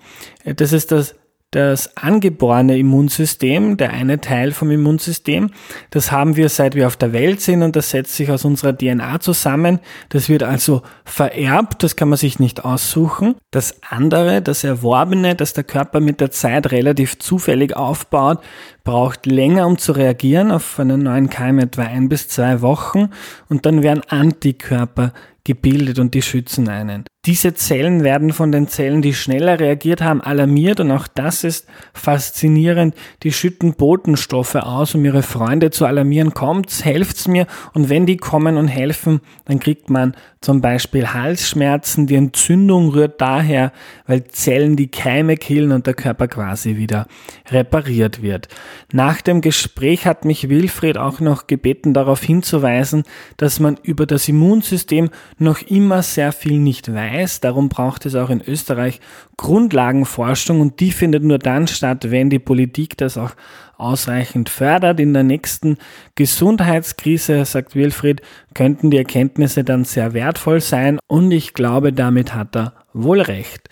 Das 0.45 0.73
ist 0.73 0.91
das 0.91 1.15
das 1.51 1.97
angeborene 1.97 2.77
Immunsystem, 2.77 3.77
der 3.77 3.91
eine 3.91 4.21
Teil 4.21 4.51
vom 4.51 4.69
Immunsystem, 4.69 5.49
das 5.89 6.11
haben 6.11 6.35
wir 6.35 6.47
seit 6.49 6.75
wir 6.75 6.85
auf 6.85 6.95
der 6.95 7.11
Welt 7.11 7.41
sind 7.41 7.63
und 7.63 7.75
das 7.75 7.89
setzt 7.89 8.15
sich 8.15 8.29
aus 8.29 8.45
unserer 8.45 8.77
DNA 8.77 9.19
zusammen. 9.19 9.79
Das 10.09 10.29
wird 10.29 10.43
also 10.43 10.83
vererbt, 11.05 11.81
das 11.81 11.95
kann 11.95 12.09
man 12.09 12.17
sich 12.17 12.39
nicht 12.39 12.63
aussuchen. 12.63 13.35
Das 13.49 13.81
andere, 13.89 14.43
das 14.43 14.63
Erworbene, 14.63 15.33
das 15.33 15.53
der 15.53 15.63
Körper 15.63 15.99
mit 15.99 16.21
der 16.21 16.29
Zeit 16.29 16.71
relativ 16.71 17.17
zufällig 17.17 17.75
aufbaut, 17.75 18.39
braucht 18.83 19.25
länger, 19.25 19.65
um 19.65 19.77
zu 19.77 19.91
reagieren 19.91 20.51
auf 20.51 20.79
einen 20.79 21.03
neuen 21.03 21.29
Keim, 21.29 21.57
etwa 21.57 21.83
ein 21.83 22.09
bis 22.09 22.27
zwei 22.27 22.61
Wochen 22.61 23.09
und 23.49 23.65
dann 23.65 23.81
werden 23.81 24.03
Antikörper 24.07 25.13
gebildet 25.43 25.97
und 25.97 26.13
die 26.13 26.21
schützen 26.21 26.69
einen. 26.69 27.05
Diese 27.25 27.53
Zellen 27.53 28.05
werden 28.05 28.31
von 28.31 28.53
den 28.53 28.69
Zellen, 28.69 29.01
die 29.01 29.13
schneller 29.13 29.59
reagiert 29.59 30.01
haben, 30.01 30.21
alarmiert 30.21 30.79
und 30.79 30.89
auch 30.89 31.05
das 31.05 31.43
ist 31.43 31.67
faszinierend. 31.93 32.95
Die 33.23 33.33
schütten 33.33 33.73
Botenstoffe 33.73 34.55
aus, 34.55 34.95
um 34.95 35.03
ihre 35.03 35.21
Freunde 35.21 35.69
zu 35.69 35.85
alarmieren. 35.85 36.33
Kommt's, 36.33 36.85
helft's 36.85 37.27
mir 37.27 37.45
und 37.73 37.89
wenn 37.89 38.05
die 38.05 38.15
kommen 38.15 38.55
und 38.55 38.69
helfen, 38.69 39.19
dann 39.43 39.59
kriegt 39.59 39.89
man 39.89 40.15
zum 40.39 40.61
Beispiel 40.61 41.13
Halsschmerzen. 41.13 42.07
Die 42.07 42.15
Entzündung 42.15 42.89
rührt 42.91 43.19
daher, 43.19 43.73
weil 44.07 44.23
Zellen 44.25 44.77
die 44.77 44.89
Keime 44.89 45.35
killen 45.35 45.73
und 45.73 45.87
der 45.87 45.95
Körper 45.95 46.29
quasi 46.29 46.77
wieder 46.77 47.07
repariert 47.51 48.21
wird. 48.21 48.47
Nach 48.93 49.19
dem 49.19 49.41
Gespräch 49.41 50.05
hat 50.05 50.23
mich 50.23 50.47
Wilfried 50.47 50.97
auch 50.97 51.19
noch 51.19 51.47
gebeten, 51.47 51.93
darauf 51.93 52.23
hinzuweisen, 52.23 53.03
dass 53.35 53.59
man 53.59 53.77
über 53.83 54.05
das 54.05 54.29
Immunsystem 54.29 55.09
noch 55.37 55.61
immer 55.61 56.01
sehr 56.01 56.31
viel 56.31 56.59
nicht 56.59 56.93
weiß. 57.19 57.41
Darum 57.41 57.69
braucht 57.69 58.05
es 58.05 58.13
auch 58.15 58.29
in 58.29 58.41
Österreich 58.45 58.99
Grundlagenforschung 59.37 60.59
und 60.61 60.79
die 60.79 60.91
findet 60.91 61.23
nur 61.23 61.39
dann 61.39 61.67
statt, 61.67 62.11
wenn 62.11 62.29
die 62.29 62.37
Politik 62.39 62.97
das 62.97 63.17
auch 63.17 63.31
ausreichend 63.77 64.49
fördert. 64.49 64.99
In 64.99 65.13
der 65.13 65.23
nächsten 65.23 65.77
Gesundheitskrise, 66.15 67.45
sagt 67.45 67.75
Wilfried, 67.75 68.21
könnten 68.53 68.91
die 68.91 68.97
Erkenntnisse 68.97 69.63
dann 69.63 69.85
sehr 69.85 70.13
wertvoll 70.13 70.59
sein 70.61 70.99
und 71.07 71.31
ich 71.31 71.53
glaube, 71.53 71.93
damit 71.93 72.35
hat 72.35 72.55
er 72.55 72.73
wohl 72.93 73.21
recht. 73.21 73.69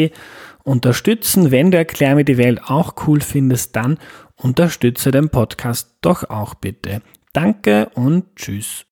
unterstützen. 0.64 1.52
Wenn 1.52 1.72
du 1.72 1.78
Erklär 1.78 2.16
mir 2.16 2.24
die 2.24 2.38
Welt 2.38 2.62
auch 2.66 2.96
cool 3.06 3.22
findest, 3.22 3.76
dann 3.76 3.98
Unterstütze 4.44 5.12
den 5.12 5.30
Podcast 5.30 5.96
doch 6.02 6.30
auch 6.30 6.56
bitte. 6.56 7.02
Danke 7.32 7.90
und 7.96 8.36
tschüss. 8.36 8.86